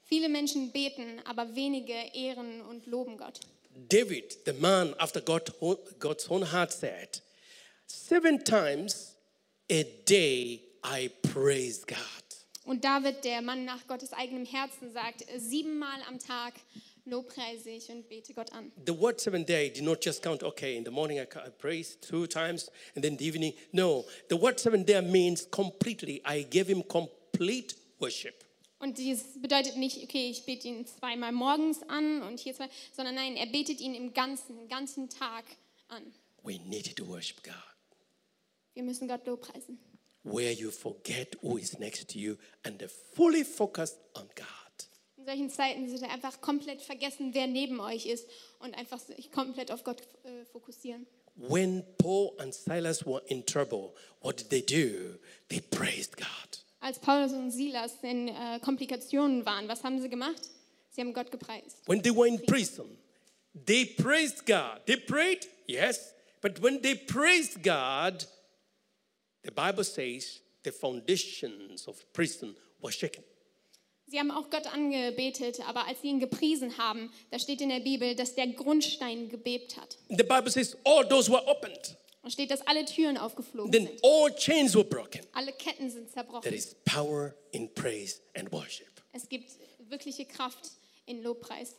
Viele 0.08 0.30
Menschen 0.30 0.72
beten, 0.72 1.20
aber 1.26 1.54
wenige 1.54 1.92
ehren 2.14 2.62
und 2.62 2.86
loben 2.86 3.18
Gott. 3.18 3.40
David, 3.90 4.38
the 4.46 4.54
man 4.54 4.94
after 4.98 5.20
God, 5.20 5.52
God's 5.98 6.26
own 6.30 6.50
heart, 6.52 6.72
said, 6.72 7.20
Seven 7.86 8.42
times 8.42 9.14
a 9.70 9.84
day 10.06 10.62
I 10.82 11.10
praise 11.20 11.84
God. 11.84 11.98
Und 12.64 12.82
David, 12.82 13.24
der 13.24 13.42
Mann 13.42 13.66
nach 13.66 13.86
Gottes 13.88 14.14
eigenem 14.14 14.46
Herzen, 14.46 14.90
sagt, 14.90 15.26
siebenmal 15.36 16.00
am 16.08 16.18
Tag 16.18 16.54
lobpreise 17.04 17.70
ich 17.70 17.88
und 17.90 18.08
bete 18.08 18.34
Gott 18.34 18.52
an. 18.52 18.72
The 18.86 18.98
word 18.98 19.20
seven 19.20 19.44
day 19.44 19.70
did 19.70 19.84
not 19.84 20.04
just 20.04 20.22
count, 20.22 20.42
okay, 20.42 20.76
in 20.76 20.84
the 20.84 20.90
morning 20.90 21.18
I 21.18 21.22
I 21.22 21.50
praise 21.50 21.96
two 22.00 22.26
times 22.26 22.70
and 22.94 23.04
then 23.04 23.16
the 23.16 23.26
evening. 23.26 23.54
No, 23.72 24.04
the 24.28 24.36
word 24.36 24.58
seven 24.58 24.84
day 24.84 25.00
means 25.00 25.48
completely. 25.50 26.22
I 26.24 26.42
gave 26.42 26.68
him 26.68 26.82
complete 26.86 27.74
worship. 27.98 28.44
Und 28.78 28.98
dies 28.98 29.40
bedeutet 29.40 29.76
nicht, 29.76 30.02
okay, 30.02 30.28
ich 30.28 30.44
bete 30.44 30.66
ihn 30.66 30.84
zweimal 30.86 31.30
morgens 31.30 31.82
an 31.88 32.22
und 32.22 32.40
hier 32.40 32.52
zwei, 32.52 32.68
sondern 32.92 33.14
nein, 33.14 33.36
er 33.36 33.46
betet 33.46 33.80
ihn 33.80 33.94
im 33.94 34.12
ganzen, 34.12 34.68
ganzen 34.68 35.08
Tag 35.08 35.44
an. 35.86 36.12
We 36.42 36.58
need 36.58 36.96
to 36.96 37.06
worship 37.06 37.44
God. 37.44 37.54
Wir 38.74 38.82
müssen 38.82 39.06
Gott 39.06 39.24
lobpreisen. 39.26 39.78
Where 40.24 40.52
you 40.52 40.70
forget 40.70 41.36
who 41.42 41.58
is 41.58 41.78
next 41.78 42.10
to 42.10 42.18
you 42.18 42.36
and 42.64 42.82
fully 43.14 43.44
focus 43.44 43.98
on 44.14 44.28
God. 44.34 44.61
In 45.22 45.26
solchen 45.26 45.50
Zeiten 45.50 45.88
ihr 45.88 46.10
einfach 46.10 46.40
komplett 46.40 46.82
vergessen, 46.82 47.32
wer 47.32 47.46
neben 47.46 47.78
euch 47.78 48.06
ist 48.06 48.26
und 48.58 48.74
einfach 48.74 48.98
sich 48.98 49.30
komplett 49.30 49.70
auf 49.70 49.84
Gott 49.84 50.02
äh, 50.24 50.44
fokussieren. 50.46 51.06
When 51.36 51.84
Paul 51.98 52.32
and 52.38 52.52
Silas 52.52 53.06
were 53.06 53.22
in 53.26 53.46
trouble, 53.46 53.94
what 54.20 54.40
did 54.40 54.50
they 54.50 54.62
do? 54.62 55.20
They 55.48 55.60
praised 55.60 56.16
God. 56.16 56.64
Als 56.80 56.98
Paulus 56.98 57.32
und 57.32 57.52
Silas 57.52 57.92
in 58.02 58.28
äh, 58.28 58.58
Komplikationen 58.60 59.46
waren, 59.46 59.68
was 59.68 59.84
haben 59.84 60.02
sie 60.02 60.08
gemacht? 60.08 60.42
Sie 60.90 61.00
haben 61.00 61.14
Gott 61.14 61.30
gepreist. 61.30 61.86
When 61.86 62.02
they 62.02 62.10
were 62.12 62.26
in 62.26 62.44
prison, 62.44 62.98
they 63.54 63.84
praised 63.84 64.44
God. 64.44 64.84
They 64.86 64.96
prayed, 64.96 65.46
yes, 65.68 66.14
but 66.40 66.60
when 66.60 66.82
they 66.82 66.96
praised 66.96 67.62
God, 67.62 68.26
the 69.44 69.52
Bible 69.52 69.84
says 69.84 70.40
the 70.64 70.72
foundations 70.72 71.86
of 71.86 72.12
prison 72.12 72.56
were 72.80 72.90
shaken. 72.90 73.22
Sie 74.12 74.18
haben 74.18 74.30
auch 74.30 74.50
Gott 74.50 74.66
angebetet, 74.66 75.66
aber 75.66 75.86
als 75.86 76.02
sie 76.02 76.08
ihn 76.08 76.20
gepriesen 76.20 76.76
haben, 76.76 77.10
da 77.30 77.38
steht 77.38 77.62
in 77.62 77.70
der 77.70 77.80
Bibel, 77.80 78.14
dass 78.14 78.34
der 78.34 78.46
Grundstein 78.48 79.30
gebebt 79.30 79.78
hat. 79.78 79.96
The 80.10 80.16
Bible 80.16 80.50
says 80.50 80.76
all 80.84 81.02
doors 81.02 81.30
were 81.30 81.42
opened, 81.48 81.96
Und 82.20 82.30
steht, 82.30 82.50
dass 82.50 82.60
alle 82.66 82.84
Türen 82.84 83.16
aufgeflogen 83.16 83.72
then 83.72 83.86
sind. 83.86 84.00
all 84.04 84.30
chains 84.34 84.74
were 84.74 84.84
broken. 84.84 85.22
Alle 85.32 85.50
Ketten 85.54 85.88
sind 85.88 86.12
There 86.12 86.26
zerbrochen. 86.26 86.52
is 86.52 86.76
power 86.84 87.34
in 87.52 87.72
praise 87.72 88.20
and 88.34 88.52
worship. 88.52 88.86
Es 89.14 89.26
gibt 89.26 89.50
wirkliche 89.88 90.26
Kraft 90.26 90.72
in 91.06 91.22
Lobpreis. 91.22 91.76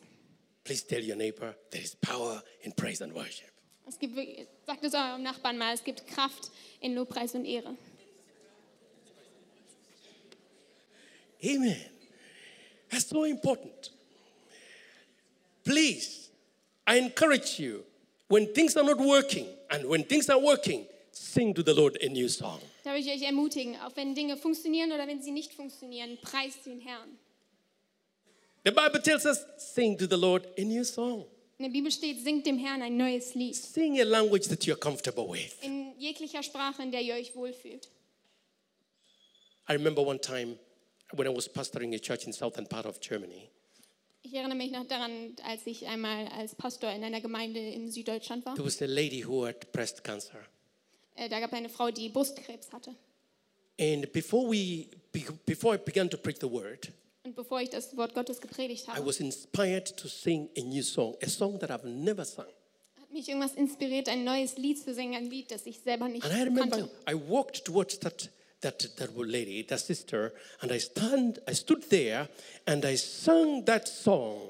Please 0.64 0.84
tell 0.84 1.08
your 1.08 1.14
neighbor 1.14 1.54
there 1.70 1.84
is 1.84 1.94
power 1.94 2.42
in 2.62 2.72
praise 2.72 3.00
and 3.00 3.14
worship. 3.14 3.52
Es 3.86 3.96
gibt, 3.96 4.18
sagt 4.66 4.82
es 4.82 4.92
eurem 4.92 5.22
Nachbarn 5.22 5.56
mal, 5.56 5.72
es 5.72 5.84
gibt 5.84 6.04
Kraft 6.08 6.50
in 6.80 6.96
Lobpreis 6.96 7.36
und 7.36 7.44
Ehre. 7.44 7.76
Amen. 11.44 11.93
That's 12.94 13.08
so 13.08 13.24
important. 13.24 13.90
please, 15.64 16.30
I 16.86 16.98
encourage 16.98 17.58
you 17.58 17.82
when 18.28 18.52
things 18.54 18.76
are 18.76 18.84
not 18.84 18.98
working 18.98 19.48
and 19.70 19.88
when 19.88 20.04
things 20.04 20.28
are 20.28 20.38
working, 20.38 20.86
sing 21.10 21.54
to 21.54 21.62
the 21.62 21.74
Lord 21.74 21.98
a 22.02 22.08
new 22.08 22.28
song. 22.28 22.60
Da 22.84 22.92
will 22.92 23.00
ich 23.00 23.10
euch 23.10 23.22
ermutigen, 23.22 23.76
auch 23.84 23.96
wenn 23.96 24.14
Dinge 24.14 24.36
funktionieren 24.36 24.92
oder 24.92 25.06
wenn 25.08 25.20
sie 25.22 25.32
nicht 25.32 25.54
funktionieren, 25.54 26.18
preist 26.22 26.66
den 26.66 26.80
Herrn. 26.80 27.18
The 28.64 28.70
Bible 28.70 29.00
tells 29.02 29.26
us, 29.26 29.44
sing 29.58 29.96
to 29.98 30.06
the 30.06 30.16
Lord 30.16 30.46
a 30.56 30.62
new 30.62 30.84
song. 30.84 31.24
In 31.58 31.64
der 31.64 31.70
Bibel 31.70 31.90
steht, 31.90 32.20
singt 32.20 32.46
dem 32.46 32.58
Herrn 32.58 32.82
ein 32.82 32.96
neues 32.96 33.34
Lied. 33.34 33.54
Sing 33.56 34.00
a 34.00 34.04
language 34.04 34.48
that 34.48 34.64
you're 34.66 34.78
comfortable 34.78 35.28
with. 35.28 35.56
In 35.62 35.94
jeglicher 35.98 36.42
Sprache, 36.42 36.82
in 36.82 36.90
der 36.90 37.00
ihr 37.00 37.14
euch 37.14 37.34
wohlfühlt. 37.34 37.88
I 39.68 39.72
remember 39.72 40.02
one 40.02 40.20
time 40.20 40.58
when 41.16 41.26
I 41.26 41.34
was 41.34 41.48
pastoring 41.48 41.94
a 41.94 41.98
church 41.98 42.26
in 42.26 42.32
southern 42.32 42.66
part 42.66 42.86
of 42.86 43.00
Germany. 43.00 43.48
Ich 44.22 44.32
erinnere 44.34 44.56
mich 44.56 44.70
noch 44.72 44.86
daran, 44.86 45.34
als 45.44 45.66
ich 45.66 45.86
einmal 45.86 46.26
als 46.28 46.54
Pastor 46.54 46.90
in 46.90 47.04
einer 47.04 47.20
Gemeinde 47.20 47.60
in 47.60 47.90
Süddeutschland 47.90 48.44
war. 48.46 48.54
There 48.54 48.66
was 48.66 48.80
a 48.80 48.86
lady 48.86 49.22
who 49.24 49.46
had 49.46 49.70
breast 49.72 50.02
cancer. 50.02 50.38
Äh, 51.14 51.28
Da 51.28 51.40
gab 51.40 51.52
es 51.52 51.56
eine 51.58 51.68
Frau, 51.68 51.90
die 51.90 52.08
Brustkrebs 52.08 52.72
hatte. 52.72 52.94
And 53.78 54.10
before 54.12 54.48
we 54.50 54.86
be- 55.12 55.32
before 55.44 55.74
I 55.76 55.78
began 55.78 56.08
to 56.10 56.16
preach 56.16 56.38
the 56.40 56.50
word, 56.50 56.90
Und 57.24 57.34
bevor 57.36 57.60
ich 57.60 57.70
das 57.70 57.96
Wort 57.96 58.14
Gottes 58.14 58.40
gepredigt 58.40 58.84
I 58.88 58.92
habe, 58.92 59.06
was 59.06 59.20
inspired 59.20 59.96
to 59.96 60.08
sing 60.08 60.48
a 60.56 60.60
new 60.60 60.82
song, 60.82 61.16
a 61.22 61.28
song 61.28 61.58
that 61.60 61.70
I've 61.70 61.86
never 61.86 62.24
sung. 62.24 62.46
hat 63.00 63.12
mich 63.12 63.28
irgendwas 63.28 63.54
inspiriert, 63.54 64.08
ein 64.08 64.24
neues 64.24 64.56
Lied 64.56 64.78
zu 64.82 64.94
singen, 64.94 65.14
ein 65.14 65.30
Lied, 65.30 65.50
das 65.50 65.66
ich 65.66 65.80
selber 65.80 66.08
nicht 66.08 66.24
And 66.24 66.34
I 66.34 66.42
remember 66.42 66.78
kannte. 66.78 66.90
I 67.10 67.14
walked 67.28 67.64
towards 67.64 67.98
that, 68.00 68.30
that, 68.64 68.96
that 68.96 69.16
lady, 69.16 69.62
that 69.68 69.78
sister, 69.80 70.32
and 70.60 70.72
I, 70.72 70.78
stand, 70.78 71.38
I 71.48 71.54
stood 71.54 71.88
there 71.90 72.28
and 72.66 72.84
I 72.84 72.96
sang 72.96 73.64
that 73.66 73.86
song 73.86 74.40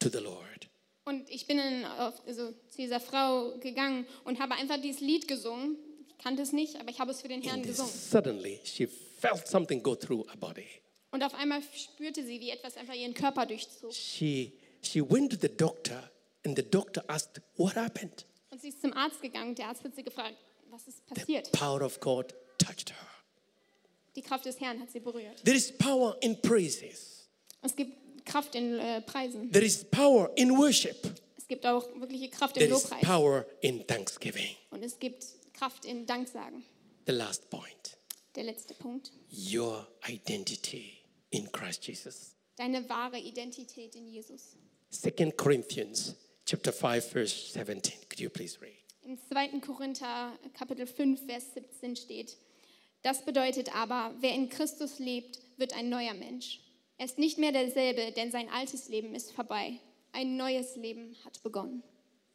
to 0.00 0.08
the 0.08 0.20
Lord. 0.20 0.68
Und 1.04 1.28
ich 1.30 1.46
bin 1.46 1.58
dann 1.58 1.84
auf, 1.84 2.14
also, 2.26 2.50
zu 2.50 2.76
dieser 2.78 2.98
Frau 2.98 3.56
gegangen 3.58 4.06
und 4.24 4.40
habe 4.40 4.54
einfach 4.54 4.80
dieses 4.80 5.00
Lied 5.00 5.28
gesungen. 5.28 5.76
Ich 6.08 6.18
kannte 6.18 6.42
es 6.42 6.52
nicht, 6.52 6.76
aber 6.80 6.90
ich 6.90 6.98
habe 6.98 7.10
es 7.12 7.20
für 7.22 7.28
den 7.28 7.42
Herrn 7.42 7.56
And 7.60 7.66
gesungen. 7.66 7.92
suddenly 7.92 8.60
she 8.64 8.86
felt 8.86 9.46
something 9.46 9.82
go 9.82 9.94
through 9.94 10.26
her 10.28 10.36
body. 10.38 10.66
Und 11.12 11.22
auf 11.22 11.34
einmal 11.34 11.62
spürte 11.74 12.24
sie, 12.24 12.40
wie 12.40 12.50
etwas 12.50 12.76
einfach 12.76 12.94
ihren 12.94 13.14
Körper 13.14 13.46
durchzog. 13.46 13.92
She, 13.92 14.52
she 14.82 15.00
went 15.00 15.30
to 15.32 15.38
the 15.40 15.48
doctor, 15.48 16.10
and 16.44 16.56
the 16.56 16.64
doctor 16.64 17.04
asked, 17.08 17.40
What 17.56 17.76
happened? 17.76 18.24
Und 18.50 18.60
sie 18.60 18.68
ist 18.70 18.80
zum 18.80 18.92
Arzt 18.92 19.22
gegangen. 19.22 19.54
Der 19.54 19.68
Arzt 19.68 19.84
hat 19.84 19.94
sie 19.94 20.02
gefragt, 20.02 20.34
was 20.70 20.88
ist 20.88 20.98
The 21.08 21.14
passiert? 21.14 21.52
power 21.52 21.82
of 21.82 22.00
God 22.00 22.34
touched 22.66 22.90
her. 22.90 22.96
Die 24.14 24.22
Kraft 24.22 24.46
des 24.46 24.58
Herrn 24.60 24.80
hat 24.80 24.90
sie 24.90 25.00
berührt. 25.00 25.44
There 25.44 25.56
is 25.56 25.70
power 25.76 26.16
in 26.22 26.40
praises, 26.40 27.28
Es 27.62 27.74
gibt 27.76 28.24
Kraft 28.24 28.54
in 28.54 28.78
äh, 28.78 29.00
Preisen. 29.02 29.50
there 29.52 29.64
is 29.64 29.84
power 29.84 30.30
in 30.36 30.56
worship, 30.56 30.96
Es 31.36 31.46
gibt 31.46 31.64
auch 31.66 31.84
wirkliche 32.00 32.30
Kraft 32.30 32.56
im 32.56 32.62
there 32.64 32.74
is 32.76 32.82
Lobpreis. 32.84 33.02
power 33.02 33.46
in 33.60 33.86
thanksgiving. 33.86 34.56
Und 34.70 34.82
es 34.82 34.98
gibt 34.98 35.24
Kraft 35.52 35.84
in 35.84 36.06
Danksagen. 36.06 36.64
The 37.06 37.12
last 37.12 37.48
point 37.50 37.98
Der 38.34 38.44
letzte 38.44 38.74
Punkt. 38.74 39.12
your 39.30 39.86
identity 40.08 40.98
in 41.30 41.50
Christ 41.52 41.86
Jesus. 41.86 42.32
Deine 42.56 42.88
wahre 42.88 43.18
Identität 43.18 43.94
in 43.94 44.08
Jesus. 44.08 44.56
2 44.90 45.32
Corinthians 45.32 46.14
chapter 46.46 46.72
5 46.72 47.04
verse 47.04 47.52
17. 47.52 47.92
Could 48.08 48.18
you 48.20 48.30
please 48.30 48.58
read? 48.62 48.72
Im 49.02 49.18
2. 49.30 49.60
Korinther 49.60 50.32
Kapitel 50.54 50.86
5, 50.86 51.26
Vers 51.26 51.44
17 51.54 51.94
steht, 51.96 52.36
das 53.06 53.24
bedeutet 53.24 53.72
aber, 53.72 54.12
wer 54.18 54.34
in 54.34 54.48
Christus 54.48 54.98
lebt, 54.98 55.38
wird 55.58 55.74
ein 55.74 55.88
neuer 55.88 56.14
Mensch. 56.14 56.58
Er 56.98 57.06
ist 57.06 57.18
nicht 57.18 57.38
mehr 57.38 57.52
derselbe, 57.52 58.10
denn 58.10 58.32
sein 58.32 58.48
altes 58.48 58.88
Leben 58.88 59.14
ist 59.14 59.30
vorbei. 59.30 59.78
Ein 60.10 60.36
neues 60.36 60.74
Leben 60.74 61.14
hat 61.24 61.40
begonnen. 61.44 61.84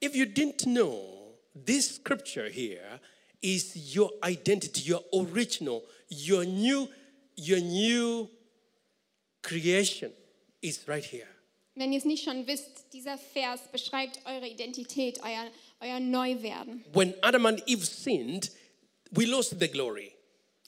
If 0.02 0.16
you 0.16 0.24
didn't 0.24 0.64
know, 0.64 1.38
this 1.54 1.96
scripture 1.96 2.50
here 2.50 3.02
is 3.42 3.76
your 3.94 4.12
identity, 4.24 4.90
your 4.90 5.04
original, 5.14 5.84
your 6.10 6.46
new, 6.46 6.88
your 7.36 7.60
new 7.60 8.30
creation 9.42 10.14
is 10.62 10.88
right 10.88 11.04
here. 11.04 11.28
Wenn 11.76 11.92
ihr 11.92 11.98
es 11.98 12.06
nicht 12.06 12.24
schon 12.24 12.48
wisst, 12.48 12.94
dieser 12.94 13.18
Vers 13.18 13.60
beschreibt 13.74 14.22
eure 14.26 14.48
Identität, 14.48 15.20
euer, 15.22 15.52
euer 15.82 16.00
Neuwerden. 16.00 16.86
When 16.94 17.14
Adam 17.22 17.46
and 17.46 17.62
Eve 17.68 17.86
sinned, 17.86 18.52
we 19.12 19.26
lost 19.26 19.60
the 19.60 19.68
glory. 19.68 20.14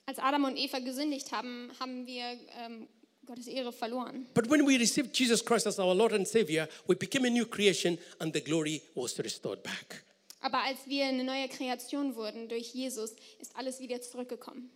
Als 0.06 0.20
Adam 0.20 0.44
und 0.46 0.58
Eva 0.58 0.80
gesündigt 0.80 1.32
haben, 1.32 1.72
haben 1.80 2.06
wir 2.06 2.38
ähm, 2.60 2.88
Gottes 3.26 3.48
Ehre 3.48 3.72
verloren. 3.72 4.28
But 4.34 4.50
when 4.50 4.68
we 4.68 4.78
received 4.78 5.18
Jesus 5.18 5.44
Christ 5.44 5.66
as 5.66 5.80
our 5.80 5.96
Lord 5.96 6.14
and 6.14 6.28
Savior, 6.28 6.68
we 6.88 6.96
became 6.96 7.26
a 7.26 7.30
new 7.30 7.46
creation 7.46 7.98
and 8.20 8.34
the 8.34 8.42
glory 8.42 8.82
was 8.96 9.18
restored 9.20 9.64
back. 9.64 10.04
Aber 10.42 10.62
als 10.62 10.80
wir 10.88 11.06
eine 11.06 11.24
neue 11.24 11.48
Kreation 11.48 12.16
wurden 12.16 12.50
durch 12.50 12.74
Jesus, 12.74 13.12
ist 13.40 13.56
alles 13.56 13.80
wieder 13.80 14.02
zurückgekommen. 14.02 14.70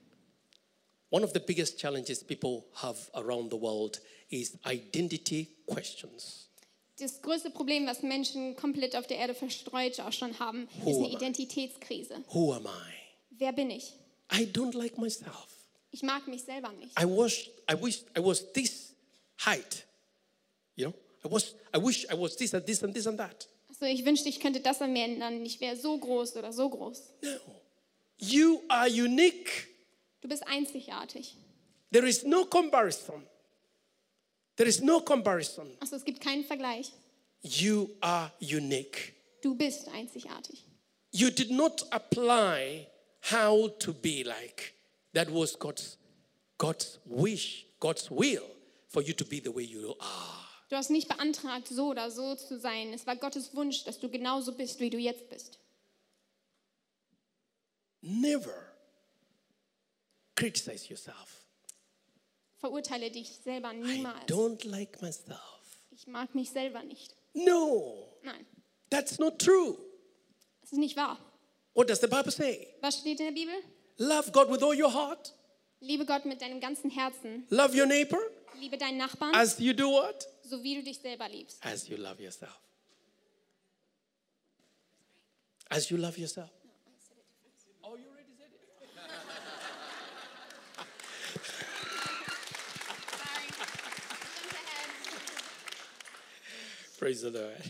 One 1.09 1.25
of 1.25 1.31
the 1.33 1.39
biggest 1.39 1.77
challenges 1.77 2.23
people 2.23 2.63
have 2.75 3.09
around 3.13 3.51
the 3.51 3.59
world 3.59 4.01
is 4.29 4.57
identity 4.65 5.47
questions. 5.65 6.49
Das 6.99 7.21
größte 7.21 7.49
Problem, 7.49 7.85
was 7.85 8.01
Menschen 8.01 8.55
komplett 8.55 8.95
auf 8.95 9.07
der 9.07 9.17
Erde 9.17 9.35
verstreut 9.35 9.99
auch 9.99 10.13
schon 10.13 10.39
haben, 10.39 10.63
ist 10.79 10.85
Who 10.85 10.97
eine 10.97 11.05
am 11.05 11.11
I? 11.11 11.15
Identitätskrise. 11.15 12.23
Who 12.33 12.53
am 12.53 12.65
I? 12.65 12.93
Wer 13.31 13.51
bin 13.51 13.69
ich? 13.69 13.93
I 14.31 14.45
don't 14.45 14.73
like 14.73 14.97
myself. 14.97 15.47
Ich 15.91 16.03
mag 16.03 16.27
mich 16.27 16.43
selber 16.43 16.71
nicht. 16.73 16.99
I 16.99 17.05
was 17.05 17.49
I 17.69 17.75
wish 17.75 18.03
I 18.15 18.19
was 18.19 18.51
this 18.53 18.93
height. 19.45 19.85
You 20.75 20.87
know? 20.87 20.93
I 21.25 21.31
was 21.31 21.55
I 21.73 21.77
wish 21.77 22.05
I 22.09 22.15
was 22.15 22.35
this 22.35 22.53
and 22.53 22.65
this 22.65 22.83
and 22.83 22.93
this 22.93 23.07
and 23.07 23.17
that. 23.17 23.47
Also 23.69 23.85
ich 23.85 24.05
wünschte, 24.05 24.29
ich 24.29 24.39
könnte 24.39 24.59
das 24.59 24.81
an 24.81 24.93
mir 24.93 25.05
ändern. 25.05 25.45
Ich 25.45 25.59
wäre 25.61 25.75
so 25.75 25.97
groß 25.97 26.35
oder 26.35 26.51
so 26.51 26.69
groß. 26.69 27.13
No. 27.21 27.39
You 28.19 28.61
are 28.67 28.87
unique. 28.87 29.67
Du 30.21 30.27
bist 30.27 30.45
einzigartig. 30.47 31.35
There 31.91 32.07
is 32.07 32.23
no 32.23 32.45
comparison. 32.45 33.23
There 34.55 34.67
is 34.67 34.81
no 34.81 34.99
comparison. 35.01 35.77
Also 35.79 35.95
es 35.95 36.03
gibt 36.03 36.19
keinen 36.19 36.43
Vergleich. 36.43 36.91
You 37.41 37.89
are 38.01 38.31
unique. 38.41 39.13
Du 39.41 39.55
bist 39.55 39.87
einzigartig. 39.89 40.65
You 41.11 41.29
did 41.29 41.51
not 41.51 41.85
apply 41.91 42.87
how 43.21 43.69
to 43.79 43.93
be 43.93 44.23
like. 44.23 44.73
That 45.13 45.29
was 45.31 45.55
God's 45.57 45.97
God's 46.57 46.99
wish, 47.05 47.65
God's 47.79 48.09
will 48.09 48.43
for 48.89 49.01
you 49.01 49.13
to 49.13 49.25
be 49.25 49.39
the 49.39 49.49
way 49.53 49.63
you 49.63 49.95
are. 49.99 50.43
Du 50.69 50.75
hast 50.75 50.89
nicht 50.89 51.07
beantragt, 51.07 51.67
so 51.69 51.87
oder 51.91 52.11
so 52.11 52.35
zu 52.35 52.59
sein. 52.59 52.93
Es 52.93 53.05
war 53.07 53.15
Gottes 53.15 53.55
Wunsch, 53.55 53.83
dass 53.85 53.99
du 53.99 54.09
genauso 54.09 54.51
bist, 54.53 54.79
wie 54.79 54.89
du 54.89 54.97
jetzt 54.97 55.29
bist. 55.29 55.59
Never 58.01 58.53
criticize 60.35 60.87
yourself. 60.89 61.45
Verurteile 62.57 63.11
dich 63.11 63.29
selber 63.43 63.71
I 63.73 63.77
niemals. 63.77 64.25
don't 64.27 64.65
like 64.67 65.01
myself. 65.01 65.39
Ich 65.91 66.07
mag 66.07 66.33
mich 66.35 66.49
selber 66.51 66.83
nicht. 66.83 67.15
No, 67.33 68.07
Nein, 68.23 68.45
that's 68.89 69.19
not 69.19 69.39
true. 69.39 69.77
das 70.61 70.71
ist 70.73 70.77
nicht 70.79 70.95
wahr. 70.97 71.19
What 71.77 71.87
does 71.87 71.99
the 71.99 72.07
Bible 72.07 72.31
say? 72.31 72.67
Was 72.81 72.95
steht 72.95 73.19
in 73.19 73.27
der 73.27 73.33
Bibel? 73.33 73.53
Love 73.99 74.31
God 74.31 74.49
with 74.49 74.63
all 74.63 74.73
your 74.73 74.89
heart. 74.91 75.31
Liebe 75.79 76.05
Gott 76.05 76.25
mit 76.25 76.41
deinem 76.41 76.59
ganzen 76.59 76.89
Herzen. 76.89 77.45
Love 77.51 77.75
your 77.77 77.85
neighbor 77.85 78.17
Liebe 78.59 78.79
deinen 78.79 78.97
Nachbarn, 78.97 79.35
as 79.35 79.59
you 79.59 79.73
do 79.73 79.87
what? 79.91 80.25
so 80.49 80.63
wie 80.63 80.73
du 80.73 80.81
dich 80.81 80.97
selber 80.97 81.29
liebst. 81.29 81.63
As 81.63 81.87
you 81.87 81.97
love 81.97 82.19
yourself. 82.19 82.59
As 85.69 85.91
you 85.91 85.97
love 85.97 86.17
yourself. 86.17 86.49
Oh, 87.83 87.95
you 87.95 88.07
already 88.09 88.33
said 88.39 88.49
it. 88.49 88.59
Praise 96.97 97.21
the 97.21 97.29
Lord. 97.29 97.61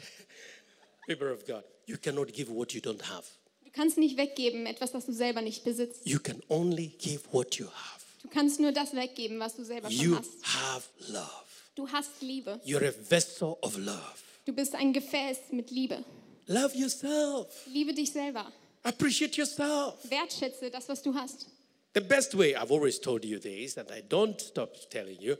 People 1.10 1.28
of 1.28 1.45
God, 1.45 1.66
you 1.86 1.97
cannot 1.97 2.32
give 2.32 2.49
what 2.49 2.74
you 2.74 2.80
don't 2.80 3.01
have. 3.01 3.26
Du 3.68 3.74
kannst 3.74 3.97
nicht 3.97 4.15
weggeben, 4.18 4.65
etwas, 4.65 4.93
das 4.93 5.05
du 5.05 5.11
selber 5.11 5.41
nicht 5.41 5.65
besitzt. 5.65 5.99
You 6.05 6.20
can 6.20 6.41
only 6.47 6.88
give 6.99 7.20
what 7.34 7.55
you 7.55 7.65
have. 7.68 8.01
Du 8.22 8.30
kannst 8.30 8.61
nur 8.61 8.72
das 8.72 8.93
weggeben, 8.95 9.39
was 9.41 9.55
du 9.57 9.65
selber 9.65 9.91
schon 9.91 10.05
You 10.05 10.15
hast. 10.15 10.30
have 10.43 10.86
love. 11.09 11.30
Du 11.76 11.88
hast 11.89 12.22
Liebe. 12.22 12.61
You're 12.65 12.88
a 12.88 12.93
vessel 13.09 13.57
of 13.61 13.78
love. 13.78 13.99
Du 14.45 14.53
bist 14.53 14.74
ein 14.74 14.93
Gefäß 14.93 15.51
mit 15.51 15.70
Liebe. 15.70 16.03
Love 16.47 16.76
yourself. 16.78 17.47
Liebe 17.68 17.93
dich 17.93 18.11
selber. 18.13 18.51
Appreciate 18.84 19.36
yourself. 19.38 19.95
Wertschätze 20.09 20.72
das, 20.72 20.88
was 20.88 21.01
du 21.03 21.13
hast. 21.13 21.47
The 21.93 21.99
best 21.99 22.38
way, 22.38 22.55
I've 22.55 22.72
always 22.72 22.99
told 23.01 23.26
you 23.26 23.38
this, 23.38 23.78
and 23.78 23.89
I 23.91 24.01
don't 24.01 24.39
stop 24.39 24.76
telling 24.89 25.20
you 25.20 25.36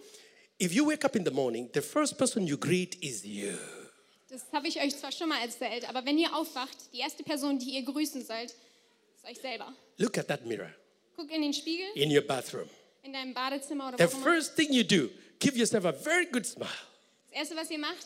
if 0.59 0.73
you 0.73 0.86
wake 0.86 1.05
up 1.05 1.15
in 1.15 1.23
the 1.23 1.32
morning, 1.32 1.69
the 1.73 1.82
first 1.82 2.17
person 2.17 2.45
you 2.45 2.57
greet 2.57 3.01
is 3.01 3.23
you. 3.25 3.57
Das 4.30 4.45
habe 4.51 4.67
ich 4.67 4.82
euch 4.82 4.97
zwar 4.97 5.11
schon 5.11 5.30
mal 5.30 5.41
erzählt, 5.41 5.88
aber 5.88 6.05
wenn 6.05 6.17
ihr 6.17 6.36
aufwacht, 6.36 6.75
die 6.93 6.99
erste 6.99 7.23
Person, 7.23 7.59
die 7.59 7.71
ihr 7.71 7.84
grüßen 7.84 8.25
sollt, 8.25 8.53
ist 9.15 9.25
euch 9.25 9.38
selber. 9.39 9.73
Look 9.97 10.17
at 10.17 10.28
that 10.28 10.45
mirror 10.45 10.69
Guck 11.15 11.32
in 11.32 11.41
den 11.41 11.53
Spiegel, 11.53 11.88
in 11.95 12.15
your 12.15 12.21
bathroom. 12.21 12.69
in 13.03 13.13
deinem 13.13 13.34
Badezimmer 13.34 13.88
oder 13.88 13.97
The 13.97 14.15
first 14.15 14.55
thing 14.55 14.73
you 14.73 14.84
do, 14.84 15.09
give 15.39 15.57
yourself 15.57 15.86
a 15.86 15.93
very 15.93 16.25
good 16.25 16.45
smile. 16.45 16.69
Das 17.30 17.39
erste, 17.39 17.55
was 17.55 17.71
ihr 17.71 17.80
macht, 17.80 18.05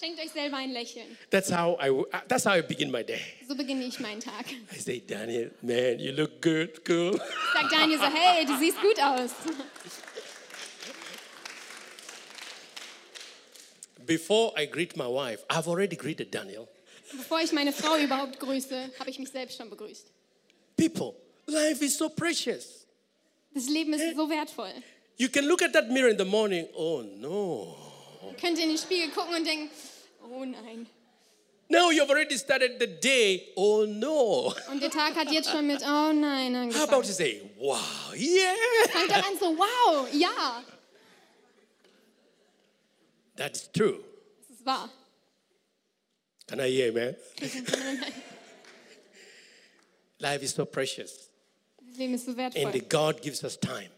Schenkt 0.00 0.18
euch 0.20 0.30
selber 0.30 0.56
ein 0.56 0.72
Lächeln. 0.72 1.16
That's 1.30 1.52
how 1.52 1.78
I, 1.80 1.90
uh, 1.90 2.04
that's 2.26 2.44
how 2.44 2.56
I 2.56 2.62
begin 2.62 2.90
my 2.90 3.04
day. 3.04 3.20
So 3.46 3.54
beginne 3.54 3.84
ich 3.84 4.00
meinen 4.00 4.20
Tag. 4.20 4.46
I 4.72 4.78
say, 4.78 5.00
Daniel, 5.00 5.50
man, 5.60 6.00
you 6.00 6.12
look 6.12 6.40
good, 6.40 6.80
cool. 6.88 7.20
Sagt 7.52 7.72
Daniel 7.72 7.98
so, 7.98 8.06
hey, 8.06 8.44
du 8.44 8.56
siehst 8.58 8.80
gut 8.80 8.98
aus. 9.00 9.30
Before 14.06 14.52
I 14.56 14.66
greet 14.66 14.96
my 14.96 15.06
wife, 15.06 15.44
I've 15.48 15.68
already 15.68 15.96
greeted 15.96 16.30
Daniel. 16.32 16.68
Bevor 17.12 17.40
ich 17.40 17.52
meine 17.52 17.72
Frau 17.72 17.96
überhaupt 17.96 18.40
grüße, 18.40 18.90
habe 18.98 19.10
ich 19.10 19.18
mich 19.18 19.30
selbst 19.30 19.58
schon 19.58 19.68
begrüßt. 19.68 20.06
People, 20.76 21.14
life 21.46 21.84
is 21.84 21.96
so 21.96 22.08
precious. 22.08 22.86
Das 23.54 23.68
Leben 23.68 23.92
ist 23.92 24.16
so 24.16 24.28
wertvoll. 24.28 24.72
You 25.18 25.28
can 25.28 25.44
look 25.46 25.62
at 25.62 25.72
that 25.74 25.90
mirror 25.90 26.08
in 26.10 26.18
the 26.18 26.24
morning. 26.24 26.66
Oh 26.74 27.02
no. 27.02 27.76
Ihr 28.30 28.34
könnt 28.34 28.58
in 28.58 28.68
den 28.70 28.78
Spiegel 28.78 29.10
gucken 29.10 29.34
und 29.34 29.46
denken, 29.46 29.70
oh 30.22 30.44
nein. 30.44 30.86
Now 31.68 31.90
you've 31.90 32.10
already 32.10 32.36
started 32.36 32.78
the 32.80 32.86
day. 32.86 33.52
Oh 33.56 33.84
no. 33.86 34.54
Und 34.70 34.82
der 34.82 34.90
Tag 34.90 35.14
hat 35.14 35.30
jetzt 35.30 35.50
schon 35.50 35.66
mit, 35.66 35.80
oh 35.82 36.12
nein, 36.12 36.54
How 36.74 36.82
about 36.82 36.96
angefangen. 36.96 37.02
to 37.02 37.12
say, 37.12 37.42
wow, 37.58 37.78
yeah. 38.14 38.54
Fangt 38.90 39.12
an 39.12 39.38
so, 39.38 39.56
wow, 39.56 40.06
ja, 40.12 40.62
That's 43.42 43.68
true. 43.72 43.98
das 44.48 44.56
ist 44.58 44.64
wahr. 44.64 44.88
Can 46.46 46.60
I 46.60 46.70
hear, 46.70 46.92
man? 46.92 47.16
Life 50.20 50.44
is 50.44 50.52
so 50.54 50.64
precious. 50.64 51.28
Leben 51.96 52.14
ist 52.14 52.24
so 52.26 52.30
And 52.30 52.38
wertvoll. 52.54 52.80
God 52.88 53.20
gives 53.20 53.42
us 53.42 53.58
time. 53.58 53.90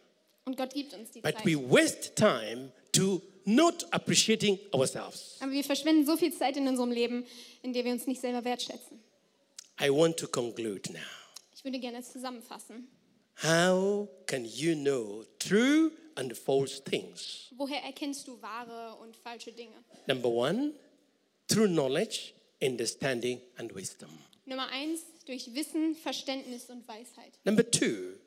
Und 0.46 0.56
Gott 0.56 0.72
gibt 0.72 0.94
uns 0.94 1.10
die 1.10 1.20
But 1.20 1.34
Zeit. 1.36 1.44
we 1.44 1.56
waste 1.56 2.14
time 2.14 2.72
to 2.92 3.20
not 3.44 3.84
appreciating 3.92 4.58
ourselves. 4.72 5.36
Aber 5.40 5.52
wir 5.52 5.62
verschwenden 5.62 6.06
so 6.06 6.16
viel 6.16 6.32
Zeit 6.32 6.56
in 6.56 6.66
unserem 6.66 6.90
Leben, 6.90 7.26
in 7.62 7.74
der 7.74 7.84
wir 7.84 7.92
uns 7.92 8.06
nicht 8.06 8.22
selber 8.22 8.42
wertschätzen. 8.44 8.98
I 9.78 9.90
want 9.90 10.16
to 10.18 10.26
conclude 10.26 10.90
now. 10.90 11.00
Ich 11.54 11.62
würde 11.64 11.78
gerne 11.78 12.02
zusammenfassen. 12.02 12.88
How 13.42 14.08
can 14.26 14.46
you 14.46 14.74
know 14.74 15.24
true 15.38 15.90
and 16.16 16.36
false 16.36 16.82
things? 16.82 17.48
Woher 17.56 17.82
erkennst 17.82 18.26
du 18.26 18.40
wahre 18.40 18.96
und 18.96 19.16
falsche 19.16 19.52
Dinge? 19.52 19.74
Number 20.06 20.28
one, 20.28 20.72
through 21.48 21.68
knowledge, 21.68 22.32
understanding, 22.62 23.40
and 23.56 23.74
wisdom. 23.74 24.10
Nummer 24.46 24.68
eins, 24.68 25.00
durch 25.26 25.54
Wissen, 25.54 25.94
Verständnis 25.94 26.68
und 26.68 26.86
Weisheit. 26.86 27.32
Number 27.44 27.68
two, 27.70 28.18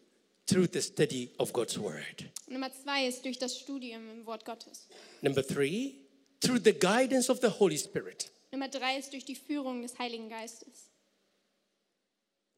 through 0.48 0.68
the 0.72 0.82
study 0.82 1.30
of 1.38 1.54
God's 1.54 1.78
word. 1.78 2.26
Nummer 2.48 2.72
zwei 2.72 3.08
ist 3.08 3.24
durch 3.24 3.38
das 3.38 3.60
Studium 3.60 4.10
im 4.10 4.26
Wort 4.26 4.46
Gottes. 4.46 4.88
Number 5.22 5.46
three, 5.46 5.96
through 6.40 6.60
the 6.64 6.74
guidance 6.74 7.30
of 7.30 7.40
the 7.42 7.50
Holy 7.60 7.78
Spirit. 7.78 8.32
Nummer 8.52 8.70
drei 8.70 8.98
ist 8.98 9.12
durch 9.14 9.26
die 9.26 9.36
Führung 9.36 9.82
des 9.82 10.00
Heiligen 10.00 10.30
Geistes. 10.30 10.90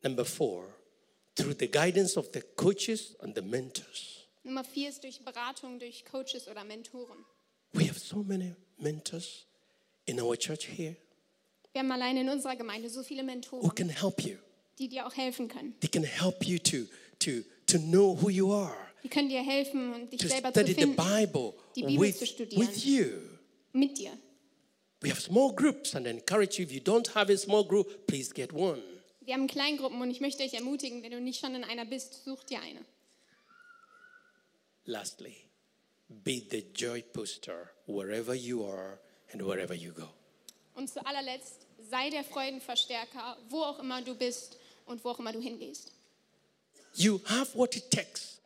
Number 0.02 0.24
four, 0.24 0.74
through 1.36 1.56
the 1.60 1.68
guidance 1.68 2.18
of 2.18 2.30
the 2.34 2.42
coaches 2.56 3.16
and 3.20 3.36
the 3.36 3.42
mentors. 3.42 4.19
Nummer 4.50 4.64
vier 4.64 4.89
ist 4.89 5.04
durch 5.04 5.24
Beratung 5.24 5.78
durch 5.78 6.04
Coaches 6.06 6.47
oder 6.47 6.64
Mentoren. 6.64 7.24
We 7.74 7.88
have 7.88 8.00
so 8.00 8.24
many 8.24 8.56
mentors 8.80 9.45
in 10.08 10.20
our 10.20 10.36
church 10.36 10.68
here 10.68 10.95
Wir 11.72 11.82
haben 11.82 11.91
alleine 11.91 12.22
in 12.22 12.30
unserer 12.30 12.56
Gemeinde 12.56 12.89
so 12.89 13.04
viele 13.04 13.22
who 13.22 13.28
Mentoren, 13.28 13.76
can 13.76 13.89
help 13.89 14.24
you. 14.24 14.38
die 14.80 14.88
dir 14.89 15.06
auch 15.06 15.16
helfen 15.16 15.47
können. 15.47 15.76
They 15.82 15.89
can 15.89 16.04
help 16.04 16.43
you 16.43 16.58
to, 16.58 16.88
to, 17.20 17.43
to 17.68 17.78
know 17.78 18.20
who 18.20 18.32
you 18.32 18.52
are, 18.52 18.76
Die 19.04 19.10
können 19.10 19.30
dir 19.30 19.43
helfen, 19.43 19.93
und 19.93 20.12
dich 20.12 20.20
to 20.20 20.28
selber 20.28 20.52
zu 20.52 20.62
study 20.62 20.74
the 20.74 20.82
finden, 20.82 20.95
Bible 20.95 21.54
die 21.76 21.84
Bibel 21.84 22.08
with, 22.08 22.18
zu 22.18 22.26
studieren. 22.26 22.68
with 22.68 22.84
you. 22.84 23.06
mit 23.74 24.00
dir. 24.00 24.18
We 25.02 25.12
have 25.12 25.22
small 25.22 25.54
groups 25.54 25.93
and 25.95 26.08
I 26.08 26.10
encourage 26.10 26.58
you 26.58 26.66
if 26.66 26.72
you 26.72 26.82
don't 26.82 27.14
have 27.14 27.32
a 27.32 27.38
small 27.38 27.64
group, 27.64 28.08
please 28.08 28.34
get 28.34 28.52
one. 28.52 28.82
Wir 29.22 29.36
haben 29.36 29.45
Kleingruppen 29.45 30.02
und 30.02 30.10
ich 30.10 30.22
möchte 30.22 30.41
euch 30.41 30.56
ermutigen, 30.56 31.04
wenn 31.04 31.12
du 31.12 31.22
nicht 31.22 31.39
schon 31.39 31.54
in 31.54 31.64
einer 31.64 31.86
bist, 31.86 32.24
such 32.26 32.43
dir 32.45 32.60
eine. 32.62 32.84
Lastly, 34.90 35.46
be 36.26 36.42
the 36.50 36.66
joy 36.74 37.04
poster 37.14 37.70
wherever 37.86 38.34
you 38.34 38.66
are 38.66 38.98
and 39.32 39.40
wherever 39.40 39.76
you 39.76 39.92
go. 39.92 40.10
Und 40.74 40.90
zu 40.90 41.06
allerletzt, 41.06 41.68
sei 41.92 42.10
der 42.10 42.24
Freudenverstärker, 42.24 43.38
wo 43.50 43.62
auch 43.62 43.78
immer 43.78 44.02
du 44.02 44.16
bist 44.16 44.58
und 44.88 45.06
wo 45.06 45.10
auch 45.10 45.20
immer 45.20 45.32
du 45.32 45.40
hingehst. 45.40 45.92
You 46.96 47.20
have 47.26 47.56
what 47.56 47.76
it 47.76 47.92
takes 47.92 48.40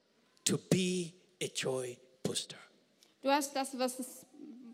to 0.44 0.58
be 0.58 1.14
a 1.41 1.46
joy 1.46 1.98
poster. 2.24 2.58
Du 3.22 3.30
hast 3.30 3.56
das, 3.56 3.80
was 3.80 4.00
es 4.00 4.26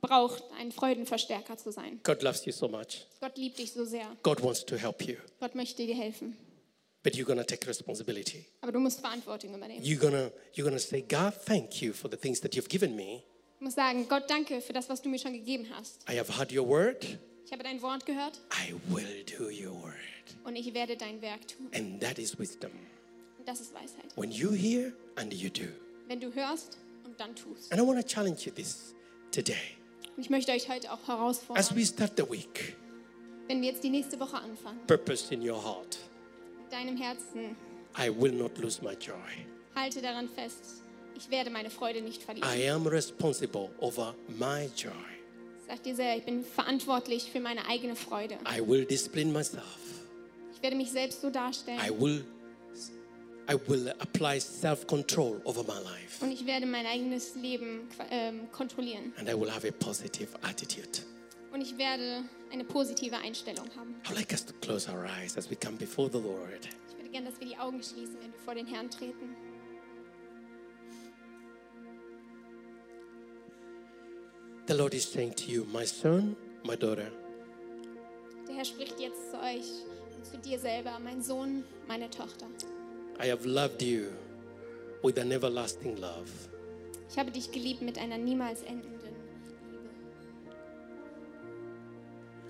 braucht, 0.02 0.44
ein 0.58 0.72
Freudenverstärker 0.72 1.56
zu 1.56 1.72
sein. 1.72 2.00
God 2.02 2.24
loves 2.24 2.46
you 2.46 2.52
so 2.52 2.68
much. 2.68 3.06
Gott 3.20 3.38
liebt 3.38 3.60
dich 3.60 3.74
so 3.74 3.86
sehr. 3.86 4.18
God 4.24 4.42
wants 4.42 4.66
to 4.66 4.76
help 4.76 5.04
you. 5.04 5.18
Gott 5.40 5.54
möchte 5.54 5.86
dir 5.86 5.96
helfen. 5.96 6.36
But 7.02 7.16
you're 7.16 7.26
going 7.26 7.40
to 7.40 7.46
take 7.46 7.66
responsibility. 7.66 8.46
Aber 8.62 8.74
du 8.74 8.80
musst 8.80 9.00
Verantwortung 9.00 9.54
übernehmen. 9.54 9.84
You're 9.84 10.00
going 10.00 10.32
you're 10.54 10.70
to 10.70 10.80
say, 10.80 11.02
God, 11.02 11.34
thank 11.46 11.82
you 11.82 11.94
for 11.94 12.10
the 12.10 12.18
things 12.18 12.42
that 12.42 12.56
you've 12.56 12.68
given 12.68 12.96
me. 12.96 13.24
Du 13.60 13.66
musst 13.66 13.78
sagen, 13.78 14.06
Gott, 14.08 14.30
danke 14.30 14.62
für 14.62 14.74
das, 14.74 14.90
was 14.90 15.02
du 15.02 15.10
mir 15.10 15.20
schon 15.20 15.34
gegeben 15.34 15.68
hast. 15.74 16.04
I 16.10 16.18
have 16.18 16.38
heard 16.38 16.52
your 16.52 16.68
word. 16.68 17.06
Ich 17.46 17.54
habe 17.54 17.64
dein 17.64 17.82
Wort 17.82 18.06
gehört 18.06 18.40
I 18.54 18.76
will 18.94 19.24
do 19.26 19.46
your 19.46 19.74
word. 19.82 19.96
und 20.44 20.56
ich 20.56 20.74
werde 20.74 20.96
dein 20.98 21.22
Werk 21.22 21.48
tun. 21.48 21.70
And 21.74 22.02
that 22.02 22.20
is 22.20 22.38
wisdom. 22.38 22.72
Und 23.38 23.48
das 23.48 23.62
ist 23.62 23.74
Weisheit. 23.74 24.16
When 24.16 24.32
you 24.32 24.52
hear 24.52 24.94
and 25.16 25.34
you 25.34 25.50
do. 25.50 25.72
Wenn 26.08 26.20
du 26.20 26.34
hörst 26.34 26.78
und 27.06 27.20
dann 27.20 27.36
tust. 27.36 27.72
And 27.72 27.82
I 27.82 27.86
want 27.86 28.00
to 28.00 28.06
challenge 28.06 28.42
you 28.46 28.52
this 28.52 28.94
today. 29.32 29.56
Und 30.16 30.24
ich 30.24 30.30
möchte 30.30 30.52
euch 30.52 30.70
heute 30.70 30.92
auch 30.92 31.00
As 31.00 31.08
herausfordern, 31.08 31.76
we 31.76 31.86
start 31.86 32.14
the 32.18 32.30
week, 32.30 32.76
wenn 33.48 33.62
wir 33.62 33.70
jetzt 33.70 33.84
die 33.84 33.90
nächste 33.90 34.20
Woche 34.20 34.38
anfangen, 34.38 34.86
purpose 34.86 35.34
in 35.34 35.42
your 35.42 35.64
heart. 35.64 35.98
Deinem 36.70 36.98
Herzen, 36.98 37.56
I 37.98 38.10
will 38.10 38.32
not 38.32 38.58
lose 38.58 38.82
my 38.84 38.94
joy. 38.94 39.16
halte 39.76 40.02
daran 40.02 40.28
fest, 40.30 40.84
ich 41.16 41.30
werde 41.30 41.50
meine 41.50 41.70
Freude 41.70 42.02
nicht 42.02 42.24
verlieren. 42.24 42.48
I 42.50 42.70
am 42.70 42.88
responsible 42.88 43.70
over 43.80 44.16
my 44.38 44.70
joy. 44.76 44.92
Sag 45.68 45.84
dir 45.84 45.96
sehr, 45.96 46.18
ich 46.18 46.24
bin 46.24 46.44
verantwortlich 46.44 47.30
für 47.32 47.40
meine 47.40 47.66
eigene 47.68 47.96
Freude. 47.96 48.38
I 48.48 48.60
will 48.66 48.86
discipline 48.86 49.32
myself. 49.32 49.78
Ich 50.56 50.62
werde 50.64 50.76
mich 50.76 50.92
selbst 50.92 51.22
so 51.22 51.30
darstellen 51.30 51.80
I 51.80 51.90
will 51.90 52.24
I 53.52 53.56
will 53.68 53.90
apply 54.00 54.40
self-control 54.40 55.42
over 55.44 55.64
my 55.64 55.80
life. 55.84 56.24
und 56.24 56.32
ich 56.32 56.46
werde 56.46 56.68
mein 56.68 56.86
eigenes 56.86 57.36
Leben 57.36 57.88
ähm, 58.12 58.52
kontrollieren. 58.52 59.12
And 59.18 59.28
I 59.28 59.34
will 59.34 59.52
have 59.52 59.68
a 59.68 59.72
positive 59.72 60.28
attitude. 60.44 61.00
Und 61.52 61.62
ich 61.62 61.78
werde 61.78 62.24
eine 62.52 62.64
positive 62.64 63.18
Einstellung 63.18 63.68
haben. 63.76 63.96
Like 64.14 64.32
us 64.32 64.46
to 64.46 64.54
close 64.62 64.90
our 64.92 65.06
eyes 65.06 65.38
as 65.38 65.50
we 65.50 65.56
come 65.56 65.78
before 65.78 66.10
the 66.12 66.20
Lord. 66.20 66.68
Ich 66.90 66.98
würde 66.98 67.10
gerne, 67.10 67.30
dass 67.30 67.40
wir 67.40 67.48
die 67.48 67.58
Augen 67.58 67.82
schließen, 67.82 68.16
wenn 68.22 68.32
wir 68.32 68.40
vor 68.40 68.56
den 68.56 68.68
Herrn 68.68 68.90
treten. 68.90 69.36
The 74.68 74.76
Lord 74.76 74.94
is 74.94 75.12
saying 75.12 75.34
to 75.36 75.46
you, 75.52 75.66
my 75.66 75.86
son, 75.86 76.36
my 76.64 76.76
daughter, 76.76 77.12
Der 78.48 78.56
Herr 78.56 78.66
spricht 78.66 79.00
jetzt 79.00 79.32
zu 79.32 79.40
euch 79.40 79.66
und 80.16 80.26
zu 80.26 80.38
dir 80.38 80.60
selber, 80.60 81.00
mein 81.04 81.24
Sohn, 81.24 81.64
meine 81.88 82.10
Tochter. 82.10 82.46
I 83.24 83.32
have 83.32 83.48
loved 83.48 83.82
you 83.82 84.08
with 85.02 85.18
an 85.18 85.32
everlasting 85.32 85.98
love. 85.98 86.30
Ich 87.10 87.18
habe 87.18 87.32
dich 87.32 87.52
geliebt 87.52 87.82
mit 87.82 87.98
einer 87.98 88.20
niemals 88.20 88.62
endenden 88.62 88.99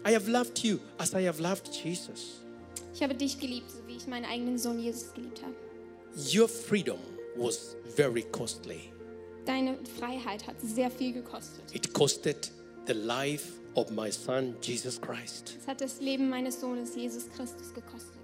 I 0.05 0.13
have 0.13 0.27
loved 0.29 0.63
you 0.63 0.79
as 0.97 1.13
I 1.13 1.25
have 1.27 1.41
loved 1.41 1.69
Jesus. 1.71 2.41
Ich 2.93 3.03
habe 3.03 3.15
dich 3.15 3.39
geliebt, 3.39 3.69
so 3.71 3.77
wie 3.87 3.97
ich 3.97 4.07
meinen 4.07 4.25
eigenen 4.25 4.57
Sohn 4.57 4.79
Jesus 4.79 5.13
geliebt 5.13 5.41
habe. 5.41 5.53
Your 6.33 6.47
freedom 6.47 6.99
was 7.35 7.75
very 7.95 8.23
costly. 8.23 8.91
Deine 9.45 9.77
Freiheit 9.97 10.45
hat 10.47 10.55
sehr 10.61 10.89
viel 10.89 11.13
gekostet. 11.13 11.63
It 11.73 11.93
costed 11.93 12.51
the 12.87 12.93
life 12.93 13.59
of 13.75 13.91
my 13.91 14.11
son, 14.11 14.55
Jesus 14.61 14.99
Christ. 14.99 15.55
Es 15.61 15.67
hat 15.67 15.81
das 15.81 16.01
Leben 16.01 16.29
meines 16.29 16.59
Sohnes 16.59 16.95
Jesus 16.95 17.29
Christus 17.35 17.73
gekostet. 17.73 18.15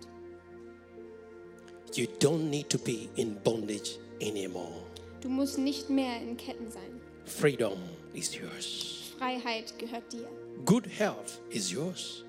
You 1.95 2.07
don't 2.19 2.49
need 2.49 2.69
to 2.69 2.77
be 2.77 3.07
in 3.15 3.35
bondage 3.43 3.97
anymore. 4.21 4.83
Du 5.21 5.29
musst 5.29 5.57
nicht 5.57 5.89
mehr 5.89 6.21
in 6.21 6.35
Ketten 6.35 6.69
sein. 6.69 7.01
Freedom 7.25 7.77
is 8.13 8.35
yours. 8.35 9.04
Freiheit 9.17 9.77
gehört 9.79 10.11
dir. 10.11 10.27
Good 10.65 10.87
health 10.87 11.41
is 11.49 11.71
yours. 11.71 12.23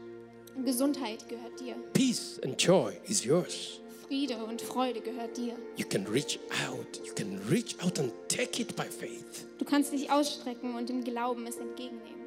Gesundheit 0.64 1.28
gehört 1.28 1.60
dir. 1.60 1.74
Peace 1.92 2.40
and 2.44 2.60
joy 2.60 2.92
is 3.08 3.24
yours. 3.24 3.80
Friede 4.06 4.36
und 4.36 4.62
Freude 4.62 5.00
gehört 5.00 5.36
dir. 5.36 5.54
You 5.76 5.86
can 5.88 6.06
reach 6.06 6.38
out. 6.68 7.00
You 7.04 7.12
can 7.14 7.40
reach 7.50 7.76
out 7.82 7.98
and 7.98 8.12
take 8.28 8.60
it 8.62 8.76
by 8.76 8.84
faith. 8.84 9.46
Du 9.58 9.64
kannst 9.64 9.92
dich 9.92 10.10
ausstrecken 10.10 10.74
und 10.74 10.88
im 10.90 11.02
Glauben 11.02 11.46
es 11.46 11.56
entgegennehmen. 11.56 12.26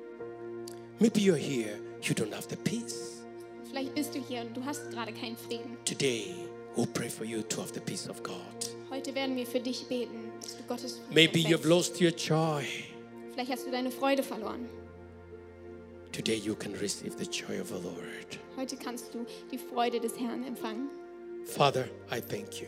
Maybe 0.99 1.21
you're 1.21 1.37
here, 1.37 1.79
you 2.03 2.13
don't 2.13 2.33
have 2.35 2.47
the 2.49 2.57
peace. 2.57 3.23
Vielleicht 3.69 3.95
bist 3.95 4.13
du 4.13 4.19
hier 4.19 4.41
und 4.41 4.57
du 4.57 4.65
hast 4.65 4.89
gerade 4.91 5.13
keinen 5.13 5.37
Frieden. 5.37 5.77
Today, 5.85 6.35
we'll 6.75 6.87
pray 6.87 7.09
for 7.09 7.25
you 7.25 7.41
to 7.43 7.61
have 7.61 7.73
the 7.73 7.79
peace 7.79 8.09
of 8.09 8.21
God. 8.23 8.35
Heute 8.89 9.15
werden 9.15 9.35
wir 9.35 9.45
für 9.45 9.59
dich 9.59 9.87
beten, 9.87 10.31
dass 10.41 10.57
du 10.57 10.63
Gottes 10.63 10.97
Frieden 10.97 11.13
Maybe 11.13 11.39
you've 11.39 11.67
lost 11.67 12.01
your 12.01 12.11
joy. 12.11 12.65
Vielleicht 13.39 13.53
hast 13.53 13.67
du 13.67 13.71
deine 13.71 13.89
Freude 13.89 14.21
verloren. 14.21 14.67
Today 16.11 16.35
you 16.35 16.55
can 16.55 16.73
receive 16.73 17.13
the 17.17 17.23
joy 17.23 17.61
of 17.61 17.69
the 17.69 17.75
Lord. 17.81 18.37
Heute 18.57 18.75
kannst 18.75 19.13
du 19.13 19.25
die 19.49 19.57
Freude 19.57 20.01
des 20.01 20.19
Herrn 20.19 20.43
empfangen. 20.43 20.89
Father, 21.45 21.85
I 22.11 22.19
thank 22.19 22.59
you. 22.59 22.67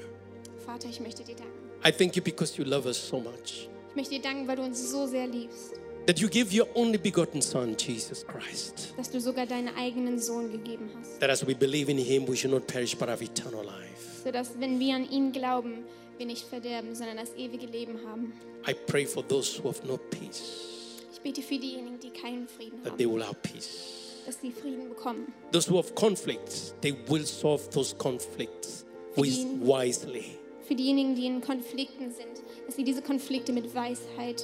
Vater, 0.65 0.88
ich 0.88 1.01
möchte 1.01 1.26
dir 1.26 1.36
danken. 1.36 1.51
I 1.86 1.91
thank 1.91 2.15
you 2.15 2.24
because 2.24 2.57
you 2.57 2.63
love 2.63 2.88
us 2.88 2.95
so 2.95 3.19
much. 3.19 3.67
Ich 3.89 3.95
möchte 3.97 4.15
dir 4.15 4.22
danken, 4.22 4.47
weil 4.47 4.55
du 4.55 4.61
uns 4.61 4.89
so 4.91 5.07
sehr 5.07 5.28
liebst, 5.28 5.74
That 6.05 6.19
you 6.19 6.30
give 6.30 6.57
your 6.57 6.69
only 6.74 6.97
begotten 6.97 7.41
Son, 7.41 7.76
Jesus 7.78 8.26
Christ. 8.26 8.93
dass 8.95 9.11
du 9.11 9.19
sogar 9.19 9.45
deinen 9.45 9.76
eigenen 9.76 10.19
Sohn 10.19 10.53
gegeben 10.53 10.89
hast. 10.97 11.19
That 11.19 11.32
as 11.32 11.45
we 11.45 11.53
believe 11.53 11.91
in 11.91 11.97
him, 11.97 12.26
we 12.30 12.38
should 12.38 12.53
not 12.53 12.65
perish 12.67 12.95
but 12.95 13.09
have 13.09 13.22
eternal 13.22 13.65
life. 13.65 14.24
Sodass, 14.24 14.51
wenn 14.57 14.80
wir 14.80 14.95
an 14.95 15.09
ihn 15.11 15.34
glauben, 15.34 15.84
wir 16.22 16.28
nicht 16.28 16.45
verderben, 16.47 16.93
sondern 16.93 17.17
das 17.17 17.34
ewige 17.36 17.65
Leben 17.65 17.99
haben. 18.07 18.32
I 18.67 18.76
pray 18.88 19.05
for 19.07 19.28
those 19.28 19.57
who 19.61 19.69
have 19.69 19.86
no 19.88 19.97
peace, 19.97 21.01
Ich 21.11 21.19
bete 21.22 21.41
für 21.41 21.57
diejenigen, 21.57 21.99
die 21.99 22.11
keinen 22.11 22.47
Frieden 22.47 22.82
that 22.84 22.95
they 22.97 23.05
haben, 23.07 23.15
will 23.15 23.24
have 23.26 23.36
peace. 23.41 24.24
dass 24.28 24.39
sie 24.39 24.51
Frieden 24.51 24.89
bekommen. 24.89 25.34
Those 25.51 25.67
who 25.72 25.78
have 25.78 25.91
conflicts, 25.95 26.76
they 26.82 26.95
will 27.07 27.26
solve 27.26 27.67
those 27.72 27.95
conflicts 27.95 28.86
wis- 29.15 29.45
wisely. 29.61 30.38
Für 30.67 30.76
diejenigen, 30.76 31.15
die 31.15 31.26
in 31.26 31.41
Konflikten 31.41 32.11
sind, 32.11 32.41
dass 32.67 32.76
sie 32.76 32.84
diese 32.84 33.01
Konflikte 33.01 33.51
mit 33.51 33.74
Weisheit 33.74 34.43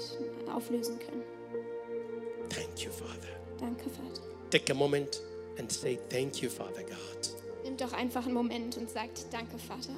auflösen 0.51 0.97
können. 0.97 1.23
Thank 2.49 2.83
you, 2.83 2.91
Father. 2.91 3.37
Danke, 3.59 3.87
Vater. 3.89 4.21
Take 4.49 4.71
a 4.71 4.75
moment 4.75 5.21
and 5.59 5.71
say, 5.71 5.99
Thank 6.09 6.41
you, 6.41 6.49
Father 6.49 6.81
God. 6.83 7.63
Nimmt 7.63 7.81
doch 7.81 7.93
einfach 7.93 8.25
einen 8.25 8.33
Moment 8.33 8.77
und 8.77 8.89
sagt, 8.89 9.25
danke, 9.31 9.57
Vater. 9.59 9.93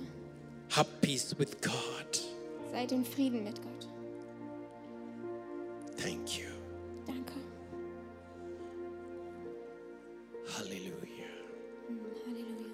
Have 0.69 1.01
peace 1.01 1.33
with 1.37 1.61
God. 1.61 2.19
Seid 2.71 2.91
in 2.91 3.03
Frieden 3.03 3.43
mit 3.43 3.55
Gott. 3.55 3.87
Thank 5.97 6.37
you. 6.37 6.45
Danke. 7.07 7.33
Hallelujah. 10.55 10.93
Halleluja. 12.25 12.69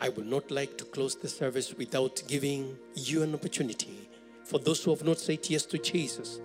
I 0.00 0.08
would 0.08 0.26
not 0.26 0.50
like 0.50 0.78
to 0.78 0.84
close 0.86 1.14
the 1.14 1.28
service 1.28 1.74
without 1.76 2.22
giving 2.26 2.76
you 2.94 3.22
an 3.22 3.34
opportunity. 3.34 4.08
For 4.44 4.58
those 4.58 4.82
who 4.82 4.90
have 4.92 5.04
not 5.04 5.18
said 5.18 5.48
yes 5.50 5.66
to 5.66 5.78
Jesus, 5.78 6.40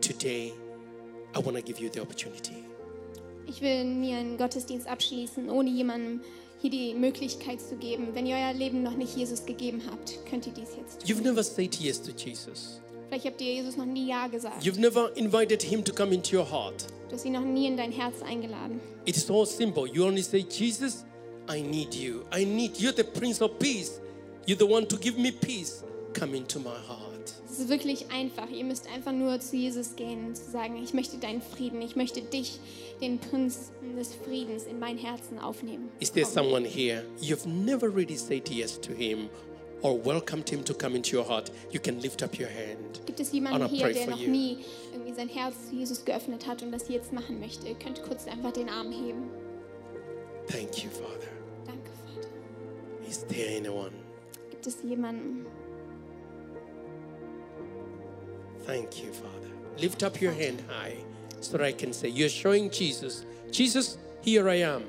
today 0.00 0.52
I 1.34 1.38
want 1.38 1.56
to 1.56 1.62
give 1.62 1.78
you 1.78 1.88
the 1.88 2.00
opportunity. 2.00 2.64
Ich 3.46 3.60
will 3.60 3.84
mir 3.84 4.16
einen 4.18 4.36
Gottesdienst 4.36 4.88
abschließen, 4.88 5.48
ohne 5.50 5.70
jemandem 5.70 6.20
hier 6.58 6.70
die 6.70 6.94
Möglichkeit 6.94 7.60
zu 7.60 7.76
geben. 7.76 8.08
Wenn 8.14 8.26
ihr 8.26 8.36
euer 8.36 8.52
Leben 8.52 8.82
noch 8.82 8.96
nicht 8.96 9.16
Jesus 9.16 9.44
gegeben 9.44 9.82
habt, 9.90 10.18
könnt 10.28 10.46
ihr 10.46 10.52
dies 10.52 10.70
jetzt 10.76 11.00
tun. 11.00 11.08
You've 11.08 11.22
never 11.22 11.42
said 11.42 11.74
yes 11.76 12.00
to 12.02 12.12
Jesus. 12.12 12.80
Vielleicht 13.08 13.26
habt 13.26 13.40
ihr 13.40 13.54
Jesus 13.54 13.76
noch 13.76 13.84
nie 13.84 14.08
Ja 14.08 14.26
gesagt. 14.26 14.64
You've 14.64 14.80
never 14.80 15.16
invited 15.16 15.62
him 15.62 15.84
to 15.84 15.92
come 15.92 16.14
into 16.14 16.36
your 16.36 16.50
heart. 16.50 16.86
Du 17.08 17.14
hast 17.14 17.24
ihn 17.24 17.32
noch 17.32 17.44
nie 17.44 17.66
in 17.66 17.76
dein 17.76 17.92
Herz 17.92 18.22
eingeladen. 18.22 18.80
It 19.04 19.16
is 19.16 19.30
all 19.30 19.46
simple. 19.46 19.86
You 19.86 20.04
only 20.04 20.22
say, 20.22 20.40
Jesus, 20.42 21.04
I 21.48 21.62
need 21.62 21.94
you. 21.94 22.24
I 22.32 22.44
need 22.44 22.76
you, 22.78 22.90
the 22.90 23.04
Prince 23.04 23.40
of 23.40 23.58
Peace. 23.58 24.00
You're 24.46 24.58
the 24.58 24.66
one 24.66 24.88
to 24.88 24.96
give 24.96 25.18
me 25.18 25.30
peace. 25.30 25.84
Come 26.18 26.34
into 26.36 26.58
my 26.58 26.70
heart. 26.88 27.34
Es 27.50 27.58
ist 27.58 27.68
wirklich 27.68 28.10
einfach. 28.10 28.48
Ihr 28.48 28.64
müsst 28.64 28.88
einfach 28.88 29.12
nur 29.12 29.38
zu 29.38 29.56
Jesus 29.56 29.96
gehen 29.96 30.28
und 30.28 30.36
zu 30.36 30.50
sagen, 30.50 30.82
ich 30.82 30.94
möchte 30.94 31.18
deinen 31.18 31.42
Frieden, 31.42 31.82
ich 31.82 31.94
möchte 31.94 32.22
dich, 32.22 32.58
den 33.02 33.18
Prinz 33.18 33.70
des 33.96 34.14
Friedens, 34.14 34.64
in 34.64 34.78
mein 34.78 34.96
Herzen 34.96 35.38
aufnehmen. 35.38 35.90
Is 36.00 36.10
there 36.10 36.24
someone 36.24 36.66
here? 36.66 37.04
You've 37.20 37.46
never 37.46 37.94
really 37.94 38.16
said 38.16 38.48
yes 38.48 38.80
to 38.80 38.92
him 38.92 39.28
or 39.82 40.02
welcomed 40.02 40.48
him 40.48 40.64
to 40.64 40.72
come 40.72 40.96
into 40.96 41.16
your 41.16 41.28
heart. 41.28 41.52
You 41.70 41.80
can 41.80 42.00
lift 42.00 42.22
up 42.22 42.38
your 42.38 42.48
hand. 42.48 43.04
Gibt 43.04 43.20
es 43.20 43.28
And 43.28 43.34
jemanden 43.34 43.68
hier, 43.68 43.92
der 43.92 44.06
noch 44.06 44.18
you. 44.18 44.30
nie 44.30 44.58
irgendwie 44.92 45.12
sein 45.12 45.28
Herz 45.28 45.54
zu 45.68 45.76
Jesus 45.76 46.04
geöffnet 46.04 46.46
hat 46.46 46.62
und 46.62 46.72
das 46.72 46.88
jetzt 46.88 47.12
machen 47.12 47.40
möchte? 47.40 47.68
Ihr 47.68 47.74
könnt 47.74 48.02
kurz 48.02 48.26
einfach 48.26 48.52
den 48.52 48.70
Arm 48.70 48.90
heben. 48.90 49.28
Thank 50.48 50.82
you, 50.82 50.90
Father. 50.90 51.28
Danke, 51.66 51.90
Vater. 52.06 52.28
Is 53.08 53.26
there 53.26 53.58
anyone? 53.58 53.92
Gibt 54.50 54.66
es 54.66 54.78
jemanden? 54.82 55.44
Thank 58.66 59.02
you, 59.02 59.12
Father. 59.12 59.50
Lift 59.78 60.02
up 60.02 60.20
your 60.20 60.32
hand 60.32 60.62
high 60.68 60.96
so 61.40 61.52
that 61.56 61.64
I 61.64 61.72
can 61.72 61.92
say, 61.92 62.08
You're 62.08 62.28
showing 62.28 62.70
Jesus, 62.70 63.24
Jesus, 63.50 63.98
here 64.22 64.48
I 64.48 64.56
am. 64.56 64.84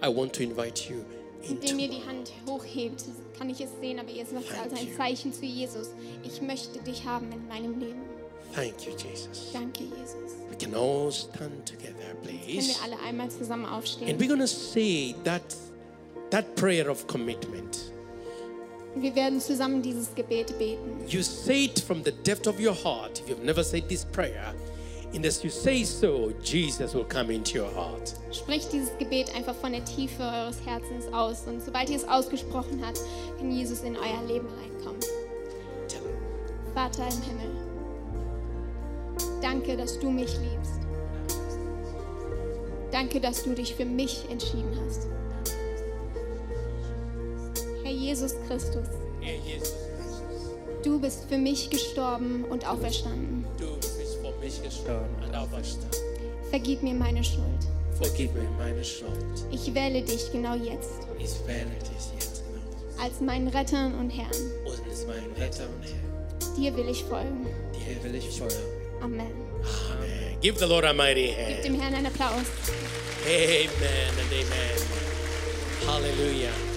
I 0.00 0.08
want 0.08 0.32
to 0.34 0.42
invite 0.42 0.88
you 0.88 1.04
into 1.42 1.66
Indem 1.66 1.78
ihr 1.80 1.88
die 1.88 2.06
Hand 2.06 2.32
hochhebt, 2.46 3.04
kann 3.36 3.50
ich 3.50 3.60
es 3.60 3.70
sehen, 3.80 3.98
aber 3.98 4.10
ihr 4.10 4.24
sagt 4.24 4.44
es 4.44 4.58
als 4.58 4.72
Thank 4.72 4.80
ein 4.80 4.88
you. 4.88 4.96
Zeichen 4.96 5.32
zu 5.32 5.44
Jesus. 5.44 5.90
Ich 6.22 6.40
möchte 6.42 6.78
dich 6.80 7.04
haben 7.04 7.32
in 7.32 7.46
meinem 7.48 7.78
Leben. 7.80 8.02
Thank 8.54 8.86
you, 8.86 8.92
Jesus. 8.92 9.50
Danke, 9.52 9.84
Jesus. 9.84 10.36
We 10.50 10.56
can 10.56 10.74
all 10.74 11.10
stand 11.12 11.66
together, 11.66 12.14
please. 12.22 12.46
Können 12.46 12.68
wir 12.68 12.82
alle 12.82 12.98
einmal 13.06 13.30
zusammen 13.30 13.66
aufstehen? 13.66 14.08
And 14.10 14.20
we're 14.20 14.28
going 14.28 14.40
to 14.40 14.46
say 14.46 15.14
that 15.24 15.42
that 16.30 16.54
prayer 16.56 16.88
of 16.88 17.06
commitment. 17.06 17.92
Wir 19.00 19.14
werden 19.14 19.40
zusammen 19.40 19.80
dieses 19.80 20.14
Gebet 20.14 20.58
beten. 20.58 21.06
You 21.08 21.22
say 21.22 21.66
it 21.66 21.78
from 21.80 22.02
the 22.04 22.12
depth 22.12 22.46
of 22.46 22.58
your 22.58 22.74
heart. 22.74 23.20
If 23.20 23.28
you've 23.28 23.44
never 23.44 23.62
said 23.62 23.88
this 23.88 24.04
prayer, 24.04 24.54
and 25.14 25.24
as 25.24 25.42
you 25.42 25.50
say 25.50 25.84
so, 25.84 26.32
Jesus 26.42 26.94
will 26.94 27.04
come 27.04 27.32
into 27.32 27.58
your 27.58 27.70
heart. 27.74 28.14
Sprecht 28.32 28.72
dieses 28.72 28.90
Gebet 28.98 29.34
einfach 29.34 29.54
von 29.54 29.72
der 29.72 29.84
Tiefe 29.84 30.22
eures 30.22 30.56
Herzens 30.66 31.06
aus. 31.12 31.46
Und 31.46 31.62
sobald 31.62 31.88
ihr 31.90 31.96
es 31.96 32.08
ausgesprochen 32.08 32.82
habt, 32.84 33.00
kann 33.38 33.50
Jesus 33.50 33.80
in 33.82 33.96
euer 33.96 34.22
Leben 34.26 34.48
reinkommen. 34.48 35.00
Tell 35.86 36.00
him. 36.00 36.74
Vater 36.74 37.04
im 37.04 37.22
Himmel, 37.22 37.50
danke, 39.40 39.76
dass 39.76 39.98
du 39.98 40.10
mich 40.10 40.32
liebst. 40.38 40.80
Danke, 42.90 43.20
dass 43.20 43.44
du 43.44 43.54
dich 43.54 43.74
für 43.74 43.84
mich 43.84 44.24
entschieden 44.30 44.78
hast. 44.84 45.06
Herr 47.88 47.96
Jesus 47.96 48.34
Christus, 48.46 48.84
du 50.84 51.00
bist 51.00 51.24
für 51.26 51.38
mich 51.38 51.70
gestorben 51.70 52.44
und 52.50 52.68
auferstanden. 52.68 53.46
du 53.58 53.76
bist 53.76 54.18
für 54.20 54.44
mich 54.44 54.62
gestorben 54.62 55.08
und 55.26 55.34
auferstanden. 55.34 55.88
Vergib 56.50 56.82
mir 56.82 56.92
meine 56.92 57.24
Schuld. 57.24 57.46
Vergib 57.98 58.34
mir 58.34 58.46
meine 58.58 58.84
Schuld. 58.84 59.08
Ich 59.50 59.74
wähle 59.74 60.02
dich 60.02 60.30
genau 60.30 60.54
jetzt 60.56 60.90
Ich 61.18 61.30
wähle 61.46 61.64
dich 61.80 62.12
jetzt 62.14 62.42
genau. 62.44 63.02
als 63.02 63.22
meinen 63.22 63.48
Retter 63.48 63.86
und 63.98 64.10
Herrn. 64.10 64.28
Und 64.66 64.92
ist 64.92 65.06
mein 65.08 65.24
Retter 65.42 65.64
und 65.64 65.82
Herr. 65.82 66.56
Dir 66.58 66.76
will 66.76 66.90
ich 66.90 67.02
folgen. 67.04 67.46
Dir 67.72 68.04
will 68.04 68.16
ich 68.16 68.28
folgen. 68.38 68.54
Amen. 69.00 69.30
Amen. 69.94 70.40
Give 70.42 70.58
the 70.58 70.66
Lord 70.66 70.84
a 70.84 70.92
mighty 70.92 71.28
Gib 71.28 71.38
hand. 71.38 71.64
dem 71.64 71.80
Herrn 71.80 71.94
einen 71.94 72.06
Applaus. 72.08 72.44
Amen 73.24 74.10
and 74.10 74.30
amen. 74.30 74.78
Hallelujah. 75.86 76.67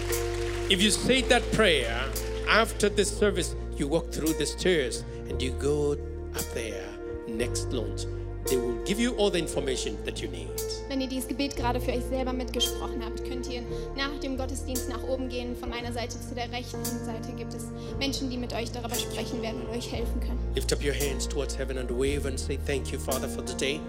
If 0.72 0.82
you 0.82 0.90
say 0.90 1.22
that 1.24 1.44
prayer 1.52 2.02
after 2.48 2.88
the 2.88 3.04
service, 3.04 3.58
you 3.76 3.90
walk 3.90 4.10
through 4.10 4.36
the 4.36 4.46
stairs 4.46 5.04
and 5.28 5.42
you 5.42 5.52
go 5.60 5.98
up 6.34 6.46
there 6.54 6.88
next 7.28 7.74
launch. 7.74 8.06
They 8.46 8.56
will 8.56 8.82
give 8.86 8.98
you 8.98 9.14
all 9.18 9.30
the 9.30 9.38
information 9.38 9.98
that 10.06 10.22
you 10.22 10.30
need. 10.30 10.48
Wenn 10.88 11.02
ihr 11.02 11.10
dieses 11.10 11.28
Gebet 11.28 11.58
gerade 11.58 11.82
für 11.82 11.92
euch 11.92 12.06
selber 12.10 12.32
mitgesprochen 12.32 13.04
habt, 13.04 13.22
könnt 13.26 13.50
ihr 13.50 13.64
nach 13.98 14.18
dem 14.22 14.38
Gottesdienst 14.38 14.88
nach 14.88 15.04
oben 15.04 15.28
gehen. 15.28 15.58
Von 15.58 15.72
meiner 15.72 15.92
Seite 15.92 16.16
zu 16.22 16.34
der 16.34 16.50
rechten 16.54 16.86
Seite 16.86 17.34
gibt 17.38 17.54
es 17.54 17.66
Menschen, 18.00 18.30
die 18.30 18.38
mit 18.38 18.54
euch 18.54 18.72
darüber 18.72 18.96
sprechen 18.96 19.42
werden 19.42 19.64
und 19.64 19.76
euch 19.76 19.92
helfen 19.92 20.22
können. 20.22 20.40
Lift 20.56 20.72
up 20.72 20.82
your 20.82 20.94
hands 20.94 21.28
towards 21.28 21.54
heaven 21.54 21.80
and 21.80 21.92
wave 21.92 22.26
and 22.26 22.40
say, 22.40 22.58
Thank 22.66 22.94
you, 22.94 22.98
Father, 22.98 23.28
for 23.28 23.46
today. 23.46 23.82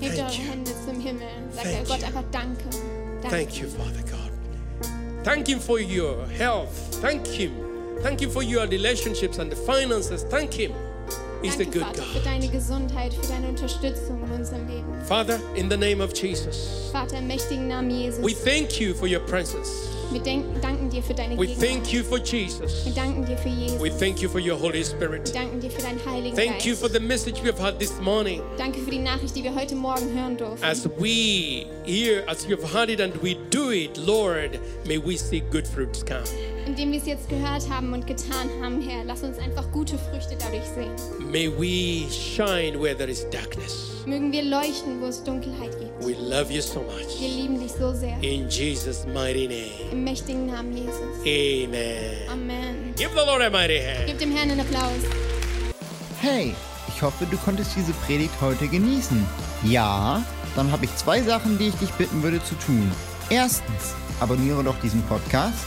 Hebt 0.00 0.16
eure. 0.16 0.30
Hände 0.30 0.70
zum 0.82 0.98
Himmel. 0.98 1.28
Sagt 1.52 1.66
Thank 1.66 1.88
Gott 1.88 2.04
einfach 2.04 2.24
Danke. 2.32 2.64
Danke. 3.20 3.36
Thank 3.36 3.60
you, 3.60 3.68
Father 3.68 4.02
God. 4.10 4.25
Thank 5.26 5.48
Him 5.48 5.58
for 5.58 5.80
your 5.80 6.24
health. 6.38 6.70
Thank 7.02 7.26
Him. 7.26 7.50
Thank 8.00 8.22
Him 8.22 8.30
for 8.30 8.44
your 8.44 8.64
relationships 8.68 9.38
and 9.38 9.50
the 9.50 9.56
finances. 9.56 10.22
Thank 10.22 10.54
Him. 10.54 10.72
He's 11.42 11.56
a 11.56 11.64
Danke, 11.64 11.72
good 11.72 11.82
Vater, 11.82 12.02
für 12.02 12.18
God. 12.20 12.24
deine 12.24 12.48
Gesundheit, 12.48 13.12
für 13.12 13.26
deine 13.26 13.48
Unterstützung 13.48 14.22
in 14.22 14.30
unserem 14.30 14.68
Leben. 14.68 14.86
Father, 15.08 15.40
in 15.56 15.68
the 15.68 15.76
name 15.76 16.00
of 16.00 16.12
Jesus, 16.14 16.90
Vater, 16.92 17.18
im 17.18 17.26
mächtigen 17.26 17.66
Namen 17.66 17.90
Jesus, 17.90 18.22
we 18.22 18.34
thank 18.34 18.80
you 18.80 18.94
for 18.94 19.08
your 19.08 19.18
presence. 19.26 19.95
Wir 20.12 20.20
danken 20.60 20.90
dir 20.90 21.02
für 21.02 21.14
deine 21.14 21.36
We 21.38 21.46
Gegenwart. 21.46 21.68
thank 21.68 21.92
you 21.92 22.02
for 22.02 22.18
Jesus. 22.18 22.84
Wir 22.84 22.92
danken 22.94 23.24
dir 23.24 23.36
für 23.36 23.48
Jesus. 23.48 23.80
We 23.80 23.90
thank 23.90 24.20
you 24.22 24.28
for 24.28 24.40
your 24.40 24.58
Holy 24.58 24.78
Wir 24.78 24.84
Spirit. 24.84 25.34
danken 25.34 25.60
dir 25.60 25.70
für 25.70 25.82
deinen 25.82 26.04
Heiligen 26.04 26.36
Thank 26.36 26.64
you 26.64 26.74
for 26.76 26.88
the 26.88 27.00
message 27.00 27.42
we 27.42 27.48
have 27.50 27.58
had 27.60 27.78
this 27.78 27.92
morning. 28.00 28.40
Danke 28.58 28.80
für 28.80 28.90
die 28.90 28.98
Nachricht, 28.98 29.34
die 29.36 29.42
wir 29.44 29.54
heute 29.54 29.74
Morgen 29.74 30.12
hören 30.14 30.36
durften. 30.36 30.64
As 30.64 30.88
we 30.98 31.66
hear, 31.84 32.22
as 32.28 32.46
you've 32.46 32.72
heard 32.72 32.88
it 32.90 33.00
and 33.00 33.14
we 33.22 33.36
do 33.50 33.70
it, 33.70 33.96
Lord, 33.96 34.58
may 34.86 34.98
we 34.98 35.16
see 35.16 35.40
good 35.50 35.66
fruits 35.66 36.04
come. 36.04 36.24
Indem 36.66 36.90
wir 36.92 36.98
es 36.98 37.06
jetzt 37.06 37.28
gehört 37.28 37.68
haben 37.70 37.92
und 37.92 38.06
getan 38.06 38.48
haben, 38.60 38.80
Herr, 38.82 39.04
lass 39.04 39.22
uns 39.22 39.38
einfach 39.38 39.70
gute 39.70 39.96
Früchte 39.98 40.36
dadurch 40.38 40.64
sehen. 40.74 40.90
May 41.30 41.48
we 41.48 42.10
shine 42.10 42.80
where 42.80 42.96
there 42.96 43.08
is 43.10 43.24
darkness. 43.30 43.92
Mögen 44.04 44.32
wir 44.32 44.42
leuchten, 44.42 45.00
wo 45.00 45.06
es 45.06 45.22
Dunkelheit 45.22 45.70
gibt. 45.78 46.04
We 46.04 46.12
love 46.28 46.52
you 46.52 46.60
so 46.60 46.80
Wir 46.80 47.04
much. 47.06 47.20
lieben 47.20 47.60
dich 47.60 47.72
so 47.72 47.92
sehr. 47.92 48.16
In 48.20 48.48
Jesus' 48.48 49.06
mighty 49.06 49.46
name. 49.46 49.92
Im 49.92 50.04
mächtigen 50.04 50.46
Namen 50.46 50.76
Jesus. 50.76 50.92
Amen. 51.24 52.28
Amen. 52.32 52.94
Give 52.96 53.10
the 53.10 53.24
Lord 53.26 53.42
a 53.42 53.50
mighty 53.50 53.78
hand. 53.78 54.06
Gib 54.06 54.18
dem 54.18 54.32
Herrn 54.34 54.50
einen 54.50 54.60
Applaus. 54.60 54.92
Hey, 56.20 56.54
Ich 56.88 57.02
hoffe, 57.02 57.26
du 57.30 57.36
konntest 57.36 57.72
diese 57.76 57.92
Predigt 57.92 58.32
heute 58.40 58.66
genießen. 58.68 59.22
Ja, 59.64 60.22
dann 60.56 60.72
habe 60.72 60.86
ich 60.86 60.96
zwei 60.96 61.20
Sachen, 61.20 61.58
die 61.58 61.68
ich 61.68 61.74
dich 61.74 61.90
bitten 61.92 62.22
würde 62.22 62.42
zu 62.42 62.54
tun. 62.54 62.90
Erstens, 63.28 63.92
abonniere 64.18 64.64
doch 64.64 64.76
diesen 64.82 65.02
Podcast, 65.02 65.66